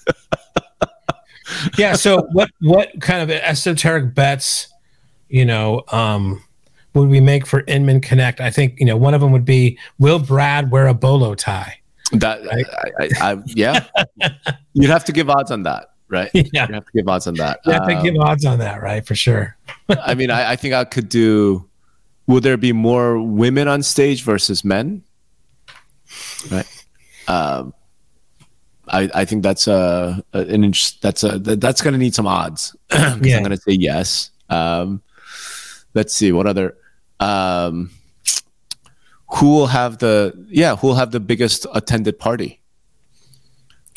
yeah. 1.79 1.93
So 1.95 2.23
what 2.33 2.51
what 2.61 2.89
kind 3.01 3.23
of 3.23 3.31
esoteric 3.31 4.15
bets, 4.15 4.73
you 5.29 5.45
know, 5.45 5.83
um, 5.89 6.43
would 6.95 7.09
we 7.09 7.21
make 7.21 7.47
for 7.47 7.65
Inman 7.67 8.01
Connect? 8.01 8.41
I 8.41 8.51
think 8.51 8.79
you 8.79 8.87
know 8.87 8.97
one 8.97 9.15
of 9.15 9.21
them 9.21 9.33
would 9.33 9.45
be 9.45 9.79
Will 9.99 10.19
Brad 10.19 10.71
wear 10.71 10.87
a 10.87 10.95
bolo 10.95 11.35
tie? 11.35 11.79
That 12.13 12.45
right? 12.45 12.67
I, 12.69 13.05
I, 13.05 13.33
I, 13.33 13.43
yeah, 13.47 13.87
you'd 14.75 14.91
have 14.91 15.05
to 15.07 15.13
give 15.13 15.31
odds 15.31 15.51
on 15.51 15.63
that, 15.63 15.93
right? 16.09 16.31
Yeah, 16.35 16.69
you 16.69 16.75
have 16.75 16.85
to 16.85 16.93
give 16.93 17.09
odds 17.09 17.27
on 17.27 17.35
that. 17.35 17.61
You 17.65 17.73
have 17.73 17.83
um, 17.83 17.89
to 17.89 18.03
give 18.03 18.21
odds 18.21 18.45
on 18.45 18.59
that, 18.59 18.83
right? 18.83 19.07
For 19.07 19.15
sure. 19.15 19.57
I 19.89 20.15
mean, 20.15 20.31
I, 20.31 20.53
I 20.53 20.57
think 20.57 20.75
I 20.75 20.85
could 20.85 21.09
do. 21.09 21.69
Would 22.27 22.43
there 22.43 22.57
be 22.57 22.73
more 22.73 23.21
women 23.21 23.67
on 23.67 23.83
stage 23.83 24.23
versus 24.23 24.65
men? 24.65 25.03
Right. 26.51 26.87
Um, 27.27 27.75
I, 28.89 29.09
I 29.15 29.25
think 29.25 29.43
that's 29.43 29.67
a, 29.67 30.23
an 30.33 30.65
interest, 30.65 31.01
that's 31.03 31.25
a 31.25 31.39
that's 31.39 31.81
going 31.81 31.93
to 31.93 31.99
need 31.99 32.15
some 32.15 32.27
odds. 32.27 32.77
yeah. 32.93 33.07
I'm 33.07 33.21
going 33.21 33.51
to 33.51 33.57
say 33.57 33.73
yes. 33.73 34.31
Um, 34.51 35.03
let's 35.95 36.15
see 36.15 36.33
what 36.33 36.47
other 36.47 36.77
um, 37.23 37.91
who 39.35 39.51
will 39.51 39.69
have 39.69 39.99
the 39.99 40.35
yeah 40.49 40.77
who 40.77 40.89
will 40.89 40.95
have 40.95 41.13
the 41.13 41.21
biggest 41.21 41.67
attended 41.75 42.19
party? 42.19 42.61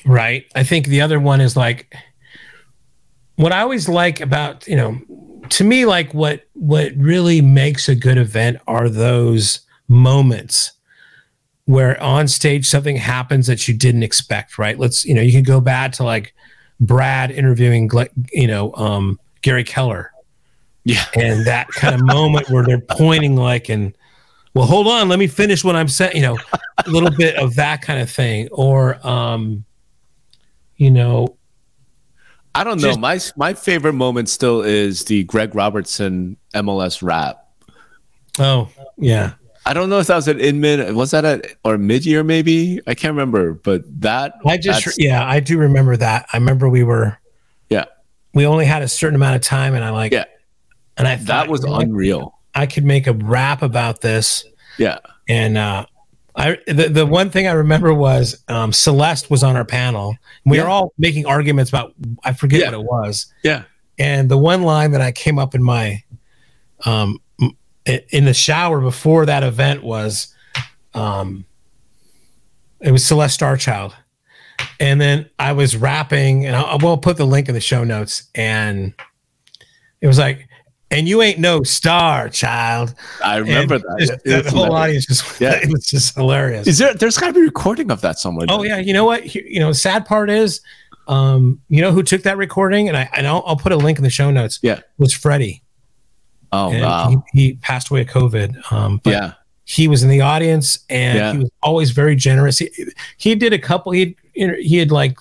Right. 0.05 0.45
I 0.55 0.63
think 0.63 0.87
the 0.87 1.01
other 1.01 1.19
one 1.19 1.41
is 1.41 1.57
like 1.57 1.95
what 3.37 3.51
i 3.51 3.59
always 3.59 3.89
like 3.89 4.21
about 4.21 4.65
you 4.67 4.75
know 4.75 4.97
to 5.49 5.63
me 5.63 5.85
like 5.85 6.13
what 6.13 6.45
what 6.53 6.93
really 6.95 7.41
makes 7.41 7.89
a 7.89 7.95
good 7.95 8.17
event 8.17 8.57
are 8.67 8.89
those 8.89 9.59
moments 9.87 10.71
where 11.65 12.01
on 12.01 12.27
stage 12.27 12.65
something 12.65 12.95
happens 12.95 13.47
that 13.47 13.67
you 13.67 13.73
didn't 13.73 14.03
expect 14.03 14.57
right? 14.57 14.79
Let's 14.79 15.05
you 15.05 15.13
know 15.13 15.21
you 15.21 15.31
can 15.31 15.43
go 15.43 15.59
back 15.59 15.91
to 15.93 16.03
like 16.03 16.33
brad 16.79 17.31
interviewing 17.31 17.89
you 18.31 18.47
know 18.47 18.73
um, 18.75 19.19
gary 19.41 19.63
keller 19.63 20.11
yeah. 20.85 21.05
And 21.15 21.45
that 21.45 21.67
kind 21.69 21.93
of 21.93 22.01
moment 22.01 22.49
where 22.49 22.63
they're 22.63 22.79
pointing 22.79 23.35
like 23.35 23.67
and 23.69 23.95
well, 24.53 24.65
hold 24.65 24.87
on, 24.87 25.09
let 25.09 25.19
me 25.19 25.27
finish 25.27 25.65
what 25.65 25.75
I'm 25.75 25.89
saying, 25.89 26.15
you 26.15 26.21
know, 26.21 26.37
a 26.85 26.89
little 26.89 27.11
bit 27.11 27.35
of 27.35 27.55
that 27.55 27.81
kind 27.81 27.99
of 27.99 28.09
thing. 28.09 28.47
Or 28.53 29.05
um, 29.05 29.65
you 30.77 30.89
know, 30.89 31.35
I 32.53 32.63
don't 32.63 32.81
know. 32.81 32.95
my 32.95 33.19
my 33.35 33.53
favorite 33.53 33.93
moment 33.93 34.29
still 34.29 34.61
is 34.61 35.03
the 35.03 35.25
Greg 35.25 35.53
Robertson 35.53 36.37
MLS 36.53 37.03
rap 37.03 37.45
Oh, 38.39 38.69
yeah. 38.97 39.33
I 39.65 39.73
don't 39.73 39.89
know 39.89 39.99
if 39.99 40.07
that 40.07 40.15
was 40.15 40.27
at 40.27 40.39
Inman. 40.39 40.95
Was 40.95 41.11
that 41.11 41.25
at 41.25 41.55
or 41.63 41.77
mid 41.77 42.05
year 42.05 42.23
maybe? 42.23 42.79
I 42.85 42.93
can't 42.93 43.13
remember. 43.13 43.53
But 43.53 43.83
that 44.01 44.35
I 44.45 44.57
just 44.57 45.01
yeah, 45.01 45.27
I 45.27 45.39
do 45.39 45.57
remember 45.57 45.97
that. 45.97 46.27
I 46.31 46.37
remember 46.37 46.69
we 46.69 46.83
were 46.83 47.17
yeah 47.69 47.85
we 48.35 48.45
only 48.45 48.65
had 48.65 48.83
a 48.83 48.87
certain 48.87 49.15
amount 49.15 49.37
of 49.37 49.41
time, 49.41 49.73
and 49.73 49.83
I 49.83 49.89
like 49.89 50.11
yeah, 50.11 50.25
and 50.97 51.07
I 51.07 51.15
that 51.15 51.49
was 51.49 51.63
unreal. 51.63 52.39
I 52.53 52.65
could 52.65 52.85
make 52.85 53.07
a 53.07 53.13
rap 53.13 53.61
about 53.61 54.01
this. 54.01 54.45
Yeah, 54.77 54.99
and 55.27 55.57
uh, 55.57 55.85
I 56.35 56.57
the, 56.67 56.89
the 56.89 57.05
one 57.05 57.29
thing 57.29 57.47
I 57.47 57.51
remember 57.51 57.93
was 57.93 58.43
um, 58.47 58.73
Celeste 58.73 59.29
was 59.29 59.43
on 59.43 59.55
our 59.55 59.65
panel. 59.65 60.15
We 60.45 60.57
yeah. 60.57 60.63
were 60.63 60.69
all 60.69 60.93
making 60.97 61.25
arguments 61.25 61.69
about 61.69 61.93
I 62.23 62.33
forget 62.33 62.61
yeah. 62.61 62.65
what 62.67 62.73
it 62.75 62.83
was. 62.83 63.33
Yeah, 63.43 63.63
and 63.97 64.29
the 64.29 64.37
one 64.37 64.63
line 64.63 64.91
that 64.91 65.01
I 65.01 65.11
came 65.11 65.39
up 65.39 65.55
in 65.55 65.63
my 65.63 66.03
um 66.85 67.19
in 67.85 68.25
the 68.25 68.33
shower 68.33 68.81
before 68.81 69.25
that 69.25 69.43
event 69.43 69.83
was 69.83 70.33
um 70.93 71.45
it 72.81 72.91
was 72.91 73.05
Celeste 73.05 73.39
Starchild. 73.39 73.93
And 74.79 75.01
then 75.01 75.29
I 75.39 75.51
was 75.51 75.75
rapping 75.75 76.45
and 76.45 76.55
I 76.55 76.75
will 76.75 76.97
put 76.97 77.17
the 77.17 77.25
link 77.25 77.49
in 77.49 77.55
the 77.55 77.61
show 77.61 77.83
notes 77.83 78.29
and 78.35 78.93
it 80.01 80.07
was 80.07 80.19
like 80.19 80.47
and 80.95 81.07
you 81.07 81.21
ain't 81.21 81.39
no 81.39 81.63
star 81.63 82.29
child. 82.29 82.95
I 83.23 83.37
remember 83.37 83.75
and 83.75 83.83
that. 83.83 84.21
Just, 84.23 84.23
the 84.23 84.51
whole 84.51 84.73
audience 84.73 85.05
just 85.05 85.39
yeah. 85.41 85.55
it 85.55 85.69
was 85.69 85.85
just 85.85 86.15
hilarious. 86.15 86.67
Is 86.67 86.77
there 86.77 86.93
there's 86.93 87.17
gotta 87.17 87.33
be 87.33 87.41
a 87.41 87.43
recording 87.43 87.91
of 87.91 88.01
that 88.01 88.19
somewhere. 88.19 88.47
Oh 88.49 88.63
yeah, 88.63 88.77
you 88.77 88.93
know 88.93 89.05
what? 89.05 89.35
You 89.35 89.59
know, 89.59 89.71
sad 89.71 90.05
part 90.05 90.29
is 90.29 90.61
um, 91.07 91.61
you 91.69 91.81
know 91.81 91.91
who 91.91 92.03
took 92.03 92.23
that 92.23 92.37
recording? 92.37 92.87
And 92.87 92.97
I 92.97 93.09
and 93.15 93.27
I'll, 93.27 93.43
I'll 93.45 93.57
put 93.57 93.71
a 93.71 93.77
link 93.77 93.97
in 93.97 94.03
the 94.03 94.09
show 94.09 94.31
notes. 94.31 94.59
Yeah. 94.61 94.79
Was 94.97 95.13
Freddie. 95.13 95.61
Oh 96.51 96.71
and 96.71 96.81
wow! 96.81 97.23
He, 97.33 97.41
he, 97.41 97.53
passed 97.55 97.89
away 97.89 98.01
of 98.01 98.07
COVID. 98.07 98.71
Um, 98.71 99.01
yeah, 99.03 99.33
he 99.65 99.87
was 99.87 100.03
in 100.03 100.09
the 100.09 100.21
audience, 100.21 100.79
and 100.89 101.17
yeah. 101.17 101.31
he 101.33 101.37
was 101.39 101.51
always 101.61 101.91
very 101.91 102.15
generous. 102.15 102.59
He, 102.59 102.69
he 103.17 103.35
did 103.35 103.51
a 103.51 103.59
couple. 103.59 103.91
He 103.91 104.15
he 104.33 104.77
had 104.77 104.91
like 104.91 105.17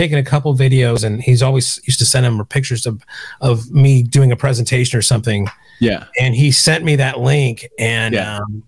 taken 0.00 0.18
a 0.18 0.24
couple 0.24 0.54
videos, 0.54 1.04
and 1.04 1.22
he's 1.22 1.42
always 1.42 1.78
used 1.84 1.98
to 1.98 2.06
send 2.06 2.24
him 2.24 2.42
pictures 2.46 2.86
of 2.86 3.04
of 3.42 3.70
me 3.70 4.02
doing 4.02 4.32
a 4.32 4.36
presentation 4.36 4.98
or 4.98 5.02
something. 5.02 5.46
Yeah, 5.78 6.06
and 6.18 6.34
he 6.34 6.50
sent 6.52 6.84
me 6.84 6.96
that 6.96 7.20
link, 7.20 7.68
and 7.78 8.14
yeah. 8.14 8.38
um, 8.38 8.62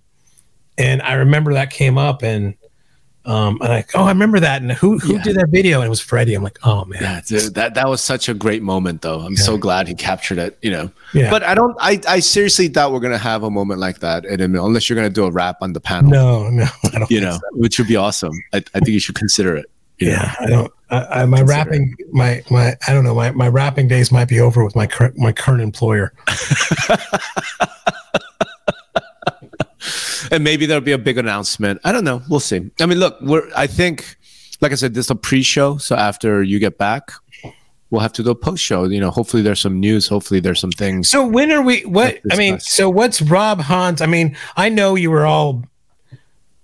and 0.76 1.00
I 1.00 1.14
remember 1.14 1.54
that 1.54 1.70
came 1.70 1.96
up, 1.96 2.22
and 2.22 2.54
um, 3.24 3.58
and 3.62 3.70
like, 3.70 3.90
oh, 3.94 4.04
I 4.04 4.08
remember 4.08 4.40
that. 4.40 4.60
And 4.60 4.72
who 4.72 4.98
who 4.98 5.14
yeah. 5.14 5.22
did 5.22 5.36
that 5.36 5.48
video? 5.48 5.78
And 5.78 5.86
it 5.86 5.88
was 5.90 6.02
Freddie. 6.02 6.34
I'm 6.34 6.42
like, 6.42 6.58
oh 6.64 6.84
man, 6.84 7.00
yeah, 7.00 7.20
dude, 7.24 7.54
that 7.54 7.72
that 7.74 7.88
was 7.88 8.02
such 8.02 8.28
a 8.28 8.34
great 8.34 8.62
moment, 8.62 9.00
though. 9.00 9.20
I'm 9.20 9.34
yeah. 9.34 9.42
so 9.42 9.56
glad 9.56 9.88
he 9.88 9.94
captured 9.94 10.36
it. 10.36 10.58
You 10.60 10.70
know, 10.70 10.90
yeah. 11.14 11.30
But 11.30 11.44
I 11.44 11.54
don't. 11.54 11.74
I 11.80 11.98
I 12.06 12.20
seriously 12.20 12.68
doubt 12.68 12.92
we're 12.92 13.00
gonna 13.00 13.16
have 13.16 13.42
a 13.42 13.50
moment 13.50 13.80
like 13.80 14.00
that, 14.00 14.26
unless 14.26 14.90
you're 14.90 14.96
gonna 14.96 15.08
do 15.08 15.24
a 15.24 15.30
rap 15.30 15.58
on 15.62 15.72
the 15.72 15.80
panel. 15.80 16.10
No, 16.10 16.50
no, 16.50 16.66
I 16.92 16.98
don't. 16.98 17.10
You 17.10 17.22
know, 17.22 17.32
so. 17.32 17.40
which 17.52 17.78
would 17.78 17.88
be 17.88 17.96
awesome. 17.96 18.32
I, 18.52 18.58
I 18.74 18.80
think 18.80 18.88
you 18.88 19.00
should 19.00 19.14
consider 19.14 19.56
it. 19.56 19.66
yeah, 19.98 20.34
know? 20.40 20.44
I 20.44 20.46
don't. 20.46 20.72
I, 20.92 21.22
I, 21.22 21.26
my 21.26 21.40
rapping, 21.40 21.94
it. 21.98 22.12
my 22.12 22.44
my, 22.50 22.76
I 22.86 22.92
don't 22.92 23.02
know. 23.02 23.14
My 23.14 23.30
my 23.32 23.48
rapping 23.48 23.88
days 23.88 24.12
might 24.12 24.28
be 24.28 24.38
over 24.40 24.62
with 24.62 24.76
my 24.76 24.86
current 24.86 25.16
my 25.16 25.32
current 25.32 25.62
employer. 25.62 26.12
and 30.30 30.44
maybe 30.44 30.66
there'll 30.66 30.84
be 30.84 30.92
a 30.92 30.98
big 30.98 31.16
announcement. 31.16 31.80
I 31.84 31.92
don't 31.92 32.04
know. 32.04 32.22
We'll 32.28 32.40
see. 32.40 32.70
I 32.78 32.86
mean, 32.86 32.98
look, 32.98 33.18
we're. 33.22 33.48
I 33.56 33.66
think, 33.66 34.16
like 34.60 34.70
I 34.72 34.74
said, 34.74 34.92
this 34.92 35.06
is 35.06 35.10
a 35.10 35.14
pre-show. 35.14 35.78
So 35.78 35.96
after 35.96 36.42
you 36.42 36.58
get 36.58 36.76
back, 36.76 37.10
we'll 37.90 38.02
have 38.02 38.12
to 38.14 38.22
do 38.22 38.30
a 38.30 38.34
post-show. 38.34 38.84
You 38.84 39.00
know, 39.00 39.10
hopefully 39.10 39.42
there's 39.42 39.60
some 39.60 39.80
news. 39.80 40.06
Hopefully 40.08 40.40
there's 40.40 40.60
some 40.60 40.72
things. 40.72 41.08
So 41.08 41.26
when 41.26 41.50
are 41.52 41.62
we? 41.62 41.86
What 41.86 42.20
I 42.30 42.36
mean, 42.36 42.60
so 42.60 42.90
what's 42.90 43.22
Rob 43.22 43.60
Hahn? 43.60 43.96
I 44.00 44.06
mean, 44.06 44.36
I 44.56 44.68
know 44.68 44.94
you 44.94 45.10
were 45.10 45.24
all. 45.24 45.64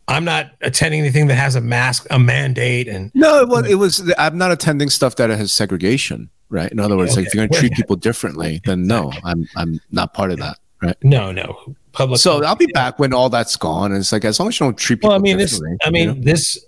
I'm 0.09 0.25
not 0.25 0.53
attending 0.63 1.01
anything 1.01 1.27
that 1.29 1.37
has 1.37 1.55
a 1.55 1.61
mask, 1.61 2.07
a 2.11 2.19
mandate, 2.19 2.89
and 2.89 3.15
no, 3.15 3.47
well, 3.47 3.65
it 3.65 3.75
was. 3.75 4.13
I'm 4.19 4.39
not 4.39 4.51
attending 4.51 4.91
stuff 4.91 5.17
that 5.17 5.31
has 5.31 5.53
segregation, 5.53 6.31
right? 6.49 6.73
In 6.73 6.81
other 6.81 6.97
words, 6.97 7.13
okay. 7.13 7.21
like 7.21 7.29
if 7.29 7.35
you're 7.35 7.47
going 7.47 7.53
to 7.53 7.59
treat 7.59 7.73
people 7.75 7.97
differently, 7.97 8.61
then 8.65 8.87
no, 8.87 9.13
I'm 9.25 9.47
I'm 9.55 9.81
not 9.91 10.15
part 10.15 10.31
of 10.31 10.39
that, 10.39 10.59
right? 10.83 10.97
No, 11.03 11.31
no 11.31 11.77
public. 11.99 12.21
So 12.21 12.43
I'll 12.45 12.57
be 12.57 12.67
back 12.67 12.99
when 12.99 13.13
all 13.13 13.29
that's 13.29 13.57
gone. 13.57 13.93
And 13.93 14.01
it's 14.01 14.13
like 14.13 14.25
as 14.25 14.41
long 14.41 14.49
as 14.49 14.59
you 14.59 14.67
don't 14.67 14.79
treat 14.79 14.97
people. 14.97 15.11
Well, 15.11 15.19
I 15.19 15.21
mean, 15.21 15.37
this. 15.37 15.61
I 15.83 15.91
mean, 15.91 16.09
you 16.09 16.15
know? 16.15 16.21
this. 16.23 16.65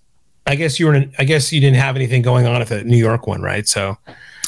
I 0.46 0.56
guess 0.56 0.78
you 0.78 0.86
were. 0.86 0.94
In, 0.94 1.12
I 1.18 1.24
guess 1.24 1.52
you 1.52 1.60
didn't 1.60 1.76
have 1.76 1.96
anything 1.96 2.22
going 2.22 2.46
on 2.46 2.60
at 2.60 2.68
the 2.68 2.84
New 2.84 2.96
York 2.96 3.26
one, 3.26 3.40
right? 3.40 3.66
So 3.66 3.96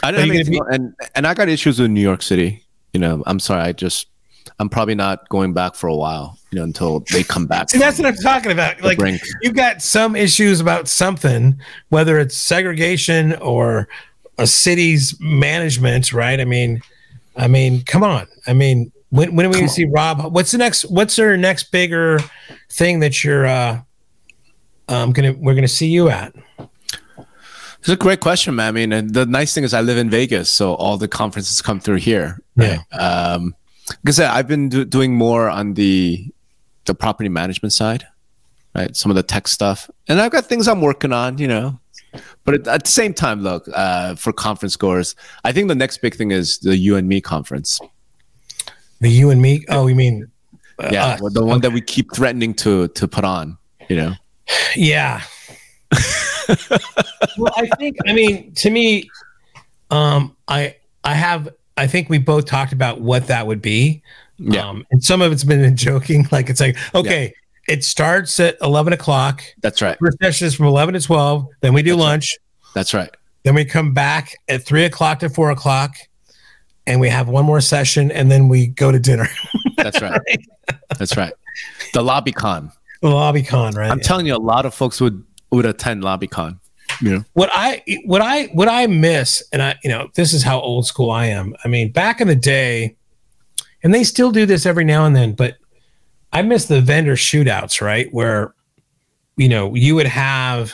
I 0.03 0.11
didn't. 0.11 0.51
Be- 0.51 0.61
and 0.71 0.95
and 1.15 1.27
I 1.27 1.35
got 1.35 1.49
issues 1.49 1.79
with 1.79 1.91
New 1.91 2.01
York 2.01 2.23
City. 2.23 2.65
You 2.93 3.01
know, 3.01 3.23
I'm 3.27 3.39
sorry. 3.39 3.63
I 3.63 3.73
just. 3.73 4.09
I'm 4.59 4.69
probably 4.69 4.95
not 4.95 5.29
going 5.29 5.53
back 5.53 5.75
for 5.75 5.89
a 5.89 5.95
while, 5.95 6.39
you 6.51 6.59
know, 6.59 6.65
until 6.65 7.01
they 7.13 7.23
come 7.23 7.47
back. 7.47 7.71
See, 7.71 7.79
that's 7.79 7.99
what 7.99 8.07
I'm 8.07 8.17
talking 8.17 8.53
about. 8.53 8.81
Like, 8.81 8.99
brink. 8.99 9.23
you 9.43 9.53
got 9.53 9.83
some 9.83 10.15
issues 10.17 10.61
about 10.61 10.89
something, 10.89 11.61
whether 11.89 12.19
it's 12.19 12.37
segregation 12.37 13.35
or 13.37 13.89
a 14.39 14.47
city's 14.47 15.19
management, 15.21 16.13
right? 16.13 16.41
I 16.41 16.45
mean, 16.45 16.83
I 17.37 17.49
mean, 17.49 17.83
come 17.85 18.03
on. 18.03 18.27
I 18.47 18.53
mean, 18.53 18.93
when 19.11 19.35
when 19.35 19.47
are 19.47 19.49
we 19.49 19.57
gonna 19.57 19.69
see 19.69 19.85
Rob? 19.85 20.33
What's 20.33 20.53
the 20.53 20.59
next? 20.59 20.85
What's 20.91 21.19
our 21.19 21.37
next 21.37 21.71
bigger 21.71 22.19
thing 22.71 23.01
that 23.01 23.23
you're 23.23 23.47
uh, 23.47 23.81
um, 24.89 25.13
gonna 25.13 25.33
we're 25.33 25.55
gonna 25.55 25.69
see 25.69 25.89
you 25.89 26.09
at? 26.09 26.35
It's 27.81 27.89
a 27.89 27.97
great 27.97 28.21
question, 28.21 28.55
man. 28.55 28.69
I 28.69 28.87
mean, 28.87 29.13
the 29.13 29.27
nice 29.27 29.55
thing 29.55 29.65
is 29.65 29.75
I 29.75 29.81
live 29.81 29.99
in 29.99 30.09
Vegas, 30.09 30.49
so 30.49 30.75
all 30.75 30.97
the 30.97 31.09
conferences 31.09 31.61
come 31.61 31.81
through 31.81 31.97
here. 31.97 32.41
Right? 32.55 32.79
Yeah. 32.93 32.97
Um, 32.97 33.57
like 34.05 34.09
I 34.09 34.11
said, 34.13 34.31
I've 34.31 34.49
been 34.49 34.69
do- 34.69 34.85
doing 34.85 35.15
more 35.15 35.49
on 35.49 35.75
the 35.75 36.33
the 36.85 36.95
property 36.95 37.29
management 37.29 37.73
side, 37.73 38.07
right? 38.75 38.97
Some 38.97 39.11
of 39.11 39.17
the 39.17 39.23
tech 39.23 39.49
stuff, 39.49 39.91
and 40.09 40.21
I've 40.21 40.33
got 40.33 40.47
things 40.47 40.69
I'm 40.69 40.81
working 40.81 41.13
on, 41.13 41.39
you 41.39 41.49
know. 41.49 41.79
But 42.45 42.55
at, 42.55 42.69
at 42.69 42.85
the 42.85 42.91
same 42.91 43.15
time, 43.15 43.43
look, 43.43 43.67
uh, 43.73 44.15
for 44.17 44.33
conference 44.33 44.77
goers, 44.77 45.15
I 45.45 45.53
think 45.53 45.69
the 45.69 45.75
next 45.75 45.99
big 45.99 46.15
thing 46.15 46.31
is 46.31 46.59
the 46.59 46.77
you 46.77 46.97
and 46.97 47.09
me 47.09 47.21
conference. 47.21 47.81
The 49.01 49.09
you 49.09 49.31
and 49.31 49.41
me. 49.41 49.65
Oh, 49.69 49.87
you 49.87 49.95
mean? 49.95 50.31
Uh, 50.79 50.91
yeah, 50.93 51.19
well, 51.21 51.31
the 51.31 51.45
one 51.45 51.59
okay. 51.59 51.69
that 51.69 51.75
we 51.75 51.81
keep 51.81 52.15
threatening 52.15 52.55
to 52.55 52.89
to 52.89 53.09
put 53.09 53.25
on. 53.25 53.59
You 53.89 53.97
know. 53.97 54.15
Yeah. 54.77 55.23
well, 57.39 57.53
I 57.57 57.69
think. 57.79 57.97
I 58.07 58.13
mean, 58.13 58.53
to 58.55 58.71
me, 58.71 59.09
um, 59.91 60.37
I 60.49 60.77
I 61.05 61.15
have. 61.15 61.49
I 61.83 61.89
think 61.89 62.09
we 62.09 62.19
both 62.19 62.47
talked 62.47 62.73
about 62.73 63.01
what 63.01 63.27
that 63.27 63.49
would 63.49 63.61
be. 63.61 64.03
Yeah. 64.39 64.69
Um, 64.69 64.87
and 64.93 65.03
some 65.03 65.21
of 65.21 65.33
it's 65.33 65.43
been 65.43 65.77
joking. 65.77 66.29
Like 66.31 66.49
it's 66.49 66.61
like, 66.61 66.77
okay, 66.95 67.35
yeah. 67.69 67.75
it 67.75 67.83
starts 67.83 68.39
at 68.39 68.57
eleven 68.63 68.93
o'clock. 68.93 69.43
That's 69.63 69.83
right. 69.83 69.99
First 69.99 70.19
session 70.23 70.47
is 70.47 70.55
from 70.55 70.67
eleven 70.67 70.95
to 70.95 71.01
twelve. 71.01 71.49
Then 71.61 71.75
we 71.75 71.83
do 71.83 71.91
That's 71.91 72.01
lunch. 72.01 72.39
Right. 72.39 72.75
That's 72.75 72.95
right. 72.95 73.11
Then 73.43 73.57
we 73.57 73.65
come 73.65 73.93
back 73.93 74.37
at 74.49 74.63
three 74.63 74.85
o'clock 74.85 75.19
to 75.19 75.29
four 75.29 75.51
o'clock 75.51 75.97
and 76.87 77.01
we 77.01 77.09
have 77.09 77.29
one 77.29 77.45
more 77.45 77.61
session 77.61 78.13
and 78.13 78.31
then 78.31 78.49
we 78.49 78.69
go 78.69 78.93
to 78.93 79.01
dinner. 79.01 79.27
That's 79.77 80.01
right. 80.01 80.13
right? 80.13 80.79
That's 80.97 81.17
right. 81.17 81.33
The 81.95 82.01
LobbyCon. 82.01 82.73
The 83.01 83.09
LobbyCon, 83.09 83.75
right? 83.75 83.91
I'm 83.91 83.99
yeah. 83.99 84.05
telling 84.05 84.27
you, 84.27 84.37
a 84.37 84.39
lot 84.39 84.67
of 84.67 84.73
folks 84.73 85.01
would 85.01 85.25
would 85.51 85.67
attend 85.67 86.05
LobbyCon. 86.05 86.61
Yeah. 87.01 87.21
What 87.33 87.51
I 87.53 87.83
what 88.05 88.21
I 88.21 88.45
what 88.47 88.69
I 88.69 88.87
miss, 88.87 89.43
and 89.53 89.63
I 89.63 89.77
you 89.83 89.91
know 89.91 90.09
this 90.15 90.33
is 90.33 90.43
how 90.43 90.61
old 90.61 90.87
school 90.87 91.11
I 91.11 91.27
am. 91.27 91.55
I 91.65 91.69
mean, 91.69 91.93
back 91.93 92.21
in 92.21 92.29
the 92.29 92.37
day, 92.37 92.97
and 93.83 93.95
they 93.95 94.05
still 94.05 94.31
do 94.31 94.47
this 94.47 94.67
every 94.67 94.85
now 94.85 95.05
and 95.05 95.15
then, 95.15 95.33
but 95.33 95.57
I 96.33 96.43
miss 96.43 96.67
the 96.67 96.81
vendor 96.81 97.15
shootouts, 97.15 97.81
right? 97.81 98.13
Where 98.13 98.55
you 99.37 99.49
know 99.49 99.75
you 99.75 99.95
would 99.95 100.07
have 100.07 100.73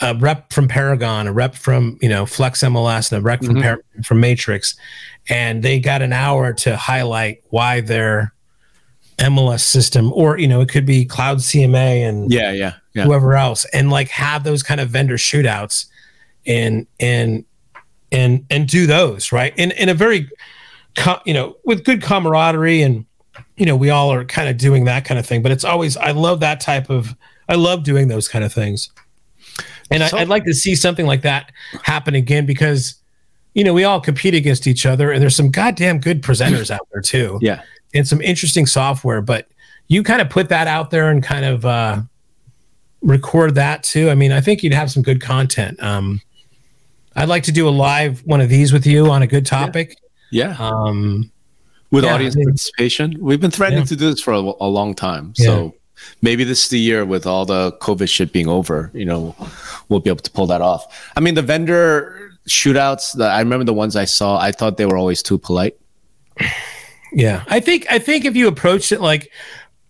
a 0.00 0.14
rep 0.14 0.52
from 0.52 0.68
Paragon, 0.68 1.26
a 1.26 1.32
rep 1.32 1.54
from 1.54 1.98
you 2.00 2.08
know 2.08 2.26
Flex 2.26 2.62
MLS, 2.62 3.12
and 3.12 3.20
a 3.20 3.22
rep 3.22 3.40
mm-hmm. 3.40 3.52
from 3.52 3.62
Par- 3.62 3.84
from 4.04 4.20
Matrix, 4.20 4.76
and 5.28 5.62
they 5.62 5.80
got 5.80 6.02
an 6.02 6.12
hour 6.12 6.52
to 6.54 6.76
highlight 6.76 7.42
why 7.50 7.80
their 7.80 8.32
MLS 9.18 9.60
system, 9.60 10.12
or 10.12 10.38
you 10.38 10.46
know, 10.46 10.60
it 10.60 10.68
could 10.68 10.86
be 10.86 11.04
Cloud 11.04 11.38
CMA 11.38 12.08
and 12.08 12.32
yeah, 12.32 12.52
yeah, 12.52 12.74
yeah. 12.98 13.04
whoever 13.04 13.34
else, 13.34 13.64
and 13.66 13.90
like 13.90 14.08
have 14.08 14.44
those 14.44 14.62
kind 14.62 14.80
of 14.80 14.90
vendor 14.90 15.16
shootouts, 15.16 15.86
and 16.46 16.86
and 17.00 17.44
and 18.12 18.44
and 18.50 18.68
do 18.68 18.86
those 18.86 19.32
right 19.32 19.52
in 19.56 19.70
in 19.72 19.88
a 19.88 19.94
very, 19.94 20.28
you 21.24 21.34
know, 21.34 21.56
with 21.64 21.84
good 21.84 22.02
camaraderie 22.02 22.82
and 22.82 23.04
you 23.56 23.66
know 23.66 23.76
we 23.76 23.90
all 23.90 24.12
are 24.12 24.24
kind 24.24 24.48
of 24.48 24.56
doing 24.56 24.84
that 24.84 25.04
kind 25.04 25.18
of 25.18 25.26
thing. 25.26 25.42
But 25.42 25.52
it's 25.52 25.64
always 25.64 25.96
I 25.96 26.10
love 26.10 26.40
that 26.40 26.60
type 26.60 26.90
of 26.90 27.14
I 27.48 27.54
love 27.54 27.82
doing 27.82 28.08
those 28.08 28.28
kind 28.28 28.44
of 28.44 28.52
things. 28.52 28.90
And 29.90 30.02
so, 30.02 30.16
I, 30.16 30.20
would 30.20 30.28
like 30.28 30.44
to 30.44 30.54
see 30.54 30.74
something 30.74 31.06
like 31.06 31.22
that 31.22 31.50
happen 31.82 32.14
again 32.14 32.44
because, 32.44 32.96
you 33.54 33.64
know, 33.64 33.72
we 33.72 33.84
all 33.84 34.00
compete 34.00 34.34
against 34.34 34.66
each 34.66 34.84
other 34.84 35.10
and 35.10 35.22
there's 35.22 35.36
some 35.36 35.50
goddamn 35.50 35.98
good 35.98 36.22
presenters 36.22 36.70
out 36.70 36.86
there 36.92 37.00
too. 37.00 37.38
Yeah. 37.40 37.62
And 37.94 38.06
some 38.06 38.20
interesting 38.20 38.66
software. 38.66 39.22
But 39.22 39.48
you 39.88 40.02
kind 40.02 40.20
of 40.20 40.28
put 40.28 40.50
that 40.50 40.66
out 40.66 40.90
there 40.90 41.08
and 41.08 41.22
kind 41.22 41.46
of 41.46 41.64
uh, 41.64 42.02
record 43.02 43.54
that 43.54 43.82
too. 43.82 44.10
I 44.10 44.14
mean, 44.14 44.32
I 44.32 44.40
think 44.40 44.62
you'd 44.62 44.74
have 44.74 44.90
some 44.90 45.02
good 45.02 45.20
content. 45.20 45.82
Um, 45.82 46.20
I'd 47.16 47.28
like 47.28 47.44
to 47.44 47.52
do 47.52 47.68
a 47.68 47.70
live 47.70 48.20
one 48.26 48.40
of 48.40 48.48
these 48.48 48.72
with 48.72 48.86
you 48.86 49.10
on 49.10 49.22
a 49.22 49.26
good 49.26 49.46
topic. 49.46 49.96
Yeah. 50.30 50.56
yeah. 50.58 50.68
Um, 50.68 51.30
with 51.90 52.04
yeah, 52.04 52.14
audience 52.14 52.36
I 52.36 52.38
mean, 52.38 52.48
participation. 52.48 53.16
We've 53.20 53.40
been 53.40 53.50
threatening 53.50 53.80
yeah. 53.80 53.86
to 53.86 53.96
do 53.96 54.10
this 54.10 54.20
for 54.20 54.32
a, 54.32 54.38
a 54.38 54.68
long 54.68 54.94
time. 54.94 55.34
So 55.34 55.74
maybe 56.22 56.44
this 56.44 56.64
is 56.64 56.68
the 56.68 56.78
year 56.78 57.04
with 57.04 57.26
all 57.26 57.44
the 57.44 57.72
COVID 57.80 58.08
shit 58.08 58.32
being 58.32 58.48
over, 58.48 58.90
you 58.94 59.04
know, 59.04 59.34
we'll 59.88 60.00
be 60.00 60.10
able 60.10 60.20
to 60.20 60.30
pull 60.30 60.46
that 60.46 60.60
off. 60.60 61.10
I 61.16 61.20
mean, 61.20 61.34
the 61.34 61.42
vendor 61.42 62.30
shootouts 62.48 63.14
that 63.14 63.30
I 63.30 63.40
remember 63.40 63.64
the 63.64 63.74
ones 63.74 63.96
I 63.96 64.04
saw, 64.04 64.38
I 64.38 64.52
thought 64.52 64.76
they 64.76 64.86
were 64.86 64.96
always 64.96 65.22
too 65.22 65.38
polite. 65.38 65.76
Yeah. 67.10 67.42
I 67.48 67.58
think 67.58 67.86
I 67.88 67.98
think 67.98 68.26
if 68.26 68.36
you 68.36 68.48
approached 68.48 68.92
it 68.92 69.00
like 69.00 69.32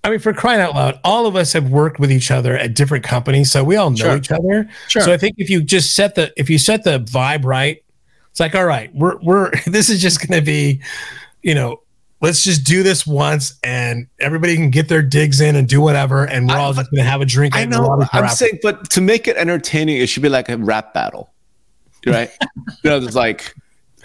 I 0.08 0.12
mean, 0.12 0.20
for 0.20 0.32
crying 0.32 0.62
out 0.62 0.74
loud, 0.74 0.98
all 1.04 1.26
of 1.26 1.36
us 1.36 1.52
have 1.52 1.68
worked 1.68 2.00
with 2.00 2.10
each 2.10 2.30
other 2.30 2.56
at 2.56 2.72
different 2.72 3.04
companies, 3.04 3.52
so 3.52 3.62
we 3.62 3.76
all 3.76 3.90
know 3.90 3.96
sure. 3.96 4.16
each 4.16 4.32
other. 4.32 4.66
Sure. 4.88 5.02
So 5.02 5.12
I 5.12 5.18
think 5.18 5.34
if 5.36 5.50
you 5.50 5.60
just 5.60 5.94
set 5.94 6.14
the 6.14 6.32
if 6.34 6.48
you 6.48 6.56
set 6.56 6.82
the 6.82 7.00
vibe 7.00 7.44
right, 7.44 7.84
it's 8.30 8.40
like, 8.40 8.54
all 8.54 8.64
right, 8.64 8.90
we're 8.94 9.18
we're 9.18 9.50
this 9.66 9.90
is 9.90 10.00
just 10.00 10.26
going 10.26 10.40
to 10.40 10.44
be, 10.44 10.80
you 11.42 11.54
know, 11.54 11.82
let's 12.22 12.42
just 12.42 12.64
do 12.64 12.82
this 12.82 13.06
once, 13.06 13.58
and 13.62 14.06
everybody 14.18 14.56
can 14.56 14.70
get 14.70 14.88
their 14.88 15.02
digs 15.02 15.42
in 15.42 15.56
and 15.56 15.68
do 15.68 15.82
whatever, 15.82 16.24
and 16.24 16.48
we're 16.48 16.54
I, 16.54 16.60
all 16.60 16.72
just 16.72 16.90
going 16.90 17.04
to 17.04 17.10
have 17.10 17.20
a 17.20 17.26
drink. 17.26 17.54
I 17.54 17.66
know. 17.66 18.02
I'm 18.14 18.28
saying, 18.30 18.60
but 18.62 18.88
to 18.88 19.02
make 19.02 19.28
it 19.28 19.36
entertaining, 19.36 19.98
it 19.98 20.06
should 20.06 20.22
be 20.22 20.30
like 20.30 20.48
a 20.48 20.56
rap 20.56 20.94
battle, 20.94 21.34
right? 22.06 22.30
you 22.82 22.88
know, 22.90 22.96
it's 22.96 23.14
like 23.14 23.54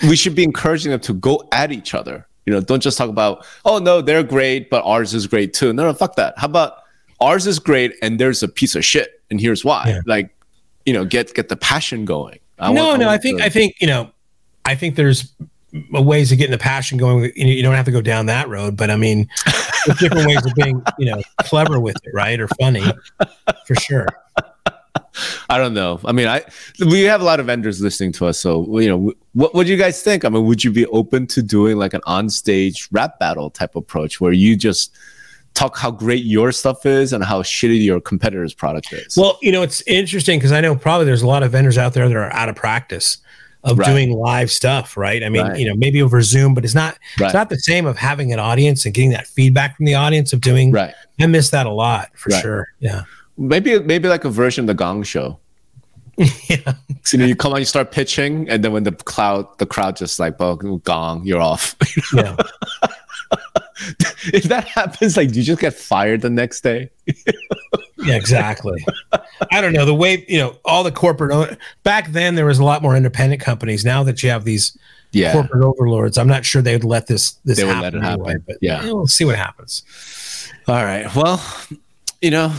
we 0.09 0.17
should 0.17 0.35
be 0.35 0.43
encouraging 0.43 0.91
them 0.91 0.99
to 0.99 1.13
go 1.13 1.47
at 1.53 1.71
each 1.71 1.93
other 1.93 2.27
you 2.45 2.53
know, 2.53 2.61
don't 2.61 2.81
just 2.81 2.97
talk 2.97 3.09
about, 3.09 3.45
oh 3.65 3.77
no, 3.77 4.01
they're 4.01 4.23
great, 4.23 4.69
but 4.69 4.83
ours 4.85 5.13
is 5.13 5.27
great 5.27 5.53
too. 5.53 5.73
No, 5.73 5.83
no, 5.83 5.93
fuck 5.93 6.15
that. 6.15 6.33
How 6.37 6.47
about 6.47 6.77
ours 7.21 7.47
is 7.47 7.59
great 7.59 7.93
and 8.01 8.19
there's 8.19 8.43
a 8.43 8.47
piece 8.47 8.75
of 8.75 8.83
shit, 8.83 9.21
and 9.29 9.39
here's 9.39 9.63
why. 9.63 9.83
Yeah. 9.87 10.01
Like, 10.05 10.35
you 10.85 10.93
know, 10.93 11.05
get 11.05 11.33
get 11.33 11.49
the 11.49 11.55
passion 11.55 12.05
going. 12.05 12.39
I 12.59 12.71
no, 12.73 12.87
want, 12.87 12.99
no, 12.99 13.09
I, 13.09 13.13
I 13.13 13.17
think 13.17 13.39
to... 13.39 13.45
I 13.45 13.49
think 13.49 13.75
you 13.79 13.87
know, 13.87 14.11
I 14.65 14.75
think 14.75 14.95
there's 14.95 15.33
ways 15.91 16.31
of 16.31 16.37
getting 16.37 16.51
the 16.51 16.57
passion 16.57 16.97
going. 16.97 17.31
You 17.35 17.63
don't 17.63 17.73
have 17.73 17.85
to 17.85 17.91
go 17.91 18.01
down 18.01 18.27
that 18.27 18.47
road, 18.47 18.77
but 18.77 18.91
I 18.91 18.95
mean, 18.95 19.27
there's 19.85 19.97
different 19.97 20.27
ways 20.27 20.45
of 20.45 20.53
being, 20.53 20.83
you 20.99 21.07
know, 21.07 21.21
clever 21.41 21.79
with 21.79 21.95
it, 22.03 22.11
right, 22.13 22.39
or 22.39 22.47
funny, 22.59 22.83
for 23.65 23.75
sure. 23.75 24.07
I 25.49 25.57
don't 25.57 25.73
know. 25.73 25.99
I 26.05 26.11
mean, 26.11 26.27
I 26.27 26.43
we 26.79 27.01
have 27.03 27.21
a 27.21 27.23
lot 27.23 27.39
of 27.39 27.47
vendors 27.47 27.81
listening 27.81 28.11
to 28.13 28.27
us, 28.27 28.39
so 28.39 28.79
you 28.79 28.87
know, 28.87 29.13
what 29.33 29.53
would 29.53 29.67
you 29.67 29.77
guys 29.77 30.01
think? 30.03 30.25
I 30.25 30.29
mean, 30.29 30.45
would 30.45 30.63
you 30.63 30.71
be 30.71 30.85
open 30.87 31.27
to 31.27 31.41
doing 31.41 31.77
like 31.77 31.93
an 31.93 32.01
on-stage 32.05 32.89
rap 32.91 33.19
battle 33.19 33.49
type 33.49 33.75
approach 33.75 34.21
where 34.21 34.33
you 34.33 34.55
just 34.55 34.95
talk 35.53 35.77
how 35.77 35.91
great 35.91 36.23
your 36.23 36.51
stuff 36.51 36.85
is 36.85 37.13
and 37.13 37.23
how 37.23 37.41
shitty 37.41 37.83
your 37.83 38.01
competitor's 38.01 38.53
product 38.53 38.91
is? 38.93 39.17
Well, 39.17 39.37
you 39.41 39.51
know, 39.51 39.61
it's 39.61 39.81
interesting 39.87 40.39
because 40.39 40.51
I 40.51 40.61
know 40.61 40.75
probably 40.75 41.05
there's 41.05 41.21
a 41.21 41.27
lot 41.27 41.43
of 41.43 41.51
vendors 41.51 41.77
out 41.77 41.93
there 41.93 42.07
that 42.07 42.15
are 42.15 42.31
out 42.33 42.49
of 42.49 42.55
practice 42.55 43.17
of 43.63 43.79
right. 43.79 43.87
doing 43.87 44.11
live 44.11 44.51
stuff, 44.51 44.97
right? 44.97 45.23
I 45.23 45.29
mean, 45.29 45.41
right. 45.41 45.57
you 45.57 45.67
know, 45.67 45.75
maybe 45.75 46.01
over 46.01 46.21
Zoom, 46.21 46.53
but 46.53 46.65
it's 46.65 46.75
not 46.75 46.97
right. 47.19 47.27
it's 47.27 47.33
not 47.33 47.49
the 47.49 47.59
same 47.59 47.85
of 47.85 47.97
having 47.97 48.33
an 48.33 48.39
audience 48.39 48.85
and 48.85 48.93
getting 48.93 49.11
that 49.11 49.27
feedback 49.27 49.77
from 49.77 49.85
the 49.85 49.95
audience 49.95 50.33
of 50.33 50.41
doing. 50.41 50.71
Right. 50.71 50.93
I 51.19 51.27
miss 51.27 51.49
that 51.51 51.65
a 51.65 51.71
lot 51.71 52.09
for 52.15 52.31
sure. 52.31 52.67
Yeah. 52.79 53.03
Maybe 53.37 53.79
maybe 53.79 54.07
like 54.07 54.25
a 54.25 54.29
version 54.29 54.63
of 54.63 54.67
the 54.67 54.73
Gong 54.73 55.03
Show. 55.03 55.39
yeah. 56.17 56.73
So, 57.03 57.17
you 57.17 57.17
know, 57.17 57.25
you 57.25 57.35
come 57.35 57.53
on, 57.53 57.59
you 57.59 57.65
start 57.65 57.91
pitching, 57.91 58.47
and 58.47 58.63
then 58.63 58.71
when 58.71 58.83
the 58.83 58.91
cloud, 58.91 59.47
the 59.57 59.65
crowd 59.65 59.95
just 59.95 60.19
like, 60.19 60.35
"Oh, 60.39 60.55
gong, 60.55 61.25
you're 61.25 61.41
off." 61.41 61.75
yeah. 62.13 62.35
if 64.25 64.43
that 64.43 64.65
happens, 64.65 65.17
like, 65.17 65.31
do 65.31 65.39
you 65.39 65.43
just 65.43 65.59
get 65.59 65.73
fired 65.73 66.21
the 66.21 66.29
next 66.29 66.61
day? 66.61 66.91
yeah, 67.97 68.15
exactly. 68.15 68.85
I 69.51 69.59
don't 69.59 69.73
know 69.73 69.85
the 69.85 69.95
way 69.95 70.23
you 70.27 70.37
know 70.37 70.55
all 70.65 70.83
the 70.83 70.91
corporate. 70.91 71.57
Back 71.81 72.11
then, 72.11 72.35
there 72.35 72.45
was 72.45 72.59
a 72.59 72.63
lot 72.63 72.83
more 72.83 72.95
independent 72.95 73.41
companies. 73.41 73.83
Now 73.83 74.03
that 74.03 74.21
you 74.21 74.29
have 74.29 74.43
these 74.43 74.77
yeah. 75.13 75.33
corporate 75.33 75.63
overlords, 75.63 76.19
I'm 76.19 76.27
not 76.27 76.45
sure 76.45 76.61
they 76.61 76.75
would 76.75 76.83
let 76.83 77.07
this 77.07 77.31
this 77.43 77.57
they 77.57 77.65
happen. 77.65 77.81
Let 77.81 77.93
it 77.95 78.01
happen. 78.03 78.25
Anyway, 78.25 78.43
but 78.45 78.57
yeah, 78.61 78.85
we'll 78.85 79.07
see 79.07 79.25
what 79.25 79.35
happens. 79.35 79.83
All 80.67 80.85
right. 80.85 81.13
Well, 81.15 81.43
you 82.21 82.29
know, 82.29 82.53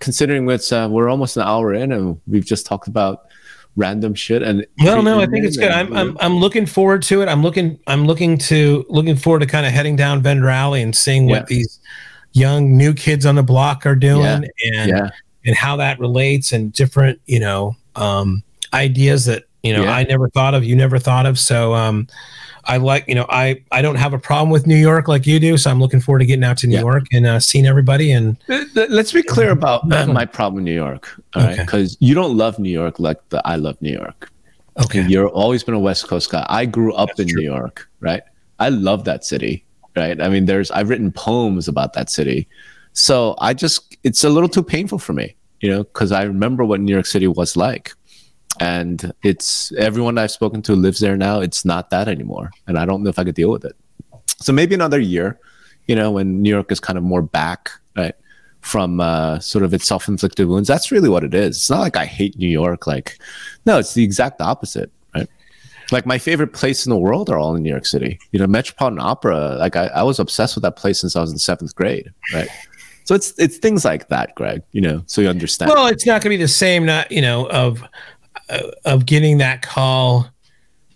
considering 0.00 0.48
it's 0.50 0.72
uh, 0.72 0.88
we're 0.90 1.08
almost 1.08 1.36
an 1.36 1.42
hour 1.42 1.72
in 1.74 1.92
and 1.92 2.20
we've 2.26 2.44
just 2.44 2.66
talked 2.66 2.88
about 2.88 3.26
random 3.76 4.14
shit 4.14 4.42
and 4.42 4.64
no 4.78 5.00
no 5.00 5.20
i 5.20 5.26
think 5.26 5.44
it's 5.44 5.56
good 5.56 5.72
I'm, 5.72 5.92
I'm 5.96 6.16
i'm 6.20 6.36
looking 6.36 6.64
forward 6.64 7.02
to 7.04 7.22
it 7.22 7.28
i'm 7.28 7.42
looking 7.42 7.76
i'm 7.88 8.06
looking 8.06 8.38
to 8.38 8.86
looking 8.88 9.16
forward 9.16 9.40
to 9.40 9.46
kind 9.46 9.66
of 9.66 9.72
heading 9.72 9.96
down 9.96 10.22
vendor 10.22 10.48
alley 10.48 10.80
and 10.82 10.94
seeing 10.94 11.26
what 11.26 11.40
yeah. 11.40 11.56
these 11.56 11.80
young 12.34 12.76
new 12.76 12.94
kids 12.94 13.26
on 13.26 13.34
the 13.34 13.42
block 13.42 13.84
are 13.84 13.96
doing 13.96 14.22
yeah. 14.22 14.80
and 14.80 14.90
yeah. 14.90 15.10
and 15.44 15.56
how 15.56 15.76
that 15.76 15.98
relates 15.98 16.52
and 16.52 16.72
different 16.72 17.20
you 17.26 17.40
know 17.40 17.74
um 17.96 18.44
ideas 18.72 19.24
that 19.24 19.44
you 19.64 19.72
know 19.72 19.84
i 19.86 20.04
never 20.04 20.28
thought 20.28 20.54
of 20.54 20.62
you 20.62 20.76
never 20.76 20.98
thought 20.98 21.26
of 21.26 21.36
so 21.36 21.74
um 21.74 22.06
I 22.66 22.78
like, 22.78 23.06
you 23.08 23.14
know, 23.14 23.26
I 23.28 23.62
I 23.72 23.82
don't 23.82 23.96
have 23.96 24.12
a 24.12 24.18
problem 24.18 24.50
with 24.50 24.66
New 24.66 24.76
York 24.76 25.08
like 25.08 25.26
you 25.26 25.38
do, 25.38 25.56
so 25.56 25.70
I'm 25.70 25.80
looking 25.80 26.00
forward 26.00 26.20
to 26.20 26.26
getting 26.26 26.44
out 26.44 26.58
to 26.58 26.66
New 26.66 26.74
yeah. 26.74 26.80
York 26.80 27.04
and 27.12 27.26
uh, 27.26 27.40
seeing 27.40 27.66
everybody. 27.66 28.12
And 28.12 28.36
let's 28.74 29.12
be 29.12 29.22
clear 29.22 29.50
about 29.50 29.90
uh, 29.92 30.06
my 30.06 30.24
problem 30.24 30.58
in 30.58 30.64
New 30.64 30.74
York, 30.74 31.20
all 31.34 31.42
okay. 31.42 31.56
right? 31.56 31.66
Because 31.66 31.96
you 32.00 32.14
don't 32.14 32.36
love 32.36 32.58
New 32.58 32.70
York 32.70 32.98
like 32.98 33.26
the 33.28 33.40
I 33.46 33.56
love 33.56 33.80
New 33.80 33.92
York. 33.92 34.30
Okay, 34.82 35.06
you're 35.06 35.28
always 35.28 35.62
been 35.62 35.74
a 35.74 35.78
West 35.78 36.08
Coast 36.08 36.30
guy. 36.30 36.44
I 36.48 36.66
grew 36.66 36.92
up 36.94 37.08
That's 37.08 37.20
in 37.20 37.28
true. 37.28 37.42
New 37.42 37.46
York, 37.46 37.88
right? 38.00 38.22
I 38.58 38.70
love 38.70 39.04
that 39.04 39.24
city, 39.24 39.64
right? 39.96 40.20
I 40.20 40.28
mean, 40.28 40.46
there's 40.46 40.70
I've 40.70 40.88
written 40.88 41.12
poems 41.12 41.68
about 41.68 41.92
that 41.92 42.10
city, 42.10 42.48
so 42.92 43.36
I 43.38 43.54
just 43.54 43.96
it's 44.02 44.24
a 44.24 44.30
little 44.30 44.48
too 44.48 44.62
painful 44.62 44.98
for 44.98 45.12
me, 45.12 45.36
you 45.60 45.70
know, 45.70 45.84
because 45.84 46.12
I 46.12 46.22
remember 46.22 46.64
what 46.64 46.80
New 46.80 46.92
York 46.92 47.06
City 47.06 47.28
was 47.28 47.56
like 47.56 47.92
and 48.60 49.12
it's 49.22 49.72
everyone 49.72 50.18
I've 50.18 50.30
spoken 50.30 50.62
to 50.62 50.74
lives 50.74 51.00
there 51.00 51.16
now. 51.16 51.40
It's 51.40 51.64
not 51.64 51.90
that 51.90 52.08
anymore, 52.08 52.50
and 52.66 52.78
I 52.78 52.84
don't 52.84 53.02
know 53.02 53.10
if 53.10 53.18
I 53.18 53.24
could 53.24 53.34
deal 53.34 53.50
with 53.50 53.64
it. 53.64 53.76
So 54.38 54.52
maybe 54.52 54.74
another 54.74 55.00
year, 55.00 55.38
you 55.86 55.96
know, 55.96 56.10
when 56.10 56.42
New 56.42 56.50
York 56.50 56.72
is 56.72 56.80
kind 56.80 56.98
of 56.98 57.04
more 57.04 57.22
back, 57.22 57.70
right, 57.96 58.14
from 58.60 59.00
uh, 59.00 59.38
sort 59.40 59.62
of 59.62 59.74
its 59.74 59.86
self-inflicted 59.86 60.48
wounds. 60.48 60.66
That's 60.66 60.90
really 60.90 61.08
what 61.08 61.22
it 61.22 61.34
is. 61.34 61.56
It's 61.56 61.70
not 61.70 61.80
like 61.80 61.96
I 61.96 62.06
hate 62.06 62.38
New 62.38 62.48
York. 62.48 62.86
Like, 62.86 63.18
no, 63.66 63.78
it's 63.78 63.92
the 63.92 64.02
exact 64.02 64.40
opposite, 64.40 64.90
right? 65.14 65.28
Like 65.92 66.06
my 66.06 66.16
favorite 66.16 66.54
place 66.54 66.86
in 66.86 66.90
the 66.90 66.96
world 66.96 67.28
are 67.28 67.38
all 67.38 67.54
in 67.54 67.62
New 67.62 67.70
York 67.70 67.84
City. 67.84 68.18
You 68.32 68.40
know, 68.40 68.46
Metropolitan 68.46 69.00
Opera. 69.00 69.56
Like 69.58 69.76
I, 69.76 69.88
I 69.88 70.02
was 70.02 70.18
obsessed 70.18 70.54
with 70.56 70.62
that 70.62 70.76
place 70.76 71.00
since 71.00 71.14
I 71.14 71.20
was 71.20 71.30
in 71.30 71.38
seventh 71.38 71.74
grade, 71.74 72.10
right? 72.32 72.48
So 73.04 73.14
it's 73.14 73.38
it's 73.38 73.58
things 73.58 73.84
like 73.84 74.08
that, 74.08 74.34
Greg. 74.34 74.62
You 74.72 74.80
know, 74.80 75.02
so 75.06 75.20
you 75.20 75.28
understand. 75.28 75.70
Well, 75.70 75.86
it's 75.88 76.06
not 76.06 76.22
going 76.22 76.32
to 76.32 76.38
be 76.38 76.42
the 76.42 76.48
same. 76.48 76.86
Not 76.86 77.12
you 77.12 77.20
know 77.20 77.48
of 77.50 77.84
of 78.84 79.06
getting 79.06 79.38
that 79.38 79.62
call 79.62 80.28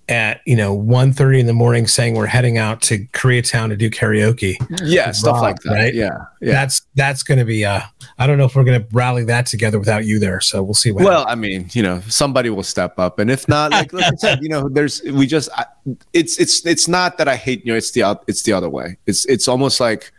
at 0.09 0.41
you 0.47 0.57
know 0.57 0.77
1.30 0.77 1.41
in 1.41 1.47
the 1.47 1.53
morning 1.53 1.87
saying 1.87 2.15
we're 2.15 2.25
heading 2.25 2.57
out 2.57 2.81
to 2.81 3.05
koreatown 3.09 3.69
to 3.69 3.77
do 3.77 3.91
karaoke. 3.91 4.57
Yeah 4.83 5.13
stuff 5.13 5.43
like 5.43 5.61
that. 5.61 5.71
right? 5.71 5.95
Yeah 5.95 6.09
yeah. 6.41 6.53
That's 6.53 6.83
that's 6.95 7.23
going 7.23 7.39
to 7.39 7.45
be 7.45 7.65
uh 7.65 7.81
i 8.19 8.27
don't 8.27 8.39
know 8.39 8.47
if 8.47 8.57
we're 8.57 8.65
going 8.65 8.81
to 8.81 8.89
rally 8.93 9.25
that 9.25 9.45
together 9.47 9.79
without 9.79 10.07
you 10.07 10.19
there 10.19 10.41
so 10.41 10.63
we'll 10.63 10.73
see 10.73 10.93
what 10.93 11.05
well 11.05 11.27
happens. 11.27 11.33
i 11.33 11.35
mean 11.35 11.69
you 11.73 11.83
know 11.83 12.01
somebody 12.09 12.49
will 12.49 12.63
step 12.63 12.99
up 12.99 13.19
and 13.19 13.31
if 13.31 13.47
not 13.49 13.71
like, 13.71 13.93
like 13.93 14.05
i 14.13 14.17
said 14.17 14.39
you 14.41 14.49
know 14.49 14.69
there's 14.71 15.03
we 15.03 15.27
just 15.27 15.51
I, 15.55 15.67
it's 16.15 16.39
it's 16.39 16.65
it's 16.65 16.89
not 16.89 17.19
that 17.19 17.29
i 17.29 17.37
hate 17.37 17.65
you 17.67 17.73
know 17.73 17.77
it's 17.77 17.91
the 17.91 18.19
it's 18.27 18.43
the 18.43 18.53
other 18.53 18.71
way. 18.71 18.97
It's 19.07 19.25
it's 19.27 19.47
almost 19.47 19.79
like 19.79 20.13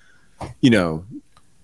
you 0.62 0.70
know 0.70 1.04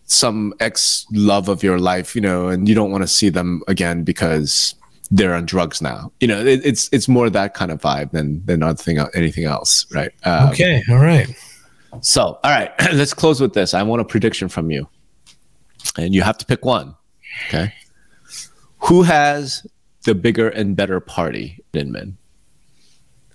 some 0.06 0.54
ex 0.60 1.06
love 1.12 1.48
of 1.50 1.64
your 1.64 1.80
life 1.80 2.16
you 2.16 2.22
know 2.22 2.48
and 2.48 2.68
you 2.68 2.76
don't 2.76 2.92
want 2.92 3.04
to 3.04 3.08
see 3.08 3.30
them 3.30 3.62
again 3.68 4.04
because 4.04 4.76
they're 5.12 5.34
on 5.34 5.46
drugs 5.46 5.82
now. 5.82 6.12
You 6.20 6.28
know, 6.28 6.40
it, 6.40 6.66
it's 6.66 6.90
it's 6.92 7.08
more 7.08 7.30
that 7.30 7.54
kind 7.54 7.72
of 7.72 7.82
vibe 7.82 8.12
than 8.12 8.46
than 8.46 8.64
anything 8.64 9.00
anything 9.14 9.46
else, 9.46 9.86
right? 9.94 10.12
Um, 10.24 10.50
okay, 10.50 10.84
all 10.90 10.98
right. 10.98 11.28
So, 12.02 12.40
all 12.44 12.52
right, 12.52 12.72
let's 12.94 13.14
close 13.14 13.40
with 13.40 13.54
this. 13.54 13.74
I 13.74 13.84
want 13.84 14.02
a 14.02 14.06
prediction 14.06 14.50
from 14.50 14.72
you, 14.72 14.88
and 15.98 16.14
you 16.14 16.22
have 16.22 16.38
to 16.40 16.46
pick 16.46 16.66
one. 16.66 16.96
Okay, 17.48 17.74
who 18.80 19.04
has 19.04 19.66
the 20.04 20.16
bigger 20.16 20.50
and 20.50 20.76
better 20.76 21.00
party, 21.00 21.64
Inman? 21.74 22.18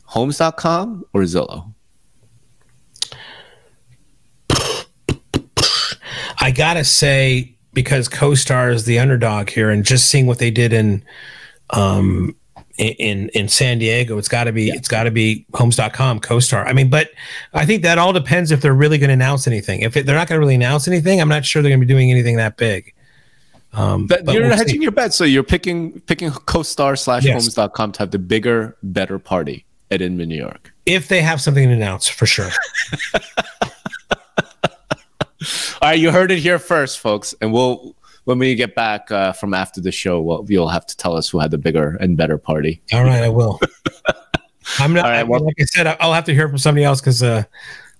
Homes.com 0.04 1.04
or 1.12 1.22
Zillow? 1.22 1.72
I 6.42 6.50
gotta 6.50 6.84
say, 6.84 7.54
because 7.74 8.08
CoStar 8.08 8.72
is 8.72 8.86
the 8.86 8.98
underdog 8.98 9.50
here, 9.50 9.70
and 9.70 9.84
just 9.84 10.08
seeing 10.08 10.26
what 10.26 10.38
they 10.38 10.50
did 10.50 10.72
in 10.72 11.04
um, 11.72 12.34
in 12.78 13.28
in 13.30 13.48
San 13.48 13.78
Diego, 13.78 14.16
it's 14.18 14.28
got 14.28 14.44
to 14.44 14.52
be 14.52 14.64
yeah. 14.64 14.74
it's 14.74 14.88
got 14.88 15.04
to 15.04 15.10
be 15.10 15.46
Homes.com, 15.54 16.20
CoStar. 16.20 16.66
I 16.66 16.72
mean, 16.72 16.88
but 16.88 17.10
I 17.52 17.66
think 17.66 17.82
that 17.82 17.98
all 17.98 18.12
depends 18.12 18.50
if 18.50 18.60
they're 18.60 18.74
really 18.74 18.98
going 18.98 19.08
to 19.08 19.14
announce 19.14 19.46
anything. 19.46 19.80
If 19.80 19.96
it, 19.96 20.06
they're 20.06 20.16
not 20.16 20.28
going 20.28 20.36
to 20.36 20.40
really 20.40 20.54
announce 20.54 20.88
anything, 20.88 21.20
I'm 21.20 21.28
not 21.28 21.44
sure 21.44 21.62
they're 21.62 21.70
going 21.70 21.80
to 21.80 21.86
be 21.86 21.92
doing 21.92 22.10
anything 22.10 22.36
that 22.36 22.56
big. 22.56 22.94
Um, 23.72 24.06
but, 24.06 24.24
but 24.24 24.34
you're 24.34 24.48
we'll 24.48 24.56
hedging 24.56 24.76
see. 24.76 24.82
your 24.82 24.92
bet, 24.92 25.14
so 25.14 25.24
you're 25.24 25.42
picking 25.42 26.00
picking 26.00 26.30
CoStar 26.30 26.98
slash 26.98 27.26
Homes.com 27.26 27.92
to 27.92 27.98
have 28.00 28.10
the 28.10 28.18
bigger, 28.18 28.76
better 28.82 29.18
party 29.18 29.64
at 29.90 30.02
Inman, 30.02 30.28
New 30.28 30.36
York. 30.36 30.72
If 30.86 31.08
they 31.08 31.22
have 31.22 31.40
something 31.40 31.68
to 31.68 31.74
announce, 31.74 32.08
for 32.08 32.26
sure. 32.26 32.50
All 35.82 35.88
right, 35.88 35.98
you 35.98 36.10
heard 36.10 36.30
it 36.30 36.38
here 36.38 36.58
first, 36.58 36.98
folks, 36.98 37.34
and 37.40 37.52
we'll 37.52 37.94
when 38.24 38.38
we 38.38 38.54
get 38.54 38.74
back 38.74 39.10
uh, 39.10 39.32
from 39.32 39.54
after 39.54 39.80
the 39.80 39.92
show, 39.92 40.20
well, 40.20 40.44
you'll 40.48 40.68
have 40.68 40.86
to 40.86 40.96
tell 40.96 41.16
us 41.16 41.28
who 41.28 41.38
had 41.38 41.50
the 41.50 41.58
bigger 41.58 41.96
and 42.00 42.16
better 42.16 42.38
party. 42.38 42.80
All 42.92 43.04
right, 43.04 43.22
I 43.22 43.28
will. 43.28 43.60
I'm 44.78 44.92
not. 44.92 45.04
Right, 45.04 45.26
well, 45.26 45.44
like 45.44 45.56
I 45.58 45.64
said, 45.64 45.86
I'll 46.00 46.12
have 46.12 46.24
to 46.24 46.34
hear 46.34 46.48
from 46.48 46.58
somebody 46.58 46.84
else 46.84 47.00
because 47.00 47.22
uh, 47.22 47.42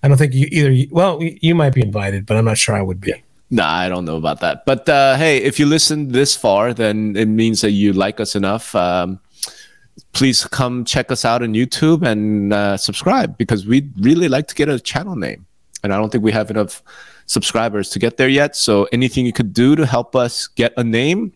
I 0.03 0.07
don't 0.07 0.17
think 0.17 0.33
you 0.33 0.47
either. 0.51 0.87
Well, 0.91 1.21
you 1.21 1.55
might 1.55 1.73
be 1.73 1.81
invited, 1.81 2.25
but 2.25 2.37
I'm 2.37 2.45
not 2.45 2.57
sure 2.57 2.75
I 2.75 2.81
would 2.81 3.01
be. 3.01 3.11
Yeah. 3.11 3.17
Nah, 3.53 3.69
I 3.69 3.89
don't 3.89 4.05
know 4.05 4.15
about 4.15 4.39
that. 4.39 4.65
But 4.65 4.87
uh, 4.87 5.17
hey, 5.17 5.37
if 5.37 5.59
you 5.59 5.65
listened 5.65 6.11
this 6.11 6.35
far, 6.35 6.73
then 6.73 7.17
it 7.17 7.27
means 7.27 7.59
that 7.61 7.71
you 7.71 7.91
like 7.91 8.21
us 8.21 8.33
enough. 8.33 8.73
Um, 8.75 9.19
please 10.13 10.45
come 10.45 10.85
check 10.85 11.11
us 11.11 11.25
out 11.25 11.43
on 11.43 11.53
YouTube 11.53 12.05
and 12.05 12.53
uh, 12.53 12.77
subscribe 12.77 13.37
because 13.37 13.65
we'd 13.65 13.91
really 13.99 14.29
like 14.29 14.47
to 14.47 14.55
get 14.55 14.69
a 14.69 14.79
channel 14.79 15.17
name. 15.17 15.45
And 15.83 15.93
I 15.93 15.97
don't 15.97 16.09
think 16.11 16.23
we 16.23 16.31
have 16.31 16.49
enough 16.49 16.81
subscribers 17.31 17.89
to 17.89 17.99
get 17.99 18.17
there 18.17 18.29
yet. 18.29 18.55
So 18.55 18.87
anything 18.91 19.25
you 19.25 19.33
could 19.33 19.53
do 19.53 19.75
to 19.75 19.85
help 19.85 20.15
us 20.15 20.47
get 20.47 20.73
a 20.77 20.83
name, 20.83 21.33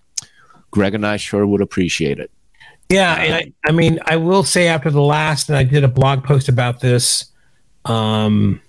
Greg 0.71 0.93
and 0.93 1.05
I 1.05 1.17
sure 1.17 1.47
would 1.47 1.61
appreciate 1.61 2.19
it. 2.19 2.29
Yeah, 2.89 3.15
and 3.15 3.33
I, 3.33 3.53
I 3.65 3.71
mean, 3.71 3.99
I 4.05 4.17
will 4.17 4.43
say 4.43 4.67
after 4.67 4.91
the 4.91 5.01
last, 5.01 5.49
and 5.49 5.57
I 5.57 5.63
did 5.63 5.83
a 5.83 5.87
blog 5.87 6.23
post 6.23 6.49
about 6.49 6.81
this. 6.81 7.25
Um, 7.85 8.61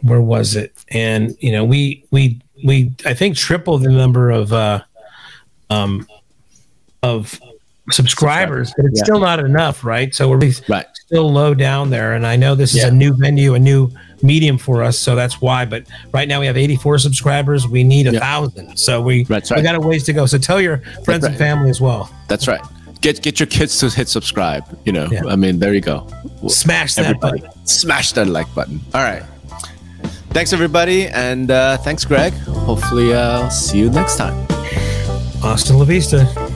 where 0.00 0.20
was 0.20 0.56
it? 0.56 0.72
And 0.88 1.36
you 1.40 1.52
know, 1.52 1.64
we 1.64 2.04
we 2.10 2.40
we 2.64 2.92
I 3.04 3.12
think 3.12 3.36
tripled 3.36 3.82
the 3.82 3.90
number 3.90 4.30
of 4.30 4.52
uh, 4.52 4.82
um, 5.68 6.06
of 7.02 7.38
subscribers, 7.90 8.72
but 8.76 8.86
it's 8.86 9.00
yeah. 9.00 9.04
still 9.04 9.20
not 9.20 9.40
enough, 9.40 9.84
right? 9.84 10.14
So 10.14 10.28
we're 10.28 10.52
right. 10.68 10.86
still 10.94 11.30
low 11.30 11.52
down 11.52 11.90
there. 11.90 12.14
And 12.14 12.26
I 12.26 12.36
know 12.36 12.54
this 12.54 12.74
is 12.74 12.82
yeah. 12.82 12.88
a 12.88 12.90
new 12.90 13.14
venue, 13.14 13.54
a 13.54 13.58
new 13.58 13.90
medium 14.22 14.58
for 14.58 14.82
us, 14.82 14.98
so 14.98 15.14
that's 15.14 15.40
why. 15.40 15.64
But 15.64 15.86
right 16.12 16.28
now 16.28 16.40
we 16.40 16.46
have 16.46 16.56
84 16.56 16.98
subscribers. 16.98 17.66
We 17.66 17.84
need 17.84 18.06
a 18.06 18.12
yeah. 18.12 18.20
thousand, 18.20 18.76
so 18.76 19.00
we 19.00 19.24
right. 19.24 19.48
we 19.54 19.62
got 19.62 19.74
a 19.74 19.80
ways 19.80 20.04
to 20.04 20.12
go. 20.12 20.26
So 20.26 20.38
tell 20.38 20.60
your 20.60 20.78
friends 21.04 21.22
right. 21.22 21.30
and 21.30 21.38
family 21.38 21.70
as 21.70 21.80
well. 21.80 22.10
That's 22.28 22.48
right. 22.48 22.60
Get 23.00 23.22
get 23.22 23.40
your 23.40 23.48
kids 23.48 23.78
to 23.80 23.90
hit 23.90 24.08
subscribe. 24.08 24.64
You 24.84 24.92
know, 24.92 25.08
I 25.28 25.36
mean, 25.36 25.58
there 25.58 25.74
you 25.74 25.80
go. 25.80 26.06
Smash 26.48 26.94
that 26.94 27.06
Everybody, 27.06 27.40
button. 27.40 27.66
Smash 27.66 28.12
that 28.12 28.28
like 28.28 28.52
button. 28.54 28.80
All 28.94 29.02
right. 29.02 29.22
Thanks 30.30 30.52
everybody, 30.52 31.08
and 31.08 31.50
uh, 31.50 31.76
thanks 31.78 32.04
Greg. 32.04 32.32
Hopefully, 32.64 33.12
uh, 33.12 33.42
I'll 33.42 33.50
see 33.50 33.78
you 33.78 33.90
next 33.90 34.16
time. 34.16 34.46
Hasta 35.42 35.76
la 35.76 35.84
vista. 35.84 36.51